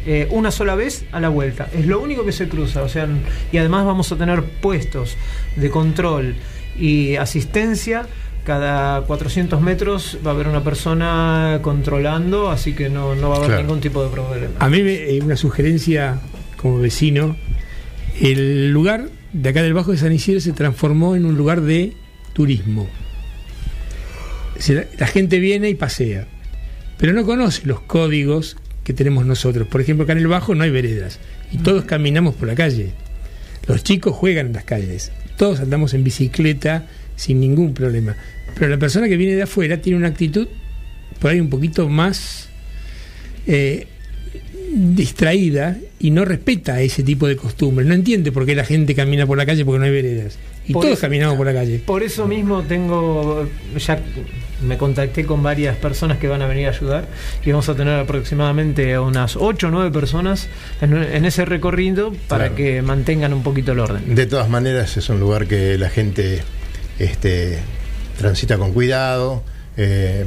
eh, 0.04 0.26
una 0.30 0.50
sola 0.50 0.74
vez 0.74 1.04
a 1.12 1.20
la 1.20 1.28
vuelta. 1.28 1.68
Es 1.76 1.86
lo 1.86 2.00
único 2.00 2.24
que 2.24 2.32
se 2.32 2.48
cruza, 2.48 2.82
o 2.82 2.88
sea, 2.88 3.08
y 3.52 3.58
además 3.58 3.84
vamos 3.84 4.10
a 4.12 4.16
tener 4.16 4.42
puestos 4.42 5.16
de 5.56 5.70
control 5.70 6.34
y 6.78 7.16
asistencia 7.16 8.06
cada 8.44 9.02
400 9.02 9.60
metros 9.60 10.18
va 10.26 10.30
a 10.32 10.34
haber 10.34 10.48
una 10.48 10.64
persona 10.64 11.60
controlando, 11.62 12.50
así 12.50 12.72
que 12.74 12.88
no, 12.88 13.14
no 13.14 13.28
va 13.28 13.34
a 13.34 13.38
haber 13.38 13.48
Claro. 13.50 13.62
ningún 13.62 13.80
tipo 13.80 14.02
de 14.02 14.10
problema. 14.10 14.54
A 14.58 14.68
mí 14.68 14.82
me- 14.82 14.94
eh, 15.16 15.20
una 15.22 15.36
sugerencia 15.36 16.18
como 16.56 16.78
vecino, 16.78 17.36
el 18.20 18.70
lugar 18.72 19.08
de 19.32 19.48
acá 19.48 19.62
del 19.62 19.74
Bajo 19.74 19.92
de 19.92 19.98
San 19.98 20.12
Isidro 20.12 20.40
se 20.40 20.52
transformó 20.52 21.16
en 21.16 21.24
un 21.24 21.36
lugar 21.36 21.60
de 21.60 21.92
turismo. 22.32 22.88
Se 24.58 24.74
la, 24.74 24.84
la 24.98 25.06
gente 25.06 25.38
viene 25.38 25.68
y 25.70 25.74
pasea, 25.74 26.26
pero 26.98 27.12
no 27.12 27.24
conoce 27.24 27.62
los 27.66 27.80
códigos 27.80 28.56
que 28.84 28.92
tenemos 28.92 29.24
nosotros. 29.26 29.66
Por 29.68 29.80
ejemplo, 29.80 30.04
acá 30.04 30.12
en 30.12 30.18
el 30.18 30.26
Bajo 30.28 30.54
no 30.54 30.64
hay 30.64 30.70
veredas 30.70 31.18
y 31.50 31.58
todos 31.58 31.84
caminamos 31.84 32.34
por 32.34 32.48
la 32.48 32.54
calle. 32.54 32.90
Los 33.66 33.82
chicos 33.84 34.14
juegan 34.14 34.46
en 34.48 34.52
las 34.52 34.64
calles, 34.64 35.12
todos 35.36 35.60
andamos 35.60 35.94
en 35.94 36.04
bicicleta 36.04 36.86
sin 37.16 37.40
ningún 37.40 37.74
problema. 37.74 38.16
Pero 38.54 38.68
la 38.68 38.78
persona 38.78 39.08
que 39.08 39.16
viene 39.16 39.34
de 39.34 39.42
afuera 39.42 39.78
tiene 39.78 39.98
una 39.98 40.08
actitud 40.08 40.46
por 41.18 41.30
ahí 41.30 41.40
un 41.40 41.50
poquito 41.50 41.88
más 41.88 42.48
eh, 43.46 43.86
distraída 44.74 45.76
y 46.00 46.10
no 46.10 46.24
respeta 46.24 46.80
ese 46.80 47.02
tipo 47.02 47.26
de 47.28 47.36
costumbres. 47.36 47.86
No 47.86 47.94
entiende 47.94 48.32
por 48.32 48.46
qué 48.46 48.54
la 48.54 48.64
gente 48.64 48.94
camina 48.94 49.26
por 49.26 49.36
la 49.38 49.46
calle 49.46 49.64
porque 49.64 49.78
no 49.78 49.84
hay 49.84 49.90
veredas. 49.92 50.38
Y 50.66 50.72
Por 50.72 50.82
todos 50.82 50.94
eso- 50.94 51.02
caminamos 51.02 51.36
por 51.36 51.46
la 51.46 51.52
calle. 51.52 51.80
Por 51.84 52.02
eso 52.02 52.26
mismo 52.26 52.62
tengo, 52.62 53.48
ya 53.78 53.98
me 54.66 54.78
contacté 54.78 55.24
con 55.26 55.42
varias 55.42 55.76
personas 55.76 56.18
que 56.18 56.28
van 56.28 56.40
a 56.40 56.46
venir 56.46 56.66
a 56.66 56.70
ayudar 56.70 57.08
y 57.44 57.50
vamos 57.50 57.68
a 57.68 57.74
tener 57.74 57.94
aproximadamente 57.98 58.96
unas 58.98 59.36
8 59.36 59.66
o 59.68 59.70
9 59.70 59.90
personas 59.90 60.48
en, 60.80 60.92
en 60.94 61.24
ese 61.24 61.44
recorrido 61.44 62.12
para 62.28 62.44
Claro. 62.50 62.54
que 62.56 62.80
mantengan 62.82 63.32
un 63.32 63.42
poquito 63.42 63.72
el 63.72 63.80
orden. 63.80 64.14
De 64.14 64.26
todas 64.26 64.48
maneras, 64.48 64.96
es 64.96 65.08
un 65.08 65.18
lugar 65.18 65.46
que 65.48 65.76
la 65.78 65.90
gente 65.90 66.42
este, 67.04 67.58
transita 68.18 68.58
con 68.58 68.72
cuidado. 68.72 69.42
eh, 69.76 70.26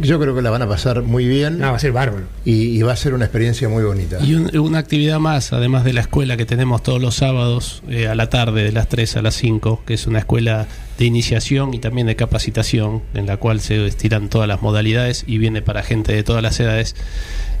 yo 0.00 0.18
creo 0.18 0.34
que 0.34 0.42
la 0.42 0.50
van 0.50 0.62
a 0.62 0.68
pasar 0.68 1.02
muy 1.02 1.26
bien. 1.26 1.60
va 1.60 1.76
a 1.76 1.78
ser 1.78 1.92
bárbaro. 1.92 2.24
Y, 2.44 2.76
y 2.78 2.82
va 2.82 2.92
a 2.92 2.96
ser 2.96 3.14
una 3.14 3.24
experiencia 3.26 3.68
muy 3.68 3.84
bonita. 3.84 4.18
Y 4.24 4.34
un- 4.34 4.56
una 4.58 4.78
actividad 4.78 5.18
más, 5.20 5.52
además 5.52 5.84
de 5.84 5.92
la 5.92 6.00
escuela 6.00 6.36
que 6.36 6.44
tenemos 6.44 6.82
todos 6.82 7.00
los 7.00 7.14
sábados 7.14 7.82
eh, 7.88 8.08
a 8.08 8.14
la 8.14 8.28
tarde, 8.28 8.64
de 8.64 8.72
las 8.72 8.88
3 8.88 9.16
a 9.16 9.22
las 9.22 9.34
5, 9.36 9.82
que 9.86 9.94
es 9.94 10.06
una 10.06 10.18
escuela 10.18 10.66
de 10.98 11.04
iniciación 11.04 11.74
y 11.74 11.78
también 11.78 12.06
de 12.06 12.16
capacitación, 12.16 13.02
en 13.14 13.26
la 13.26 13.36
cual 13.36 13.60
se 13.60 13.86
estiran 13.86 14.28
todas 14.30 14.48
las 14.48 14.62
modalidades 14.62 15.24
y 15.26 15.38
viene 15.38 15.60
para 15.62 15.82
gente 15.82 16.12
de 16.14 16.22
todas 16.22 16.42
las 16.42 16.58
edades. 16.60 16.96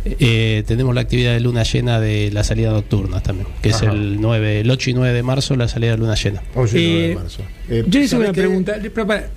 Eh, 0.04 0.62
tenemos 0.66 0.94
la 0.94 1.00
actividad 1.00 1.32
de 1.34 1.40
luna 1.40 1.64
llena 1.64 1.98
de 2.00 2.30
la 2.32 2.44
salida 2.44 2.70
nocturna 2.70 3.20
también, 3.22 3.48
que 3.60 3.70
Ajá. 3.70 3.86
es 3.86 3.92
el 3.92 4.20
9, 4.20 4.60
el 4.60 4.70
8 4.70 4.90
y 4.90 4.94
9 4.94 5.12
de 5.12 5.22
marzo, 5.24 5.56
la 5.56 5.66
salida 5.68 5.90
de 5.92 5.98
luna 5.98 6.14
llena. 6.14 6.42
Ocho 6.54 6.78
y 6.78 6.82
nueve 6.86 7.00
de 7.00 7.10
Eh, 7.10 7.14
marzo. 7.16 7.42
Eh, 7.68 7.84
Yo 7.88 7.98
hice 8.00 8.08
¿sabe 8.10 8.24
una 8.26 8.32
pregunta. 8.32 8.76
le- 8.76 8.90
pero 8.90 9.06
para- 9.06 9.28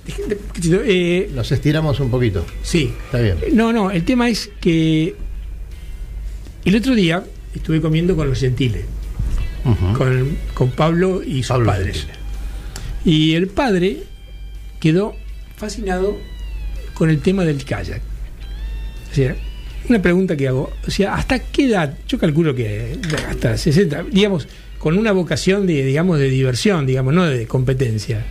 eh, 0.86 1.30
Nos 1.34 1.50
estiramos 1.50 1.98
un 1.98 2.10
poquito. 2.10 2.46
Sí. 2.62 2.92
Está 3.06 3.18
bien. 3.20 3.36
No, 3.52 3.72
no, 3.72 3.90
el 3.90 4.04
tema 4.04 4.28
es 4.28 4.48
que 4.60 5.16
el 6.64 6.76
otro 6.76 6.94
día 6.94 7.24
estuve 7.54 7.80
comiendo 7.80 8.14
con 8.14 8.28
los 8.28 8.38
gentiles, 8.38 8.84
con, 9.96 10.36
con 10.54 10.70
Pablo 10.70 11.22
y 11.24 11.38
sus 11.42 11.48
Pablo 11.48 11.66
padres. 11.66 12.06
Y 13.04 13.34
el 13.34 13.48
padre 13.48 14.04
quedó 14.78 15.14
fascinado 15.56 16.16
con 16.94 17.10
el 17.10 17.20
tema 17.20 17.44
del 17.44 17.64
kayak. 17.64 18.02
O 19.10 19.14
sea, 19.14 19.36
una 19.88 20.00
pregunta 20.02 20.36
que 20.36 20.48
hago, 20.48 20.70
o 20.86 20.90
sea, 20.90 21.14
¿hasta 21.14 21.38
qué 21.38 21.66
edad? 21.66 21.96
Yo 22.06 22.18
calculo 22.18 22.54
que 22.54 22.98
hasta 23.28 23.56
60, 23.56 24.04
digamos, 24.10 24.46
con 24.78 24.96
una 24.96 25.12
vocación 25.12 25.66
de, 25.66 25.84
digamos, 25.84 26.18
de 26.18 26.28
diversión, 26.30 26.86
digamos, 26.86 27.12
no 27.14 27.26
de 27.26 27.46
competencia. 27.46 28.24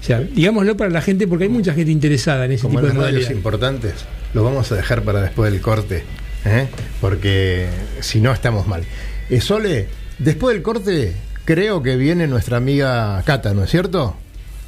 O 0.00 0.02
sea, 0.02 0.20
digámoslo 0.20 0.76
para 0.76 0.90
la 0.90 1.02
gente, 1.02 1.26
porque 1.26 1.44
hay 1.44 1.50
mucha 1.50 1.74
gente 1.74 1.90
interesada 1.90 2.44
en 2.44 2.52
ese 2.52 2.62
Como 2.62 2.78
tipo 2.78 2.88
de 2.88 2.94
modalidades. 2.94 3.30
importantes, 3.30 3.92
lo 4.34 4.44
vamos 4.44 4.70
a 4.70 4.76
dejar 4.76 5.02
para 5.02 5.20
después 5.20 5.50
del 5.52 5.60
corte, 5.60 6.04
¿eh? 6.44 6.68
porque 7.00 7.68
si 8.00 8.20
no 8.20 8.32
estamos 8.32 8.66
mal. 8.66 8.82
Eh, 9.30 9.40
Sole, 9.40 9.88
después 10.18 10.54
del 10.54 10.62
corte 10.62 11.14
creo 11.48 11.82
que 11.82 11.96
viene 11.96 12.26
nuestra 12.26 12.58
amiga 12.58 13.22
Cata, 13.24 13.54
¿no 13.54 13.64
es 13.64 13.70
cierto? 13.70 14.14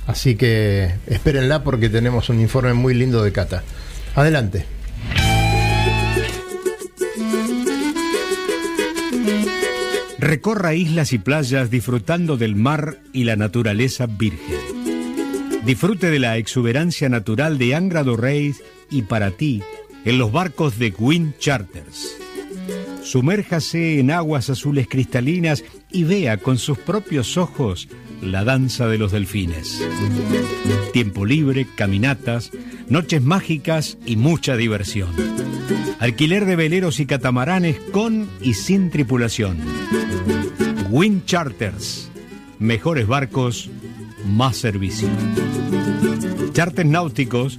Así 0.07 0.35
que 0.37 0.95
espérenla 1.09 1.62
porque 1.62 1.91
tenemos 1.91 2.31
un 2.31 2.41
informe 2.41 2.72
muy 2.72 2.95
lindo 2.95 3.22
de 3.22 3.33
Cata. 3.33 3.62
Adelante. 4.14 4.64
Recorra 10.18 10.72
islas 10.72 11.12
y 11.12 11.18
playas 11.18 11.68
disfrutando 11.70 12.39
del 12.39 12.57
mar 12.57 12.97
y 13.12 13.24
la 13.24 13.37
naturaleza 13.37 14.07
virgen. 14.07 14.57
Disfrute 15.66 16.11
de 16.11 16.18
la 16.18 16.39
exuberancia 16.39 17.11
natural 17.11 17.59
de 17.59 17.74
Angra 17.74 18.05
do 18.05 18.18
y 18.91 19.03
para 19.03 19.33
ti 19.33 19.62
en 20.07 20.18
los 20.18 20.33
barcos 20.33 20.78
de 20.78 20.95
Wind 20.99 21.37
Charters. 21.37 22.16
Sumérjase 23.03 23.99
en 23.99 24.11
aguas 24.12 24.49
azules 24.49 24.87
cristalinas 24.89 25.62
y 25.93 26.05
vea 26.05 26.36
con 26.38 26.59
sus 26.59 26.78
propios 26.78 27.36
ojos 27.36 27.88
la 28.22 28.45
danza 28.45 28.86
de 28.88 28.99
los 28.99 29.12
delfines. 29.12 29.82
Tiempo 30.93 31.24
libre, 31.24 31.66
caminatas, 31.74 32.51
noches 32.88 33.22
mágicas 33.22 33.99
y 34.05 34.16
mucha 34.16 34.57
diversión. 34.57 35.11
Alquiler 35.99 36.45
de 36.45 36.57
veleros 36.57 37.01
y 37.01 37.07
catamaranes 37.07 37.78
con 37.93 38.28
y 38.41 38.55
sin 38.55 38.91
tripulación. 38.91 39.59
Wind 40.91 41.24
Charters. 41.24 42.11
Mejores 42.59 43.07
barcos, 43.07 43.70
más 44.26 44.57
servicio. 44.57 45.09
Charters 46.53 46.88
náuticos 46.88 47.59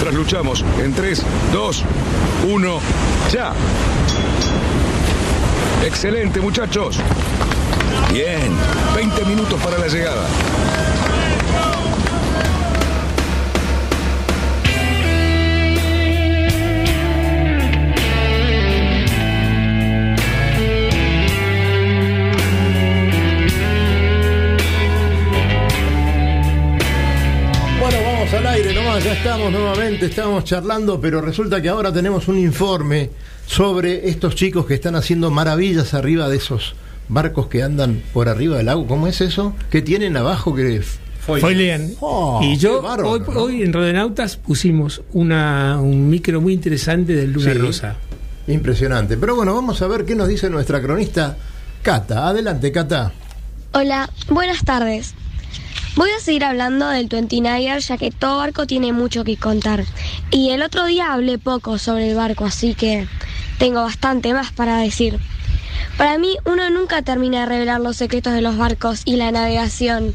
Trasluchamos 0.00 0.64
en 0.82 0.94
3, 0.94 1.22
2, 1.52 1.84
1, 2.48 2.80
ya. 3.32 3.52
Excelente, 5.84 6.40
muchachos. 6.40 6.98
Bien, 8.12 8.50
20 8.94 9.24
minutos 9.24 9.60
para 9.62 9.78
la 9.78 9.88
llegada. 9.88 10.26
Estamos 29.48 29.74
nuevamente, 29.74 30.06
estamos 30.06 30.44
charlando, 30.44 31.00
pero 31.00 31.22
resulta 31.22 31.62
que 31.62 31.70
ahora 31.70 31.90
tenemos 31.90 32.28
un 32.28 32.36
informe 32.36 33.08
sobre 33.46 34.10
estos 34.10 34.34
chicos 34.34 34.66
que 34.66 34.74
están 34.74 34.94
haciendo 34.94 35.30
maravillas 35.30 35.94
arriba 35.94 36.28
de 36.28 36.36
esos 36.36 36.74
barcos 37.08 37.46
que 37.46 37.62
andan 37.62 38.02
por 38.12 38.28
arriba 38.28 38.58
del 38.58 38.68
agua. 38.68 38.86
¿Cómo 38.86 39.06
es 39.06 39.22
eso? 39.22 39.54
¿Qué 39.70 39.80
tienen 39.80 40.18
abajo 40.18 40.54
que 40.54 40.82
Foilean. 41.24 41.92
Oh, 42.00 42.40
y 42.42 42.58
yo 42.58 42.80
qué 42.80 42.86
bárbaro, 42.88 43.10
hoy, 43.10 43.20
¿no? 43.20 43.40
hoy 43.40 43.62
en 43.62 43.72
Rodenautas 43.72 44.36
pusimos 44.36 45.02
una, 45.12 45.78
un 45.80 46.10
micro 46.10 46.40
muy 46.42 46.52
interesante 46.52 47.14
del 47.14 47.32
Luna 47.32 47.52
Sí. 47.52 47.58
Rosa. 47.58 47.96
Impresionante. 48.48 49.16
Pero 49.16 49.34
bueno, 49.34 49.54
vamos 49.54 49.80
a 49.80 49.86
ver 49.88 50.04
qué 50.04 50.14
nos 50.14 50.28
dice 50.28 50.50
nuestra 50.50 50.82
cronista 50.82 51.36
Cata. 51.82 52.28
Adelante, 52.28 52.70
Cata. 52.72 53.12
Hola, 53.72 54.10
buenas 54.28 54.62
tardes. 54.64 55.14
Voy 55.98 56.10
a 56.16 56.20
seguir 56.20 56.44
hablando 56.44 56.88
del 56.90 57.08
29er 57.08 57.80
ya 57.80 57.98
que 57.98 58.12
todo 58.12 58.36
barco 58.36 58.68
tiene 58.68 58.92
mucho 58.92 59.24
que 59.24 59.36
contar. 59.36 59.84
Y 60.30 60.50
el 60.50 60.62
otro 60.62 60.84
día 60.84 61.12
hablé 61.12 61.38
poco 61.38 61.76
sobre 61.76 62.08
el 62.08 62.14
barco, 62.14 62.44
así 62.44 62.76
que 62.76 63.08
tengo 63.58 63.82
bastante 63.82 64.32
más 64.32 64.52
para 64.52 64.78
decir. 64.78 65.18
Para 65.96 66.16
mí 66.16 66.36
uno 66.44 66.70
nunca 66.70 67.02
termina 67.02 67.40
de 67.40 67.46
revelar 67.46 67.80
los 67.80 67.96
secretos 67.96 68.32
de 68.32 68.42
los 68.42 68.56
barcos 68.56 69.02
y 69.06 69.16
la 69.16 69.32
navegación, 69.32 70.14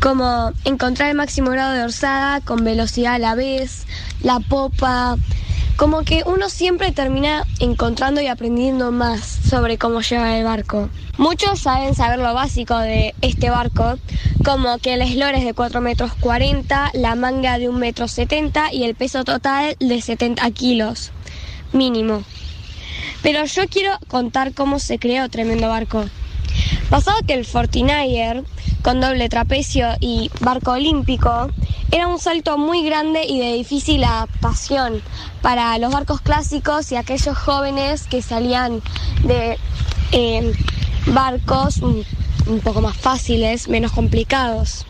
como 0.00 0.50
encontrar 0.64 1.10
el 1.10 1.16
máximo 1.16 1.50
grado 1.50 1.74
de 1.74 1.84
orzada 1.84 2.40
con 2.40 2.64
velocidad 2.64 3.14
a 3.14 3.18
la 3.20 3.36
vez, 3.36 3.86
la 4.20 4.40
popa, 4.40 5.16
como 5.76 6.02
que 6.02 6.22
uno 6.26 6.48
siempre 6.48 6.92
termina 6.92 7.44
encontrando 7.58 8.20
y 8.20 8.28
aprendiendo 8.28 8.92
más 8.92 9.20
sobre 9.24 9.78
cómo 9.78 10.00
lleva 10.00 10.36
el 10.36 10.44
barco. 10.44 10.88
Muchos 11.18 11.60
saben 11.60 11.94
saber 11.94 12.18
lo 12.18 12.32
básico 12.34 12.78
de 12.78 13.14
este 13.22 13.50
barco, 13.50 13.98
como 14.44 14.78
que 14.78 14.94
el 14.94 15.02
eslor 15.02 15.34
es 15.34 15.44
de 15.44 15.54
4 15.54 15.80
metros 15.80 16.12
40, 16.20 16.90
la 16.94 17.14
manga 17.14 17.58
de 17.58 17.68
1 17.68 17.78
metro 17.78 18.08
70 18.08 18.72
y 18.72 18.84
el 18.84 18.94
peso 18.94 19.24
total 19.24 19.76
de 19.80 20.00
70 20.00 20.48
kilos, 20.52 21.12
mínimo. 21.72 22.22
Pero 23.22 23.44
yo 23.44 23.66
quiero 23.68 23.98
contar 24.08 24.52
cómo 24.54 24.78
se 24.78 24.98
creó 24.98 25.28
tremendo 25.28 25.68
barco. 25.68 26.04
Pasado 26.90 27.16
que 27.26 27.34
el 27.34 27.44
Fortinayer, 27.44 28.44
con 28.84 29.00
doble 29.00 29.30
trapecio 29.30 29.88
y 29.98 30.30
barco 30.40 30.72
olímpico, 30.72 31.48
era 31.90 32.06
un 32.06 32.18
salto 32.18 32.58
muy 32.58 32.84
grande 32.84 33.24
y 33.24 33.40
de 33.40 33.54
difícil 33.54 34.04
adaptación 34.04 35.00
para 35.40 35.76
los 35.78 35.90
barcos 35.90 36.20
clásicos 36.20 36.92
y 36.92 36.96
aquellos 36.96 37.36
jóvenes 37.36 38.06
que 38.06 38.20
salían 38.20 38.82
de 39.22 39.58
eh, 40.12 40.52
barcos 41.06 41.78
un, 41.78 42.04
un 42.46 42.60
poco 42.60 42.82
más 42.82 42.94
fáciles, 42.94 43.68
menos 43.68 43.90
complicados. 43.90 44.84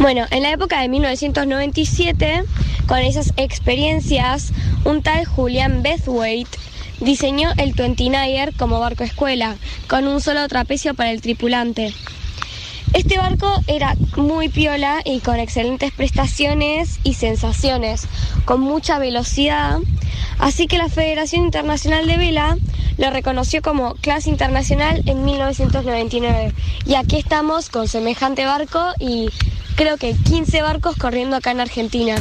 Bueno, 0.00 0.26
en 0.32 0.42
la 0.42 0.50
época 0.50 0.80
de 0.80 0.88
1997, 0.88 2.42
con 2.88 2.98
esas 2.98 3.32
experiencias, 3.36 4.52
un 4.84 5.02
tal 5.02 5.24
Julian 5.24 5.84
Bethwaite 5.84 6.58
diseñó 7.02 7.50
el 7.58 7.74
29er 7.74 8.56
como 8.56 8.80
barco 8.80 9.04
escuela, 9.04 9.56
con 9.88 10.06
un 10.06 10.20
solo 10.20 10.46
trapecio 10.48 10.94
para 10.94 11.10
el 11.10 11.20
tripulante. 11.20 11.92
Este 12.92 13.16
barco 13.16 13.50
era 13.66 13.94
muy 14.16 14.48
piola 14.48 15.00
y 15.04 15.20
con 15.20 15.38
excelentes 15.38 15.92
prestaciones 15.92 17.00
y 17.04 17.14
sensaciones, 17.14 18.06
con 18.44 18.60
mucha 18.60 18.98
velocidad, 18.98 19.78
así 20.38 20.66
que 20.66 20.76
la 20.76 20.88
Federación 20.88 21.44
Internacional 21.44 22.06
de 22.06 22.18
Vela 22.18 22.58
lo 22.98 23.10
reconoció 23.10 23.62
como 23.62 23.94
clase 23.94 24.28
internacional 24.28 25.02
en 25.06 25.24
1999. 25.24 26.52
Y 26.84 26.94
aquí 26.94 27.16
estamos 27.16 27.70
con 27.70 27.88
semejante 27.88 28.44
barco 28.44 28.92
y 28.98 29.30
creo 29.76 29.96
que 29.96 30.14
15 30.14 30.60
barcos 30.60 30.96
corriendo 30.96 31.36
acá 31.36 31.52
en 31.52 31.60
Argentina. 31.60 32.16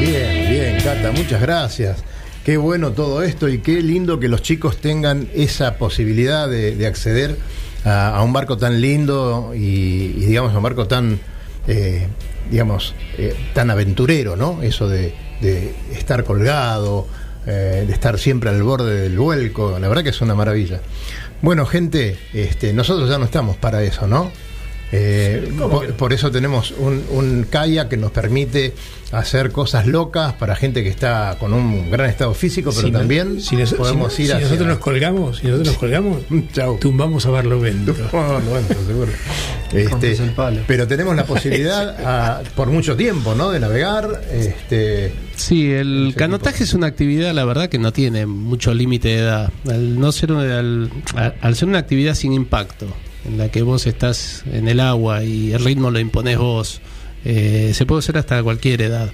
Bien, 0.00 0.39
Cata, 0.84 1.12
muchas 1.12 1.42
gracias. 1.42 1.98
Qué 2.42 2.56
bueno 2.56 2.92
todo 2.92 3.22
esto 3.22 3.48
y 3.50 3.58
qué 3.58 3.82
lindo 3.82 4.18
que 4.18 4.28
los 4.28 4.40
chicos 4.40 4.78
tengan 4.78 5.28
esa 5.34 5.76
posibilidad 5.76 6.48
de, 6.48 6.74
de 6.74 6.86
acceder 6.86 7.36
a, 7.84 8.22
un 8.24 8.32
barco 8.32 8.56
tan 8.56 8.80
lindo 8.80 9.52
y, 9.54 10.08
digamos, 10.08 10.54
a 10.54 10.56
un 10.56 10.62
barco 10.62 10.86
tan, 10.86 11.20
eh, 11.66 12.06
digamos, 12.50 12.94
eh, 13.18 13.36
tan 13.52 13.70
aventurero, 13.70 14.36
¿no? 14.36 14.62
Eso 14.62 14.88
de, 14.88 15.14
de 15.42 15.74
estar 15.92 16.24
colgado, 16.24 17.06
eh, 17.46 17.84
de 17.86 17.92
estar 17.92 18.18
siempre 18.18 18.48
al 18.48 18.62
borde 18.62 19.02
del 19.02 19.18
vuelco, 19.18 19.78
la 19.78 19.86
verdad 19.88 20.02
que 20.02 20.10
es 20.10 20.20
una 20.22 20.34
maravilla. 20.34 20.80
Bueno, 21.42 21.66
gente, 21.66 22.16
este, 22.32 22.72
nosotros 22.72 23.10
ya 23.10 23.18
no 23.18 23.26
estamos 23.26 23.56
para 23.56 23.82
eso, 23.82 24.06
¿no? 24.06 24.32
Eh, 24.92 25.52
por, 25.56 25.92
por 25.94 26.12
eso 26.12 26.30
tenemos 26.32 26.72
un, 26.72 27.04
un 27.10 27.46
kayak 27.48 27.88
que 27.88 27.96
nos 27.96 28.10
permite 28.10 28.74
hacer 29.12 29.50
cosas 29.52 29.86
locas 29.86 30.32
para 30.34 30.54
gente 30.56 30.82
que 30.82 30.88
está 30.88 31.36
con 31.38 31.52
un 31.52 31.90
gran 31.90 32.10
estado 32.10 32.34
físico, 32.34 32.70
pero 32.70 32.86
Si 32.86 32.90
no- 32.92 32.98
también 32.98 33.40
si 33.40 33.56
nos- 33.56 33.74
podemos 33.74 34.12
si- 34.12 34.22
ir 34.22 34.28
si 34.28 34.32
hacia- 34.34 34.44
nosotros 34.46 34.68
nos 34.68 34.78
colgamos, 34.78 35.38
si 35.38 35.46
nosotros 35.46 35.68
nos 35.68 35.76
colgamos, 35.78 36.22
tumbamos 36.80 37.26
a 37.26 37.30
Barlovento. 37.30 37.94
No, 38.12 38.84
seguro. 38.86 39.12
Este, 39.72 40.16
pero 40.66 40.86
tenemos 40.88 41.14
la 41.14 41.24
posibilidad 41.24 41.96
a- 42.04 42.42
por 42.56 42.68
mucho 42.68 42.96
tiempo, 42.96 43.34
¿no? 43.36 43.50
De 43.50 43.60
navegar. 43.60 44.22
Este, 44.32 45.12
Sí, 45.36 45.70
el 45.72 46.14
canotaje 46.16 46.64
es 46.64 46.74
una 46.74 46.86
actividad, 46.88 47.32
la 47.32 47.44
verdad, 47.44 47.68
que 47.68 47.78
no 47.78 47.92
tiene 47.92 48.26
mucho 48.26 48.74
límite 48.74 49.08
de 49.08 49.18
edad. 49.18 49.52
Al, 49.68 49.98
no 49.98 50.12
ser, 50.12 50.32
un- 50.32 50.40
al, 50.40 50.90
a- 51.16 51.32
al 51.40 51.54
ser 51.56 51.68
una 51.68 51.78
actividad 51.78 52.14
sin 52.14 52.32
impacto, 52.32 52.86
en 53.24 53.38
la 53.38 53.50
que 53.50 53.62
vos 53.62 53.86
estás 53.86 54.44
en 54.52 54.68
el 54.68 54.80
agua 54.80 55.24
y 55.24 55.52
el 55.52 55.64
ritmo 55.64 55.90
lo 55.90 55.98
imponés 55.98 56.38
vos, 56.38 56.80
eh, 57.24 57.72
se 57.74 57.86
puede 57.86 58.00
hacer 58.00 58.18
hasta 58.18 58.42
cualquier 58.42 58.82
edad. 58.82 59.10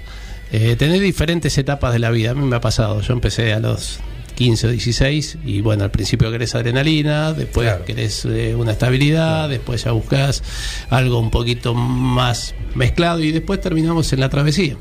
Eh, 0.51 0.75
tenés 0.77 1.01
diferentes 1.01 1.57
etapas 1.57 1.93
de 1.93 1.99
la 1.99 2.09
vida. 2.09 2.31
A 2.31 2.33
mí 2.33 2.45
me 2.45 2.55
ha 2.55 2.61
pasado. 2.61 3.01
Yo 3.01 3.13
empecé 3.13 3.53
a 3.53 3.59
los 3.59 3.99
15 4.35 4.67
o 4.67 4.69
16 4.69 5.39
y 5.45 5.61
bueno, 5.61 5.83
al 5.83 5.91
principio 5.91 6.31
querés 6.31 6.53
adrenalina, 6.55 7.33
después 7.33 7.73
querés 7.85 8.23
eh, 8.25 8.55
una 8.55 8.73
estabilidad, 8.73 9.49
después 9.49 9.83
ya 9.83 9.91
buscas 9.91 10.43
algo 10.89 11.19
un 11.19 11.31
poquito 11.31 11.73
más 11.73 12.53
mezclado 12.75 13.19
y 13.19 13.31
después 13.31 13.59
terminamos 13.59 14.13
en 14.13 14.19
la 14.19 14.29
travesía. 14.29 14.77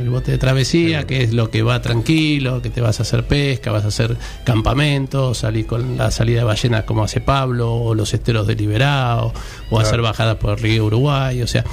El 0.00 0.08
bote 0.10 0.32
de 0.32 0.38
travesía, 0.38 1.06
que 1.06 1.22
es 1.22 1.32
lo 1.34 1.50
que 1.50 1.62
va 1.62 1.82
tranquilo, 1.82 2.62
que 2.62 2.70
te 2.70 2.80
vas 2.80 2.98
a 3.00 3.02
hacer 3.02 3.24
pesca, 3.24 3.70
vas 3.70 3.84
a 3.84 3.88
hacer 3.88 4.16
campamentos, 4.44 5.38
salir 5.38 5.66
con 5.66 5.96
la 5.96 6.10
salida 6.10 6.38
de 6.38 6.44
ballenas 6.44 6.84
como 6.84 7.04
hace 7.04 7.20
Pablo, 7.20 7.72
o 7.74 7.94
los 7.94 8.12
esteros 8.14 8.46
de 8.46 8.54
Liberado, 8.54 9.32
o 9.70 9.78
hacer 9.78 10.00
bajadas 10.00 10.36
por 10.36 10.52
el 10.58 10.58
río 10.62 10.86
Uruguay, 10.86 11.42
o 11.42 11.46
sea, 11.46 11.64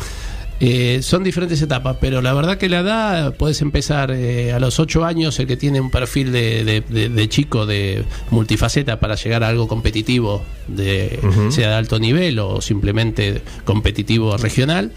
eh, 0.60 1.02
son 1.04 1.24
diferentes 1.24 1.62
etapas, 1.62 1.98
pero 2.02 2.20
la 2.24 2.34
verdad 2.34 2.58
que 2.58 2.68
la 2.68 2.80
edad 2.80 3.36
puedes 3.36 3.62
empezar 3.62 4.10
eh, 4.12 4.54
a 4.54 4.60
los 4.60 4.80
8 4.80 5.06
años, 5.06 5.38
el 5.40 5.46
que 5.46 5.56
tiene 5.56 5.80
un 5.80 5.92
perfil 5.92 6.32
de, 6.32 6.64
de- 6.64 6.82
de- 6.82 7.10
de 7.10 7.30
chico 7.30 7.68
de 7.68 8.04
multifaceta 8.32 9.00
para 9.00 9.14
llegar 9.16 9.44
a 9.44 9.50
algo 9.50 9.68
competitivo, 9.68 10.44
de, 10.68 11.20
sea 11.52 11.70
de 11.70 11.76
alto 11.76 12.00
nivel 12.00 12.40
o 12.40 12.60
simplemente 12.62 13.44
competitivo 13.66 14.36
regional, 14.38 14.92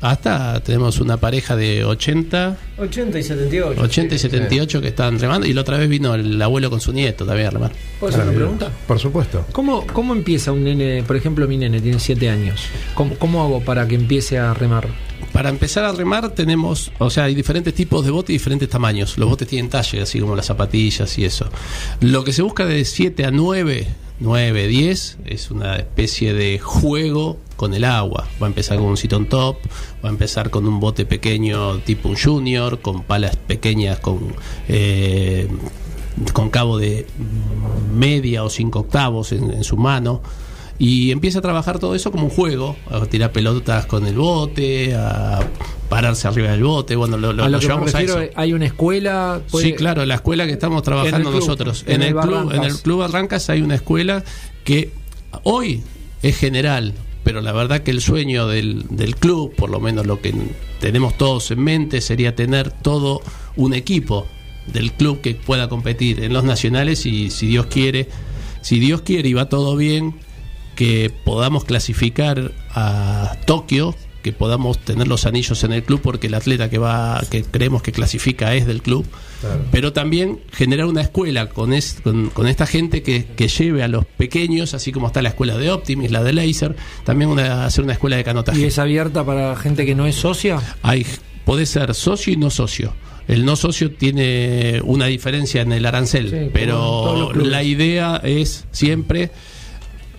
hasta 0.00 0.62
tenemos 0.62 1.00
una 1.00 1.16
pareja 1.16 1.56
de 1.56 1.84
80, 1.84 2.56
80 2.78 3.18
y 3.18 3.22
78. 3.22 3.80
80 3.82 4.14
y 4.14 4.18
78 4.18 4.80
que 4.80 4.88
están 4.88 5.18
remando, 5.18 5.46
y 5.46 5.52
la 5.52 5.62
otra 5.62 5.78
vez 5.78 5.88
vino 5.88 6.14
el 6.14 6.40
abuelo 6.40 6.70
con 6.70 6.80
su 6.80 6.92
nieto 6.92 7.24
también 7.24 7.48
a 7.48 7.50
remar. 7.50 7.72
¿Puedo 7.98 8.12
hacer 8.12 8.26
una 8.26 8.36
pregunta? 8.36 8.70
Por 8.86 8.98
supuesto. 8.98 9.46
¿Cómo, 9.52 9.86
¿Cómo 9.86 10.14
empieza 10.14 10.52
un 10.52 10.64
nene, 10.64 11.02
por 11.06 11.16
ejemplo, 11.16 11.48
mi 11.48 11.56
nene 11.56 11.80
tiene 11.80 11.98
7 11.98 12.28
años? 12.28 12.62
¿Cómo, 12.94 13.16
¿Cómo 13.16 13.42
hago 13.42 13.60
para 13.60 13.86
que 13.88 13.94
empiece 13.94 14.38
a 14.38 14.52
remar? 14.54 14.88
Para 15.32 15.48
empezar 15.48 15.84
a 15.84 15.92
remar 15.92 16.30
tenemos, 16.30 16.92
o 16.98 17.10
sea, 17.10 17.24
hay 17.24 17.34
diferentes 17.34 17.74
tipos 17.74 18.04
de 18.04 18.10
botes 18.10 18.30
y 18.30 18.34
diferentes 18.34 18.68
tamaños. 18.68 19.18
Los 19.18 19.28
botes 19.28 19.48
tienen 19.48 19.70
talle, 19.70 20.02
así 20.02 20.20
como 20.20 20.36
las 20.36 20.46
zapatillas 20.46 21.18
y 21.18 21.24
eso. 21.24 21.48
Lo 22.00 22.24
que 22.24 22.32
se 22.32 22.42
busca 22.42 22.64
de 22.64 22.84
7 22.84 23.24
a 23.24 23.30
9, 23.30 23.86
9, 24.20 24.66
10 24.66 25.18
es 25.26 25.50
una 25.50 25.76
especie 25.76 26.32
de 26.32 26.58
juego 26.58 27.38
con 27.56 27.74
el 27.74 27.84
agua. 27.84 28.28
Va 28.40 28.46
a 28.46 28.48
empezar 28.48 28.78
con 28.78 28.86
un 28.86 28.96
sit-on 28.96 29.28
top, 29.28 29.56
va 30.04 30.08
a 30.08 30.12
empezar 30.12 30.50
con 30.50 30.66
un 30.66 30.80
bote 30.80 31.06
pequeño 31.06 31.78
tipo 31.80 32.08
un 32.08 32.16
junior, 32.16 32.80
con 32.80 33.02
palas 33.02 33.36
pequeñas, 33.36 34.00
con... 34.00 34.34
eh, 34.68 35.48
con 36.32 36.48
cabo 36.48 36.78
de 36.78 37.06
media 37.92 38.42
o 38.42 38.48
cinco 38.48 38.80
octavos 38.80 39.32
en, 39.32 39.50
en 39.50 39.64
su 39.64 39.76
mano 39.76 40.22
y 40.78 41.10
empieza 41.10 41.38
a 41.38 41.42
trabajar 41.42 41.78
todo 41.78 41.94
eso 41.94 42.10
como 42.12 42.24
un 42.24 42.30
juego, 42.30 42.76
a 42.90 43.04
tirar 43.06 43.32
pelotas 43.32 43.86
con 43.86 44.06
el 44.06 44.14
bote, 44.16 44.94
a 44.94 45.40
pararse 45.88 46.28
arriba 46.28 46.50
del 46.50 46.64
bote, 46.64 46.96
bueno, 46.96 47.16
lo, 47.16 47.32
lo- 47.32 47.44
a 47.44 47.48
lo 47.48 47.52
lo 47.52 47.58
que 47.60 47.66
me 47.66 47.72
llevamos 47.72 47.94
a 47.94 48.02
eso. 48.02 48.20
hay 48.34 48.52
una 48.52 48.66
escuela. 48.66 49.40
puede- 49.50 49.66
Sí, 49.66 49.72
claro, 49.74 50.04
la 50.04 50.16
escuela 50.16 50.46
que 50.46 50.52
estamos 50.52 50.82
trabajando 50.82 51.30
club, 51.30 51.40
nosotros. 51.40 51.84
en 51.86 51.96
En, 51.96 52.02
el 52.02 52.08
el, 52.08 52.16
club, 52.16 52.52
en 52.52 52.64
el 52.64 52.74
club 52.78 52.98
Barrancas 53.00 53.48
hay 53.50 53.62
una 53.62 53.76
escuela 53.76 54.22
que 54.64 54.90
hoy 55.44 55.82
es 56.22 56.36
general, 56.36 56.92
pero 57.24 57.40
la 57.40 57.52
verdad 57.52 57.80
que 57.80 57.90
el 57.90 58.00
sueño 58.00 58.46
del, 58.48 58.84
del 58.90 59.16
club, 59.16 59.54
por 59.54 59.70
lo 59.70 59.80
menos 59.80 60.06
lo 60.06 60.20
que 60.20 60.34
tenemos 60.80 61.16
todos 61.16 61.50
en 61.52 61.60
mente, 61.62 62.00
sería 62.00 62.34
tener 62.34 62.70
todo 62.70 63.20
un 63.56 63.72
equipo 63.74 64.26
del 64.66 64.92
club 64.92 65.20
que 65.20 65.34
pueda 65.36 65.68
competir 65.68 66.22
en 66.24 66.32
los 66.32 66.42
nacionales 66.44 67.06
y 67.06 67.30
si 67.30 67.46
Dios 67.46 67.66
quiere, 67.66 68.08
si 68.60 68.80
Dios 68.80 69.02
quiere 69.02 69.28
y 69.28 69.32
va 69.32 69.48
todo 69.48 69.76
bien, 69.76 70.14
que 70.76 71.10
podamos 71.24 71.64
clasificar 71.64 72.52
a 72.70 73.36
Tokio, 73.46 73.94
que 74.22 74.32
podamos 74.32 74.78
tener 74.78 75.06
los 75.08 75.24
anillos 75.24 75.62
en 75.64 75.72
el 75.72 75.82
club 75.84 76.00
porque 76.02 76.26
el 76.26 76.34
atleta 76.34 76.68
que 76.68 76.78
va 76.78 77.22
que 77.30 77.42
creemos 77.44 77.80
que 77.82 77.92
clasifica 77.92 78.54
es 78.54 78.66
del 78.66 78.82
club, 78.82 79.06
pero 79.70 79.92
también 79.92 80.40
generar 80.52 80.86
una 80.86 81.00
escuela 81.02 81.48
con, 81.48 81.72
es- 81.72 81.98
con, 82.02 82.30
con 82.30 82.48
esta 82.48 82.66
gente 82.66 83.02
que, 83.04 83.24
que 83.24 83.46
lleve 83.48 83.82
a 83.84 83.88
los 83.88 84.04
pequeños, 84.04 84.74
así 84.74 84.90
como 84.92 85.06
está 85.06 85.22
la 85.22 85.28
escuela 85.28 85.56
de 85.56 85.70
Optimis, 85.70 86.10
la 86.10 86.24
de 86.24 86.32
Laser, 86.32 86.74
también 87.04 87.30
una, 87.30 87.66
hacer 87.66 87.84
una 87.84 87.92
escuela 87.92 88.16
de 88.16 88.24
canotaje. 88.24 88.58
¿Y 88.60 88.64
es 88.64 88.78
abierta 88.80 89.24
para 89.24 89.54
gente 89.56 89.86
que 89.86 89.94
no 89.94 90.06
es 90.06 90.16
socia? 90.16 90.60
Hay, 90.82 91.06
puede 91.44 91.64
ser 91.66 91.94
socio 91.94 92.32
y 92.32 92.36
no 92.36 92.50
socio. 92.50 92.92
El 93.28 93.44
no 93.44 93.54
socio 93.56 93.92
tiene 93.92 94.80
una 94.84 95.06
diferencia 95.06 95.62
en 95.62 95.70
el 95.72 95.84
arancel, 95.86 96.30
Sí, 96.30 96.50
pero 96.52 97.32
la 97.34 97.62
idea 97.62 98.20
es 98.24 98.66
siempre 98.72 99.30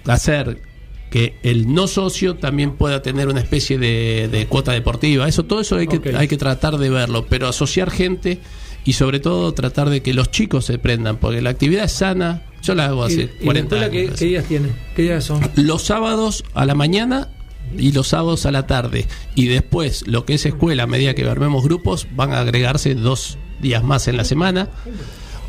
hacer 0.07 0.61
que 1.09 1.37
el 1.43 1.73
no 1.73 1.87
socio 1.87 2.35
también 2.35 2.71
pueda 2.73 3.01
tener 3.01 3.27
una 3.29 3.39
especie 3.39 3.77
de, 3.77 4.27
de 4.31 4.45
cuota 4.47 4.73
deportiva. 4.73 5.27
Eso, 5.27 5.45
todo 5.45 5.61
eso 5.61 5.77
hay 5.77 5.87
que, 5.87 6.15
hay 6.15 6.27
que 6.27 6.37
tratar 6.37 6.77
de 6.77 6.89
verlo, 6.89 7.25
pero 7.29 7.47
asociar 7.47 7.91
gente 7.91 8.39
y 8.83 8.93
sobre 8.93 9.19
todo 9.19 9.53
tratar 9.53 9.89
de 9.89 10.01
que 10.01 10.13
los 10.13 10.31
chicos 10.31 10.65
se 10.65 10.79
prendan, 10.79 11.17
porque 11.17 11.41
la 11.41 11.49
actividad 11.51 11.85
es 11.85 11.93
sana. 11.93 12.43
Yo 12.61 12.75
la 12.75 12.85
hago 12.87 13.07
¿Y, 13.09 13.13
hace 13.13 13.21
y 13.21 13.45
la 13.45 13.45
40 13.45 13.75
escuela 13.75 13.85
años. 13.85 14.11
qué, 14.11 14.15
qué 14.19 14.25
días 14.25 14.45
tiene? 14.45 14.69
¿Qué 14.95 15.01
días 15.03 15.23
son? 15.23 15.41
Los 15.55 15.83
sábados 15.83 16.43
a 16.53 16.65
la 16.65 16.75
mañana 16.75 17.29
y 17.77 17.91
los 17.91 18.07
sábados 18.09 18.45
a 18.45 18.51
la 18.51 18.67
tarde. 18.67 19.05
Y 19.35 19.47
después, 19.47 20.07
lo 20.07 20.25
que 20.25 20.35
es 20.35 20.45
escuela, 20.45 20.83
a 20.83 20.87
medida 20.87 21.13
que 21.13 21.27
armemos 21.27 21.63
grupos, 21.63 22.07
van 22.15 22.33
a 22.33 22.39
agregarse 22.39 22.95
dos 22.95 23.37
días 23.61 23.83
más 23.83 24.07
en 24.07 24.17
la 24.17 24.23
semana. 24.23 24.69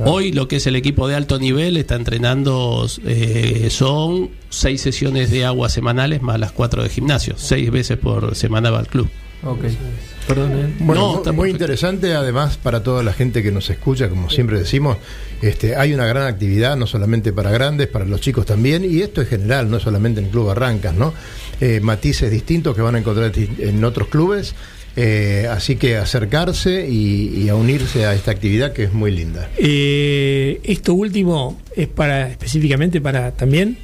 Hoy 0.01 0.33
lo 0.33 0.49
que 0.49 0.57
es 0.57 0.67
el 0.67 0.77
equipo 0.77 1.09
de 1.09 1.15
alto 1.15 1.39
nivel 1.39 1.77
está 1.77 1.97
entrenando, 1.97 2.87
eh, 3.05 3.69
son 3.71 4.31
seis 4.49 4.81
sesiones 4.81 5.31
de 5.31 5.45
agua 5.45 5.69
semanales 5.69 6.23
más 6.23 6.39
las 6.39 6.53
cuatro 6.53 6.83
de 6.83 6.89
gimnasio. 6.89 7.35
Seis 7.37 7.71
veces 7.71 7.99
por 7.99 8.35
semana 8.35 8.71
va 8.71 8.79
al 8.81 8.89
club. 8.89 9.09
Ok. 9.45 9.65
Perdón, 10.27 10.53
¿eh? 10.53 10.75
Bueno, 10.81 11.23
No, 11.25 11.33
muy 11.33 11.51
interesante 11.51 12.15
además 12.15 12.59
para 12.59 12.83
toda 12.83 13.03
la 13.03 13.13
gente 13.13 13.43
que 13.43 13.51
nos 13.51 13.71
escucha, 13.71 14.09
como 14.09 14.29
siempre 14.29 14.59
decimos, 14.59 14.99
este, 15.41 15.77
hay 15.77 15.95
una 15.95 16.05
gran 16.07 16.27
actividad, 16.27 16.77
no 16.77 16.87
solamente 16.87 17.33
para 17.33 17.51
grandes, 17.51 17.87
para 17.87 18.05
los 18.05 18.21
chicos 18.21 18.45
también, 18.45 18.85
y 18.85 19.01
esto 19.01 19.23
es 19.23 19.29
general, 19.29 19.71
no 19.71 19.81
solamente 19.81 20.21
en 20.21 20.27
el 20.27 20.33
Club 20.33 20.49
Barrancas, 20.49 20.95
¿no? 20.95 21.15
Eh, 21.61 21.81
matices 21.81 22.31
distintos 22.31 22.75
que 22.75 22.83
van 22.83 22.97
a 22.97 22.99
encontrar 22.99 23.33
en 23.37 23.85
otros 23.85 24.09
clubes, 24.09 24.55
eh, 25.01 25.47
así 25.49 25.77
que 25.77 25.97
acercarse 25.97 26.89
y, 26.89 27.45
y 27.45 27.49
a 27.49 27.55
unirse 27.55 28.05
a 28.05 28.15
esta 28.15 28.33
actividad 28.33 28.73
que 28.73 28.83
es 28.83 28.93
muy 28.93 29.13
linda. 29.13 29.49
Eh, 29.57 30.59
esto 30.65 30.93
último 30.93 31.57
es 31.77 31.87
para 31.87 32.29
específicamente 32.29 33.01
para 33.01 33.31
también 33.31 33.79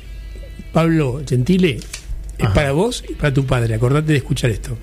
Pablo 0.72 1.22
Gentile, 1.24 1.78
es 2.36 2.48
para 2.50 2.72
vos 2.72 3.04
y 3.08 3.14
para 3.14 3.32
tu 3.32 3.46
padre. 3.46 3.76
Acordate 3.76 4.10
de 4.10 4.18
escuchar 4.18 4.50
esto. 4.50 4.76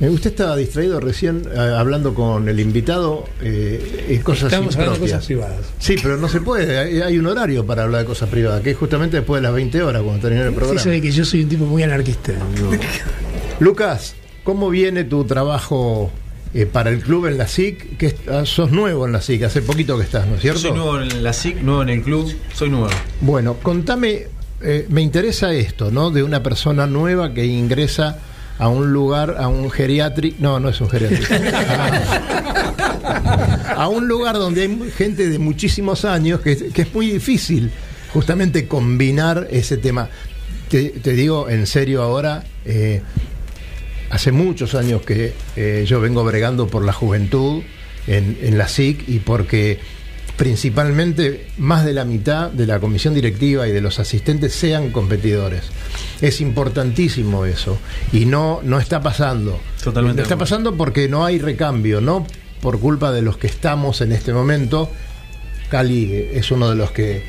Eh, 0.00 0.08
usted 0.08 0.30
estaba 0.30 0.54
distraído 0.56 1.00
recién 1.00 1.42
eh, 1.52 1.58
hablando 1.58 2.14
con 2.14 2.48
el 2.48 2.60
invitado 2.60 3.24
eh, 3.42 4.06
en 4.10 4.22
cosas 4.22 4.52
Estamos 4.52 4.76
hablando 4.76 5.00
de 5.00 5.00
cosas 5.00 5.26
privadas. 5.26 5.66
Sí, 5.80 5.96
pero 6.00 6.16
no 6.16 6.28
se 6.28 6.42
puede, 6.42 6.78
hay, 6.78 7.00
hay 7.00 7.18
un 7.18 7.26
horario 7.26 7.66
para 7.66 7.82
hablar 7.82 8.02
de 8.02 8.06
cosas 8.06 8.28
privadas, 8.28 8.62
que 8.62 8.70
es 8.70 8.76
justamente 8.76 9.16
después 9.16 9.40
de 9.40 9.48
las 9.48 9.54
20 9.54 9.82
horas 9.82 10.02
cuando 10.02 10.22
termine 10.22 10.46
el 10.46 10.54
programa. 10.54 10.80
Eso 10.80 10.90
de 10.90 11.00
que 11.00 11.10
yo 11.10 11.24
soy 11.24 11.42
un 11.42 11.48
tipo 11.48 11.64
muy 11.64 11.82
anarquista. 11.82 12.34
Lucas, 13.58 14.14
¿cómo 14.44 14.70
viene 14.70 15.02
tu 15.04 15.24
trabajo 15.24 16.10
eh, 16.54 16.66
para 16.66 16.90
el 16.90 17.00
club 17.00 17.26
en 17.26 17.36
la 17.38 17.48
SIC? 17.48 17.96
Que 17.96 18.14
ah, 18.30 18.44
sos 18.44 18.70
nuevo 18.70 19.06
en 19.06 19.12
la 19.12 19.20
SIC, 19.20 19.42
hace 19.42 19.62
poquito 19.62 19.96
que 19.98 20.04
estás, 20.04 20.26
¿no 20.28 20.36
es 20.36 20.42
cierto? 20.42 20.60
soy 20.60 20.72
nuevo 20.72 21.00
en 21.00 21.22
la 21.24 21.32
SIC, 21.32 21.56
nuevo 21.62 21.82
en 21.82 21.88
el 21.88 22.02
club, 22.02 22.32
soy 22.54 22.70
nuevo. 22.70 22.88
Bueno, 23.20 23.54
contame, 23.62 24.26
eh, 24.62 24.86
me 24.88 25.02
interesa 25.02 25.52
esto, 25.52 25.90
¿no? 25.90 26.10
De 26.10 26.22
una 26.22 26.42
persona 26.42 26.86
nueva 26.86 27.34
que 27.34 27.44
ingresa 27.44 28.18
a 28.58 28.68
un 28.68 28.92
lugar, 28.92 29.34
a 29.38 29.48
un 29.48 29.68
geriátrico, 29.70 30.36
no, 30.38 30.60
no 30.60 30.68
es 30.68 30.80
un 30.80 30.88
geriátrico, 30.88 31.34
a, 33.04 33.74
a 33.76 33.88
un 33.88 34.06
lugar 34.08 34.36
donde 34.36 34.62
hay 34.62 34.90
gente 34.96 35.28
de 35.28 35.38
muchísimos 35.38 36.04
años, 36.04 36.40
que, 36.40 36.52
es- 36.52 36.64
que 36.72 36.82
es 36.82 36.94
muy 36.94 37.10
difícil 37.10 37.70
justamente 38.12 38.68
combinar 38.68 39.48
ese 39.50 39.76
tema. 39.76 40.08
Te, 40.68 40.90
te 40.90 41.12
digo 41.14 41.48
en 41.48 41.66
serio 41.66 42.02
ahora, 42.02 42.44
eh, 42.64 43.02
hace 44.14 44.30
muchos 44.30 44.76
años 44.76 45.02
que 45.02 45.34
eh, 45.56 45.84
yo 45.88 46.00
vengo 46.00 46.22
bregando 46.22 46.68
por 46.68 46.84
la 46.84 46.92
juventud 46.92 47.64
en, 48.06 48.38
en 48.42 48.56
la 48.56 48.68
SIC 48.68 49.08
y 49.08 49.18
porque 49.18 49.80
principalmente 50.36 51.48
más 51.58 51.84
de 51.84 51.94
la 51.94 52.04
mitad 52.04 52.48
de 52.48 52.64
la 52.64 52.78
comisión 52.78 53.12
directiva 53.12 53.66
y 53.66 53.72
de 53.72 53.80
los 53.80 53.98
asistentes 53.98 54.52
sean 54.52 54.90
competidores. 54.90 55.64
Es 56.20 56.40
importantísimo 56.40 57.44
eso 57.44 57.76
y 58.12 58.26
no, 58.26 58.60
no 58.62 58.78
está 58.78 59.02
pasando. 59.02 59.58
Totalmente 59.82 60.18
No 60.18 60.22
está 60.22 60.38
pasando 60.38 60.76
porque 60.76 61.08
no 61.08 61.24
hay 61.24 61.40
recambio, 61.40 62.00
no 62.00 62.24
por 62.60 62.78
culpa 62.78 63.10
de 63.10 63.20
los 63.20 63.36
que 63.36 63.48
estamos 63.48 64.00
en 64.00 64.12
este 64.12 64.32
momento. 64.32 64.88
Cali 65.70 66.28
es 66.32 66.52
uno 66.52 66.70
de 66.70 66.76
los 66.76 66.92
que 66.92 67.20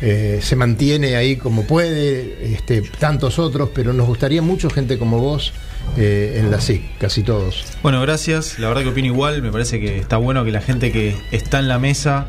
eh, 0.00 0.40
se 0.42 0.56
mantiene 0.56 1.16
ahí 1.16 1.36
como 1.36 1.66
puede, 1.66 2.54
este, 2.54 2.80
tantos 2.80 3.38
otros, 3.38 3.68
pero 3.74 3.92
nos 3.92 4.06
gustaría 4.06 4.40
mucho 4.40 4.70
gente 4.70 4.98
como 4.98 5.18
vos 5.18 5.52
eh, 5.96 6.40
en 6.40 6.50
la 6.50 6.60
SIC, 6.60 6.98
casi 6.98 7.22
todos. 7.22 7.64
Bueno, 7.82 8.00
gracias. 8.00 8.58
La 8.58 8.68
verdad 8.68 8.82
que 8.82 8.88
opino 8.88 9.06
igual. 9.06 9.42
Me 9.42 9.50
parece 9.50 9.80
que 9.80 9.98
está 9.98 10.16
bueno 10.16 10.44
que 10.44 10.50
la 10.50 10.60
gente 10.60 10.90
que 10.90 11.16
está 11.30 11.58
en 11.58 11.68
la 11.68 11.78
mesa, 11.78 12.26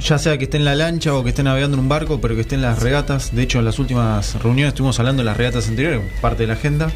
ya 0.00 0.18
sea 0.18 0.36
que 0.38 0.44
esté 0.44 0.58
en 0.58 0.64
la 0.64 0.74
lancha 0.74 1.14
o 1.14 1.22
que 1.22 1.30
esté 1.30 1.42
navegando 1.42 1.76
en 1.76 1.82
un 1.82 1.88
barco, 1.88 2.20
pero 2.20 2.34
que 2.34 2.42
esté 2.42 2.54
en 2.54 2.62
las 2.62 2.82
regatas. 2.82 3.34
De 3.34 3.42
hecho, 3.42 3.58
en 3.58 3.64
las 3.64 3.78
últimas 3.78 4.34
reuniones 4.42 4.72
estuvimos 4.72 4.98
hablando 4.98 5.22
de 5.22 5.26
las 5.26 5.36
regatas 5.36 5.68
anteriores, 5.68 6.00
parte 6.20 6.42
de 6.42 6.46
la 6.48 6.54
agenda. 6.54 6.90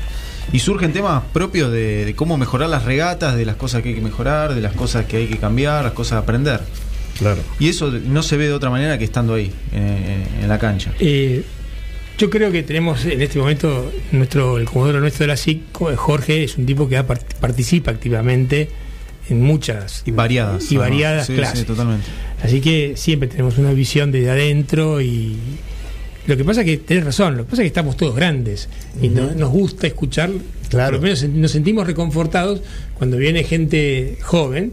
Y 0.52 0.58
surgen 0.58 0.92
temas 0.92 1.22
propios 1.32 1.70
de, 1.70 2.04
de 2.04 2.14
cómo 2.14 2.36
mejorar 2.36 2.68
las 2.68 2.84
regatas, 2.84 3.36
de 3.36 3.44
las 3.44 3.56
cosas 3.56 3.82
que 3.82 3.90
hay 3.90 3.94
que 3.94 4.00
mejorar, 4.00 4.54
de 4.54 4.60
las 4.60 4.74
cosas 4.74 5.06
que 5.06 5.18
hay 5.18 5.26
que 5.28 5.38
cambiar, 5.38 5.84
las 5.84 5.92
cosas 5.92 6.14
a 6.14 6.18
aprender. 6.18 6.60
Claro. 7.18 7.40
Y 7.58 7.68
eso 7.68 7.90
no 7.90 8.22
se 8.22 8.36
ve 8.36 8.46
de 8.46 8.52
otra 8.52 8.70
manera 8.70 8.98
que 8.98 9.04
estando 9.04 9.34
ahí, 9.34 9.52
eh, 9.72 10.26
en 10.42 10.48
la 10.48 10.58
cancha. 10.58 10.92
Eh, 10.98 11.44
yo 12.18 12.30
creo 12.30 12.52
que 12.52 12.62
tenemos 12.62 13.04
en 13.04 13.20
este 13.20 13.38
momento 13.38 13.90
nuestro 14.12 14.58
el 14.58 14.64
comodoro 14.66 15.00
nuestro 15.00 15.24
de 15.24 15.28
la 15.28 15.36
SIC, 15.36 15.60
Jorge, 15.96 16.44
es 16.44 16.56
un 16.56 16.66
tipo 16.66 16.88
que 16.88 17.02
participa 17.02 17.90
activamente 17.90 18.68
en 19.28 19.40
muchas 19.42 20.02
Y 20.06 20.10
variadas. 20.10 20.70
y 20.70 20.76
variadas 20.76 21.26
Sí, 21.26 21.34
clases. 21.34 21.60
Sí, 21.60 21.64
totalmente. 21.64 22.06
Así 22.42 22.60
que 22.60 22.94
siempre 22.96 23.28
tenemos 23.28 23.58
una 23.58 23.72
visión 23.72 24.12
desde 24.12 24.30
adentro 24.30 25.00
y 25.00 25.36
lo 26.26 26.36
que 26.36 26.44
pasa 26.44 26.60
es 26.60 26.66
que 26.66 26.76
tenés 26.78 27.04
razón, 27.04 27.36
lo 27.36 27.44
que 27.44 27.50
pasa 27.50 27.62
es 27.62 27.64
que 27.64 27.68
estamos 27.68 27.96
todos 27.96 28.14
grandes 28.14 28.68
y 29.00 29.08
no- 29.08 29.32
nos 29.32 29.50
gusta 29.50 29.86
escuchar, 29.86 30.30
Claro. 30.68 30.90
por 30.92 30.94
lo 30.96 31.02
menos 31.02 31.22
nos 31.24 31.50
sentimos 31.50 31.86
reconfortados 31.86 32.60
cuando 32.94 33.16
viene 33.16 33.42
gente 33.44 34.18
joven, 34.22 34.72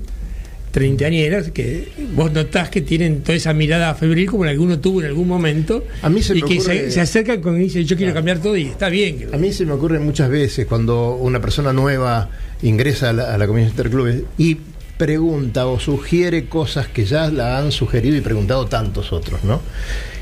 treintañeras, 0.71 1.51
que 1.51 1.89
vos 2.15 2.31
notás 2.31 2.69
que 2.69 2.81
tienen 2.81 3.21
toda 3.21 3.35
esa 3.35 3.53
mirada 3.53 3.93
febril 3.95 4.29
como 4.29 4.43
alguno 4.43 4.79
tuvo 4.79 5.01
en 5.01 5.07
algún 5.07 5.27
momento 5.27 5.83
A 6.01 6.09
mí 6.09 6.21
se 6.21 6.37
y 6.37 6.41
me 6.41 6.47
que 6.47 6.57
ocurre- 6.59 6.85
se, 6.85 6.91
se 6.91 7.01
acercan 7.01 7.41
con 7.41 7.57
y 7.59 7.63
dicen 7.65 7.85
yo 7.85 7.97
quiero 7.97 8.13
cambiar 8.13 8.39
todo 8.39 8.55
y 8.55 8.67
está 8.67 8.89
bien. 8.89 9.17
que- 9.17 9.35
A 9.35 9.37
mí 9.39 9.51
se 9.51 9.65
me 9.65 9.73
ocurre 9.73 9.99
muchas 9.99 10.29
veces 10.29 10.65
cuando 10.67 11.15
una 11.15 11.39
persona 11.41 11.73
nueva 11.73 12.29
ingresa 12.61 13.09
a 13.09 13.13
la, 13.13 13.33
a 13.33 13.37
la 13.37 13.47
comisión 13.47 13.71
interclubes 13.71 14.23
y 14.37 14.57
pregunta 14.97 15.65
o 15.67 15.79
sugiere 15.79 16.45
cosas 16.45 16.87
que 16.87 17.05
ya 17.05 17.29
la 17.29 17.57
han 17.57 17.71
sugerido 17.71 18.17
y 18.17 18.21
preguntado 18.21 18.65
tantos 18.67 19.13
otros, 19.13 19.43
¿no? 19.43 19.61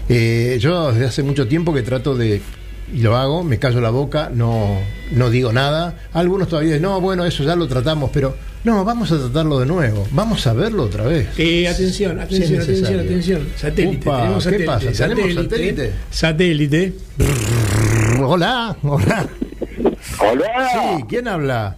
Eh, 0.09 0.57
yo 0.61 0.91
desde 0.91 1.05
hace 1.05 1.23
mucho 1.23 1.47
tiempo 1.47 1.73
que 1.73 1.81
trato 1.81 2.15
de 2.15 2.41
y 2.95 3.01
lo 3.01 3.17
hago, 3.17 3.43
me 3.43 3.59
callo 3.59 3.81
la 3.81 3.89
boca, 3.89 4.31
no, 4.33 4.79
no 5.11 5.29
digo 5.29 5.51
nada. 5.51 6.07
Algunos 6.13 6.47
todavía 6.47 6.69
dicen, 6.73 6.83
no, 6.83 7.01
bueno, 7.01 7.25
eso 7.25 7.43
ya 7.43 7.53
lo 7.57 7.67
tratamos, 7.67 8.11
pero 8.13 8.37
no, 8.68 8.84
vamos 8.84 9.09
a 9.13 9.18
tratarlo 9.18 9.59
de 9.59 9.65
nuevo, 9.65 10.05
vamos 10.11 10.45
a 10.45 10.51
verlo 10.53 10.84
otra 10.84 11.05
vez. 11.05 11.30
Eh, 11.39 11.68
atención, 11.70 12.20
atención, 12.20 12.61
atención, 12.61 12.68
necesario. 12.68 13.01
atención. 13.01 13.47
Satélite, 13.55 14.07
Upa, 14.09 14.18
tenemos 14.20 14.43
¿qué 14.43 14.49
satélite. 14.51 14.65
pasa? 14.88 15.07
¿Tenemos 15.07 15.34
satélite? 15.36 15.93
Satélite. 16.09 16.93
Hola, 18.22 18.76
hola. 18.84 19.26
Hola, 20.20 20.70
Sí, 20.97 21.03
¿quién 21.07 21.28
habla? 21.28 21.78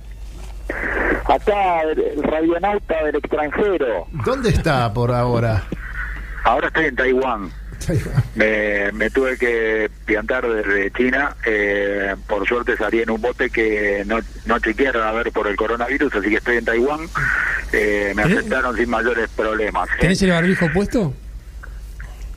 acá 1.25 1.81
el, 1.83 1.99
el 1.99 2.23
radionauta 2.23 3.03
del 3.05 3.15
extranjero. 3.17 4.07
¿Dónde 4.25 4.49
está 4.49 4.91
por 4.91 5.11
ahora? 5.11 5.63
Ahora 6.43 6.67
estoy 6.69 6.85
en 6.85 6.95
Taiwán. 6.95 7.51
Me, 8.35 8.91
me 8.93 9.09
tuve 9.09 9.37
que 9.37 9.89
piantar 10.05 10.47
desde 10.47 10.91
China. 10.91 11.35
eh, 11.45 12.15
por 12.27 12.47
suerte 12.47 12.75
salí 12.77 13.01
en 13.01 13.09
un 13.09 13.21
bote 13.21 13.49
que 13.49 14.03
no, 14.05 14.19
no 14.45 14.59
chequearon 14.59 15.03
a 15.07 15.11
ver 15.11 15.31
por 15.31 15.47
el 15.47 15.55
coronavirus, 15.55 16.13
así 16.15 16.29
que 16.29 16.35
estoy 16.37 16.57
en 16.57 16.65
Taiwán. 16.65 17.01
Eh, 17.71 18.13
me 18.15 18.23
¿Tenés- 18.23 18.37
aceptaron 18.39 18.75
sin 18.77 18.89
mayores 18.89 19.29
problemas. 19.35 19.87
¿eh? 19.89 20.01
¿Tenés 20.01 20.21
el 20.21 20.31
barbijo 20.31 20.67
puesto? 20.73 21.13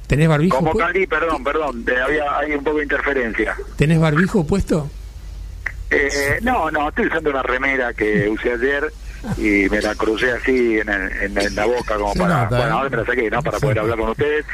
¿Tenés 0.07 0.29
barbijo 0.29 0.57
Como 0.57 0.73
puesto? 0.73 0.87
Cali, 0.93 1.07
perdón, 1.07 1.43
perdón, 1.45 1.85
de- 1.85 2.01
había, 2.03 2.39
hay 2.39 2.53
un 2.53 2.63
poco 2.65 2.79
de 2.79 2.83
interferencia. 2.85 3.57
¿Tenés 3.77 3.99
barbijo 3.99 4.47
puesto? 4.47 4.91
Eh, 5.91 6.39
no, 6.43 6.71
no, 6.71 6.89
estoy 6.89 7.07
usando 7.07 7.31
una 7.31 7.43
remera 7.43 7.93
que 7.93 8.27
usé 8.29 8.53
ayer 8.53 8.91
y 9.37 9.69
me 9.71 9.81
la 9.81 9.95
crucé 9.95 10.33
así 10.33 10.79
en, 10.79 10.89
el- 10.89 11.13
en- 11.23 11.39
en 11.39 11.55
la 11.55 11.65
boca 11.67 11.97
como 11.97 12.13
Se 12.13 12.19
para, 12.21 12.45
nota, 12.45 12.57
bueno, 12.57 12.71
¿eh? 12.71 12.73
ahora 12.79 12.91
me 12.91 12.97
la 12.99 13.07
saqué, 13.07 13.31
¿no? 13.31 13.43
Para 13.43 13.59
poder 13.59 13.79
hablar 13.79 13.99
con 13.99 14.11
ustedes 14.11 14.45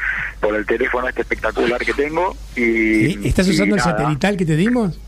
por 0.40 0.54
el 0.54 0.66
teléfono 0.66 1.08
este 1.08 1.22
espectacular 1.22 1.80
que 1.84 1.94
tengo 1.94 2.36
y... 2.56 3.26
¿Estás 3.28 3.46
y 3.48 3.50
usando 3.52 3.74
el 3.76 3.80
satelital 3.80 4.36
que 4.36 4.44
te 4.46 4.56
dimos? 4.56 4.98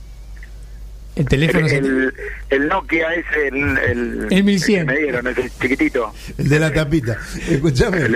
¿El 1.17 1.27
teléfono 1.27 1.67
El, 1.67 1.75
el, 1.75 2.15
el 2.51 2.69
Nokia 2.69 3.15
es 3.15 3.27
el, 3.37 3.79
el, 3.79 4.27
El 4.31 4.45
1100. 4.45 4.87
que 4.87 4.93
me 4.93 4.99
dieron, 5.01 5.27
ese 5.27 5.51
chiquitito. 5.61 6.15
El 6.39 6.49
de 6.49 6.61
la 6.61 6.73
tapita. 6.73 7.19
Escuchame. 7.49 8.09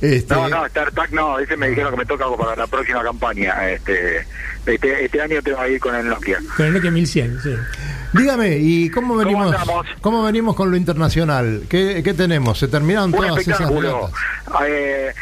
Este, 0.00 0.34
No, 0.34 0.48
no, 0.48 0.68
StarTac 0.68 1.10
no, 1.10 1.38
ese 1.38 1.56
me 1.56 1.68
dijeron 1.70 1.92
que 1.92 1.98
me 1.98 2.06
toca 2.06 2.26
para 2.36 2.54
la 2.56 2.66
próxima 2.66 3.02
campaña. 3.02 3.70
Este, 3.70 4.26
este, 4.66 5.04
este 5.04 5.20
año 5.20 5.42
tengo 5.42 5.62
que 5.62 5.72
ir 5.72 5.80
con 5.80 5.94
el 5.94 6.06
Nokia. 6.06 6.38
Con 6.56 6.66
el 6.66 6.74
Nokia 6.74 6.90
1100, 6.90 7.40
sí. 7.42 7.54
Dígame, 8.12 8.58
¿y 8.58 8.90
cómo 8.90 9.16
venimos, 9.16 9.56
cómo 10.00 10.22
venimos 10.22 10.54
con 10.54 10.70
lo 10.70 10.76
internacional? 10.76 11.62
¿Qué, 11.68 12.02
qué 12.04 12.14
tenemos? 12.14 12.58
¿Se 12.58 12.68
terminaron 12.68 13.12
Un 13.12 13.16
todas 13.26 13.48
esas? 13.48 13.70
Eh, 14.68 15.12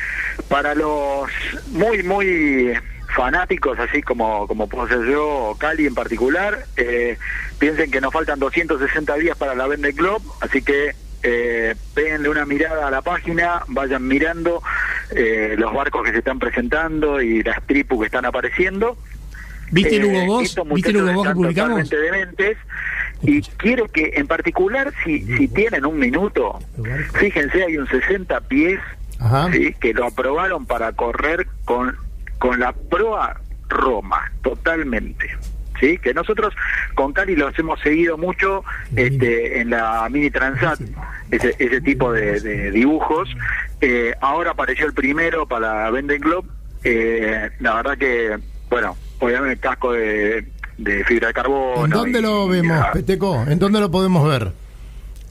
para 0.48 0.74
los 0.74 1.30
muy, 1.70 2.02
muy 2.02 2.72
fanáticos, 3.14 3.78
así 3.78 4.02
como, 4.02 4.46
como 4.46 4.68
puedo 4.68 4.88
ser 4.88 5.04
yo, 5.06 5.26
o 5.28 5.54
Cali 5.56 5.86
en 5.86 5.94
particular, 5.94 6.64
eh, 6.76 7.18
piensen 7.58 7.90
que 7.90 8.00
nos 8.00 8.12
faltan 8.12 8.38
260 8.38 9.14
días 9.16 9.36
para 9.36 9.54
la 9.54 9.66
Vende 9.66 9.92
Globe, 9.92 10.24
así 10.40 10.62
que 10.62 10.94
eh, 11.22 11.74
péguenle 11.94 12.28
una 12.28 12.44
mirada 12.46 12.88
a 12.88 12.90
la 12.90 13.02
página, 13.02 13.62
vayan 13.68 14.06
mirando 14.06 14.62
eh, 15.10 15.54
los 15.56 15.72
barcos 15.72 16.02
que 16.04 16.12
se 16.12 16.18
están 16.18 16.38
presentando 16.38 17.20
y 17.22 17.42
las 17.42 17.62
tripus 17.66 18.00
que 18.00 18.06
están 18.06 18.24
apareciendo. 18.24 18.96
¿Viste 19.70 19.96
el 19.96 20.04
Eh, 20.04 20.06
Hugo 20.08 20.26
Boss? 20.26 20.44
estos 20.46 20.68
¿Viste 20.68 20.90
el 20.90 20.96
Hugo 20.96 21.12
Boss 21.12 21.28
que 21.28 21.34
publicamos? 21.34 21.88
totalmente 21.88 21.96
dementes 21.96 22.58
y 23.22 23.40
quiero 23.42 23.86
que 23.86 24.12
en 24.16 24.26
particular 24.26 24.92
si, 25.04 25.22
si 25.36 25.46
tienen 25.48 25.86
un 25.86 25.96
minuto, 25.98 26.58
fíjense 27.14 27.62
hay 27.62 27.76
un 27.78 27.86
60 27.88 28.40
pies 28.42 28.80
Ajá. 29.20 29.48
¿sí? 29.52 29.74
que 29.80 29.94
lo 29.94 30.06
aprobaron 30.06 30.66
para 30.66 30.92
correr 30.92 31.46
con, 31.64 31.96
con 32.42 32.58
la 32.58 32.72
proa 32.72 33.40
Roma, 33.68 34.32
totalmente. 34.42 35.30
¿Sí? 35.80 35.98
que 35.98 36.12
nosotros 36.14 36.54
con 36.94 37.12
Cali 37.12 37.34
los 37.34 37.58
hemos 37.58 37.80
seguido 37.80 38.16
mucho 38.16 38.62
este, 38.94 39.60
en 39.60 39.70
la 39.70 40.06
mini 40.10 40.30
Transat, 40.30 40.78
ese, 41.32 41.56
ese 41.58 41.80
tipo 41.80 42.12
de, 42.12 42.38
de 42.40 42.70
dibujos. 42.70 43.28
Eh, 43.80 44.14
ahora 44.20 44.52
apareció 44.52 44.86
el 44.86 44.92
primero 44.92 45.46
para 45.46 45.90
Venden 45.90 46.20
Globe. 46.20 46.48
Eh, 46.84 47.50
la 47.58 47.74
verdad 47.74 47.98
que, 47.98 48.38
bueno, 48.70 48.96
obviamente 49.18 49.58
casco 49.60 49.92
de, 49.92 50.46
de 50.78 51.04
fibra 51.04 51.28
de 51.28 51.34
carbono. 51.34 51.84
¿En 51.86 51.90
dónde 51.90 52.18
y- 52.20 52.22
lo 52.22 52.46
vemos, 52.46 52.86
Peteco? 52.92 53.42
¿En 53.48 53.58
dónde 53.58 53.80
lo 53.80 53.90
podemos 53.90 54.28
ver? 54.28 54.52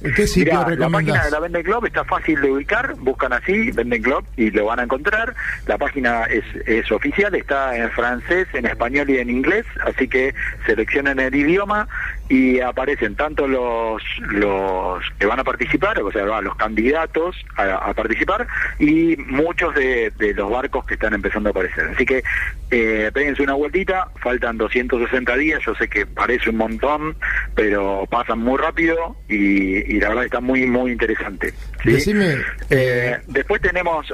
¿Qué 0.02 0.26
sitio 0.26 0.66
Mirá, 0.66 0.76
la 0.76 0.90
página 0.90 1.26
de 1.26 1.32
la 1.32 1.40
Venden 1.40 1.64
Club 1.64 1.86
está 1.86 2.04
fácil 2.04 2.42
de 2.42 2.52
ubicar, 2.52 2.96
buscan 2.96 3.34
así, 3.34 3.72
Venden 3.72 4.02
Club, 4.02 4.26
y 4.36 4.50
lo 4.50 4.66
van 4.66 4.80
a 4.80 4.84
encontrar. 4.84 5.36
La 5.68 5.78
página 5.78 6.24
es, 6.24 6.44
es 6.66 6.92
oficial, 6.92 7.36
está 7.36 7.78
en 7.78 7.92
francés, 7.92 8.48
en 8.54 8.66
español 8.66 9.10
y 9.12 9.20
en 9.20 9.30
inglés, 9.30 9.66
así 9.86 10.08
que 10.08 10.34
seleccionen 10.66 11.20
el 11.20 11.36
idioma 11.36 11.88
y 12.32 12.62
aparecen 12.62 13.14
tanto 13.18 13.46
los, 13.46 14.02
los 14.30 15.04
que 15.20 15.26
van 15.26 15.42
a 15.42 15.44
participar, 15.44 16.02
o 16.02 16.10
sea, 16.14 16.24
los 16.40 16.56
candidatos 16.56 17.36
a, 17.58 17.90
a 17.90 17.94
participar, 17.94 18.48
y 18.80 19.18
muchos 19.18 19.76
de, 19.76 20.14
de 20.18 20.34
los 20.34 20.50
barcos 20.50 20.86
que 20.86 20.94
están 20.94 21.14
empezando 21.14 21.50
a 21.50 21.52
aparecer. 21.52 21.90
Así 21.94 22.06
que 22.06 22.24
eh, 22.72 23.12
péguense 23.14 23.44
una 23.44 23.56
vueltita, 23.56 24.08
faltan 24.22 24.58
260 24.58 25.36
días, 25.36 25.60
yo 25.66 25.76
sé 25.76 25.90
que 25.90 26.06
parece 26.06 26.52
un 26.52 26.56
montón, 26.56 27.18
pero 27.54 28.08
pasan 28.10 28.40
muy 28.40 28.58
rápido 28.58 29.18
y, 29.28 29.94
y 29.94 30.00
la 30.00 30.08
verdad 30.08 30.24
está 30.24 30.40
muy, 30.40 30.66
muy 30.68 30.94
interesante. 30.94 31.52
¿sí? 31.84 31.92
Decime, 31.92 32.38
Eh, 32.70 33.18
después 33.28 33.62
tenemos, 33.62 34.14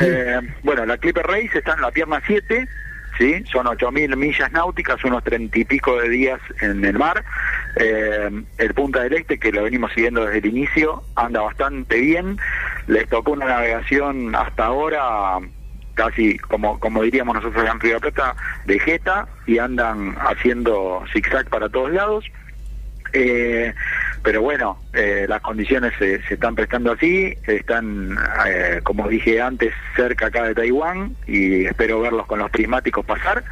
eh, 0.00 0.40
bueno, 0.64 0.84
la 0.84 0.98
Clipper 0.98 1.26
Race 1.28 1.58
está 1.58 1.74
en 1.74 1.82
la 1.82 1.92
pierna 1.92 2.20
7, 2.26 2.66
¿sí? 3.18 3.44
Son 3.50 3.66
8.000 3.66 4.16
millas 4.16 4.52
náuticas, 4.52 5.02
unos 5.04 5.22
30 5.24 5.58
y 5.58 5.64
pico 5.64 6.00
de 6.00 6.08
días 6.08 6.40
en 6.60 6.84
el 6.84 6.98
mar. 6.98 7.24
Eh, 7.76 8.30
el 8.58 8.74
Punta 8.74 9.02
del 9.02 9.14
Este, 9.14 9.38
que 9.38 9.52
lo 9.52 9.64
venimos 9.64 9.92
siguiendo 9.92 10.24
desde 10.24 10.38
el 10.38 10.46
inicio, 10.46 11.02
anda 11.16 11.40
bastante 11.40 12.00
bien. 12.00 12.38
Les 12.86 13.08
tocó 13.08 13.32
una 13.32 13.46
navegación 13.46 14.34
hasta 14.34 14.66
ahora 14.66 15.38
casi 15.94 16.38
como 16.38 16.80
como 16.80 17.02
diríamos 17.02 17.34
nosotros 17.34 17.68
en 17.70 17.78
Río 17.78 18.00
Plata 18.00 18.34
de 18.64 18.78
jeta 18.78 19.28
y 19.46 19.58
andan 19.58 20.16
haciendo 20.20 21.04
zigzag 21.12 21.50
para 21.50 21.68
todos 21.68 21.92
lados 21.92 22.24
eh, 23.12 23.74
pero 24.22 24.40
bueno, 24.42 24.78
eh, 24.92 25.26
las 25.28 25.40
condiciones 25.42 25.92
se, 25.98 26.22
se 26.22 26.34
están 26.34 26.54
prestando 26.54 26.92
así, 26.92 27.34
están, 27.46 28.16
eh, 28.46 28.80
como 28.82 29.08
dije 29.08 29.40
antes, 29.40 29.72
cerca 29.96 30.26
acá 30.26 30.44
de 30.44 30.54
Taiwán 30.54 31.16
y 31.26 31.64
espero 31.66 32.00
verlos 32.00 32.26
con 32.26 32.38
los 32.38 32.50
prismáticos 32.50 33.04
pasar. 33.04 33.42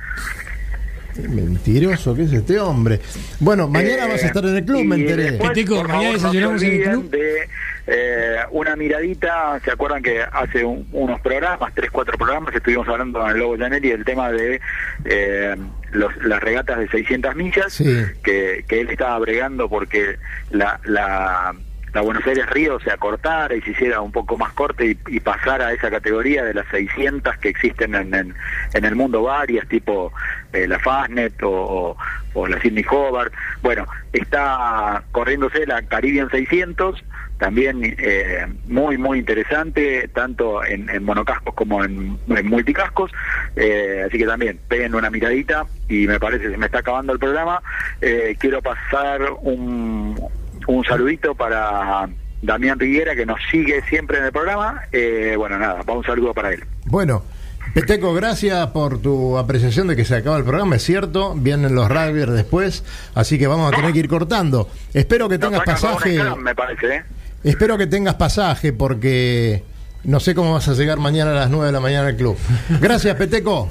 Mentiroso, 1.29 2.15
¿qué 2.15 2.23
es 2.23 2.33
este 2.33 2.59
hombre? 2.61 3.01
Bueno, 3.41 3.69
mañana 3.69 4.07
Eh, 4.07 4.09
vas 4.13 4.23
a 4.23 4.27
estar 4.29 4.45
en 4.45 4.57
el 4.57 4.65
club, 4.65 4.79
y 4.81 4.85
me 4.85 4.97
enteré. 4.97 5.33
después, 5.33 5.65
por 5.67 5.89
mañana 5.89 6.19
favor, 6.19 6.41
no 6.41 6.57
en 6.57 6.65
el 6.65 6.83
club. 6.83 7.11
De 7.11 7.49
eh, 7.89 8.37
una 8.53 8.77
miradita, 8.77 9.61
¿se 9.65 9.73
acuerdan 9.73 10.03
que 10.03 10.23
hace 10.23 10.65
un- 10.65 10.87
unos 10.93 11.21
programas, 11.21 11.75
tres, 11.75 11.91
cuatro 11.91 12.17
programas, 12.17 12.55
estuvimos 12.55 12.87
hablando 12.89 13.19
con 13.19 13.31
el 13.31 13.39
Lobo 13.39 13.59
Janelli 13.59 13.89
del 13.91 14.05
tema 14.05 14.31
de 14.31 14.61
eh, 15.05 15.57
los- 15.93 16.17
las 16.25 16.41
regatas 16.43 16.79
de 16.79 16.89
600 16.89 17.35
millas, 17.37 17.73
Sí. 17.73 17.85
que, 18.23 18.65
que 18.69 18.81
él 18.81 18.91
estaba 18.91 19.19
bregando 19.19 19.69
porque 19.69 20.17
la, 20.51 20.81
la, 20.85 21.55
la 21.93 22.01
Buenos 22.03 22.25
Aires 22.27 22.49
Río 22.51 22.79
se 22.81 22.91
acortara 22.93 23.55
y 23.55 23.61
se 23.63 23.71
hiciera 23.73 24.01
un 24.01 24.13
poco 24.13 24.39
más 24.39 24.53
corta 24.53 24.85
y, 24.85 24.97
y 25.09 25.21
pasara 25.21 25.69
a 25.69 25.73
esa 25.73 25.91
categoría 25.91 26.45
de 26.45 26.55
las 26.55 26.67
600 26.69 27.37
que 27.39 27.49
existen 27.49 27.95
en, 27.95 28.15
en, 28.15 28.35
en 28.75 28.85
el 28.85 28.95
mundo 28.95 29.23
varias, 29.23 29.67
tipo 29.69 30.13
eh, 30.53 30.69
la 30.69 30.79
Fastnet 30.79 31.43
o, 31.43 31.51
o, 31.51 31.97
o 32.35 32.47
la 32.47 32.61
Sydney 32.61 32.85
Hobart. 32.89 33.33
Bueno, 33.63 33.87
está 34.13 35.03
corriéndose 35.13 35.67
la 35.67 35.83
Caribbean 35.83 36.31
600, 36.31 37.03
también 37.41 37.81
eh, 37.83 38.47
muy, 38.69 38.99
muy 38.99 39.19
interesante, 39.19 40.09
tanto 40.15 40.63
en, 40.65 40.89
en 40.91 41.03
monocascos 41.03 41.55
como 41.55 41.83
en, 41.83 42.19
en 42.29 42.47
multicascos. 42.47 43.11
Eh, 43.57 44.05
así 44.07 44.19
que 44.19 44.27
también 44.27 44.61
peguen 44.69 44.95
una 44.95 45.11
miradita 45.11 45.67
y 45.89 46.07
me 46.07 46.21
parece 46.21 46.51
se 46.51 46.57
me 46.57 46.67
está 46.67 46.79
acabando 46.79 47.15
el 47.15 47.19
programa. 47.19 47.61
Eh, 48.01 48.37
quiero 48.39 48.61
pasar 48.63 49.23
un, 49.41 50.21
un 50.67 50.85
saludito 50.85 51.35
para 51.35 52.09
Damián 52.43 52.79
Riguera, 52.79 53.17
que 53.17 53.27
nos 53.27 53.41
sigue 53.51 53.83
siempre 53.89 54.19
en 54.19 54.27
el 54.27 54.33
programa. 54.33 54.83
Eh, 54.93 55.35
bueno, 55.37 55.59
nada, 55.59 55.83
va 55.83 55.95
un 55.95 56.05
saludo 56.05 56.35
para 56.35 56.53
él. 56.53 56.63
Bueno, 56.85 57.25
Peteco, 57.73 58.13
gracias 58.13 58.67
por 58.69 59.01
tu 59.01 59.39
apreciación 59.39 59.87
de 59.89 59.97
que 59.97 60.05
se 60.05 60.17
acaba 60.17 60.37
el 60.37 60.45
programa, 60.45 60.77
es 60.77 60.83
cierto, 60.83 61.35
vienen 61.35 61.75
los 61.75 61.89
rugbyers 61.89 62.33
después, 62.33 62.85
así 63.15 63.39
que 63.39 63.47
vamos 63.47 63.73
a 63.73 63.77
tener 63.77 63.93
que 63.93 64.01
ir 64.01 64.09
cortando. 64.09 64.69
Espero 64.93 65.29
que 65.29 65.39
tengas 65.39 65.63
pasaje, 65.63 66.19
me 66.39 66.55
parece, 66.55 66.97
¿eh? 66.97 67.03
Espero 67.45 67.77
que 67.79 67.87
tengas 67.87 68.15
pasaje 68.15 68.73
porque 68.73 69.63
no 70.05 70.21
sé 70.21 70.35
cómo 70.35 70.53
vas 70.53 70.69
a 70.69 70.75
llegar 70.75 70.99
mañana 70.99 71.33
a 71.33 71.35
las 71.35 71.51
9 71.51 71.67
de 71.67 71.73
la 71.73 71.81
mañana 71.81 72.09
al 72.09 72.17
club. 72.17 72.37
Gracias, 72.81 73.15
Peteco. 73.17 73.69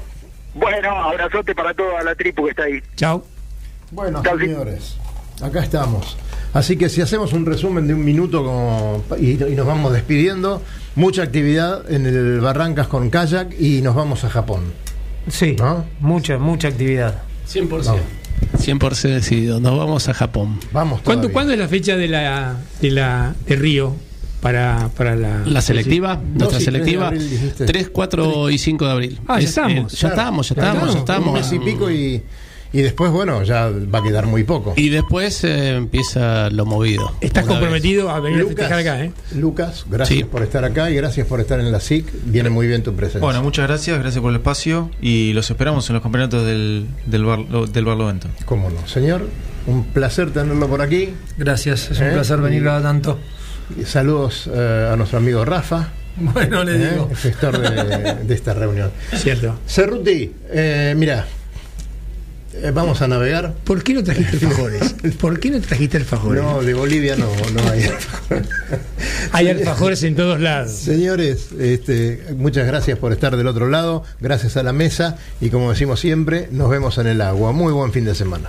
Bueno, 0.54 0.90
abrazote 0.90 1.54
para 1.54 1.72
toda 1.74 2.02
la 2.02 2.14
tripu 2.14 2.44
que 2.44 2.50
está 2.50 2.64
ahí. 2.64 2.80
Chao. 2.96 3.24
Bueno, 3.92 4.22
señores, 4.38 4.96
acá 5.42 5.60
estamos. 5.62 6.16
Así 6.52 6.76
que 6.76 6.88
si 6.88 7.00
hacemos 7.00 7.32
un 7.32 7.46
resumen 7.46 7.86
de 7.86 7.94
un 7.94 8.04
minuto 8.04 8.44
como- 8.44 9.04
y, 9.18 9.32
y 9.42 9.54
nos 9.54 9.66
vamos 9.66 9.92
despidiendo, 9.92 10.60
mucha 10.96 11.22
actividad 11.22 11.88
en 11.90 12.06
el 12.06 12.40
Barrancas 12.40 12.88
con 12.88 13.08
kayak 13.10 13.54
y 13.60 13.80
nos 13.82 13.94
vamos 13.94 14.24
a 14.24 14.30
Japón. 14.30 14.72
Sí, 15.28 15.54
mucha, 16.00 16.38
mucha 16.38 16.68
actividad. 16.68 17.22
100%. 17.48 17.98
100% 18.58 19.20
sí, 19.20 19.42
nos 19.42 19.78
vamos 19.78 20.08
a 20.08 20.14
Japón. 20.14 20.58
Vamos 20.72 21.00
¿Cuándo, 21.02 21.30
¿Cuándo 21.32 21.52
es 21.52 21.58
la 21.58 21.68
fecha 21.68 21.96
de 21.96 22.08
la 22.08 22.56
de 22.80 22.90
la 22.90 23.34
de 23.46 23.56
Río 23.56 23.94
para, 24.40 24.88
para 24.96 25.16
la 25.16 25.42
La 25.46 25.60
selectiva, 25.60 26.20
nuestra 26.34 26.60
selectiva, 26.60 27.08
abril, 27.08 27.30
dijiste. 27.30 27.64
3, 27.66 27.90
4 27.90 28.50
y 28.50 28.58
5 28.58 28.84
de 28.86 28.90
abril. 28.90 29.20
Ah, 29.26 29.34
ya 29.38 29.44
Es, 29.44 29.50
estamos. 29.50 29.92
eh, 29.92 29.96
ya 29.98 30.08
estamos, 30.08 30.48
ya 30.48 30.54
estamos, 30.54 30.84
ya 30.86 30.92
Un 30.92 30.98
estamos. 30.98 31.32
mes 31.34 31.52
y 31.52 31.58
pico 31.58 31.90
y, 31.90 32.22
Y 32.72 32.82
después, 32.82 33.10
bueno, 33.10 33.42
ya 33.42 33.68
va 33.68 33.98
a 33.98 34.02
quedar 34.02 34.26
muy 34.26 34.44
poco. 34.44 34.74
Y 34.76 34.90
después 34.90 35.42
eh, 35.42 35.74
empieza 35.74 36.50
lo 36.50 36.64
movido. 36.66 37.12
Estás 37.20 37.44
comprometido 37.44 38.06
vez. 38.06 38.14
a 38.16 38.20
venir 38.20 38.38
Lucas, 38.40 38.54
a 38.54 38.58
festejar 38.68 38.78
acá, 38.78 39.04
¿eh? 39.04 39.12
Lucas, 39.34 39.84
gracias 39.90 40.18
Sí. 40.20 40.24
por 40.24 40.42
estar 40.42 40.64
acá 40.64 40.88
y 40.90 40.94
gracias 40.94 41.26
por 41.26 41.40
estar 41.40 41.58
en 41.58 41.72
la 41.72 41.80
SIC. 41.80 42.06
Viene 42.26 42.48
muy 42.48 42.68
bien 42.68 42.82
tu 42.84 42.94
presencia. 42.94 43.20
Bueno, 43.22 43.42
muchas 43.42 43.66
gracias, 43.66 43.98
gracias 43.98 44.22
por 44.22 44.30
el 44.30 44.36
espacio 44.36 44.88
y 45.00 45.32
los 45.32 45.50
esperamos 45.50 45.88
en 45.90 45.94
los 45.94 46.02
campeonatos 46.02 46.46
del, 46.46 46.86
del, 47.06 47.24
bar, 47.24 47.44
del 47.46 47.84
Barlovento. 47.84 48.28
Cómo 48.44 48.70
no, 48.70 48.86
señor. 48.86 49.26
Un 49.66 49.84
placer 49.84 50.30
tenerlo 50.30 50.68
por 50.68 50.80
aquí. 50.80 51.10
Gracias, 51.38 51.90
es 51.90 51.98
un 51.98 52.06
¿Eh? 52.06 52.12
placer 52.12 52.38
venir 52.40 52.62
cada 52.62 52.80
tanto. 52.82 53.18
Y 53.80 53.84
Saludos 53.84 54.48
eh, 54.52 54.90
a 54.92 54.96
nuestro 54.96 55.18
amigo 55.18 55.44
Rafa. 55.44 55.88
Bueno, 56.16 56.64
le 56.64 56.74
¿eh? 56.76 56.90
digo. 56.90 57.08
el 57.10 57.16
gestor 57.16 57.58
de, 57.58 58.14
de 58.24 58.34
esta 58.34 58.52
reunión. 58.54 58.90
Cierto. 59.14 59.58
Cerruti, 59.66 60.32
eh, 60.50 60.94
mira, 60.96 61.26
eh, 62.54 62.72
vamos 62.74 63.00
a 63.02 63.08
navegar. 63.08 63.54
¿Por 63.64 63.82
qué 63.82 63.94
no 63.94 64.02
trajiste 64.02 64.36
alfajores? 64.46 64.94
¿Por 65.20 65.38
qué 65.40 65.50
no 65.50 65.60
trajiste 65.60 65.96
alfajores? 65.98 66.42
No, 66.42 66.62
de 66.62 66.74
Bolivia 66.74 67.16
no, 67.16 67.26
no 67.52 67.70
hay. 67.70 67.84
Hay 69.32 69.48
alfajores 69.48 70.02
en 70.02 70.16
todos 70.16 70.40
lados. 70.40 70.72
Señores, 70.72 71.48
este, 71.58 72.22
muchas 72.36 72.66
gracias 72.66 72.98
por 72.98 73.12
estar 73.12 73.36
del 73.36 73.46
otro 73.46 73.68
lado, 73.68 74.02
gracias 74.20 74.56
a 74.56 74.62
la 74.62 74.72
mesa 74.72 75.18
y 75.40 75.50
como 75.50 75.70
decimos 75.70 76.00
siempre, 76.00 76.48
nos 76.50 76.68
vemos 76.68 76.98
en 76.98 77.06
el 77.06 77.20
agua. 77.20 77.52
Muy 77.52 77.72
buen 77.72 77.92
fin 77.92 78.04
de 78.04 78.14
semana. 78.14 78.48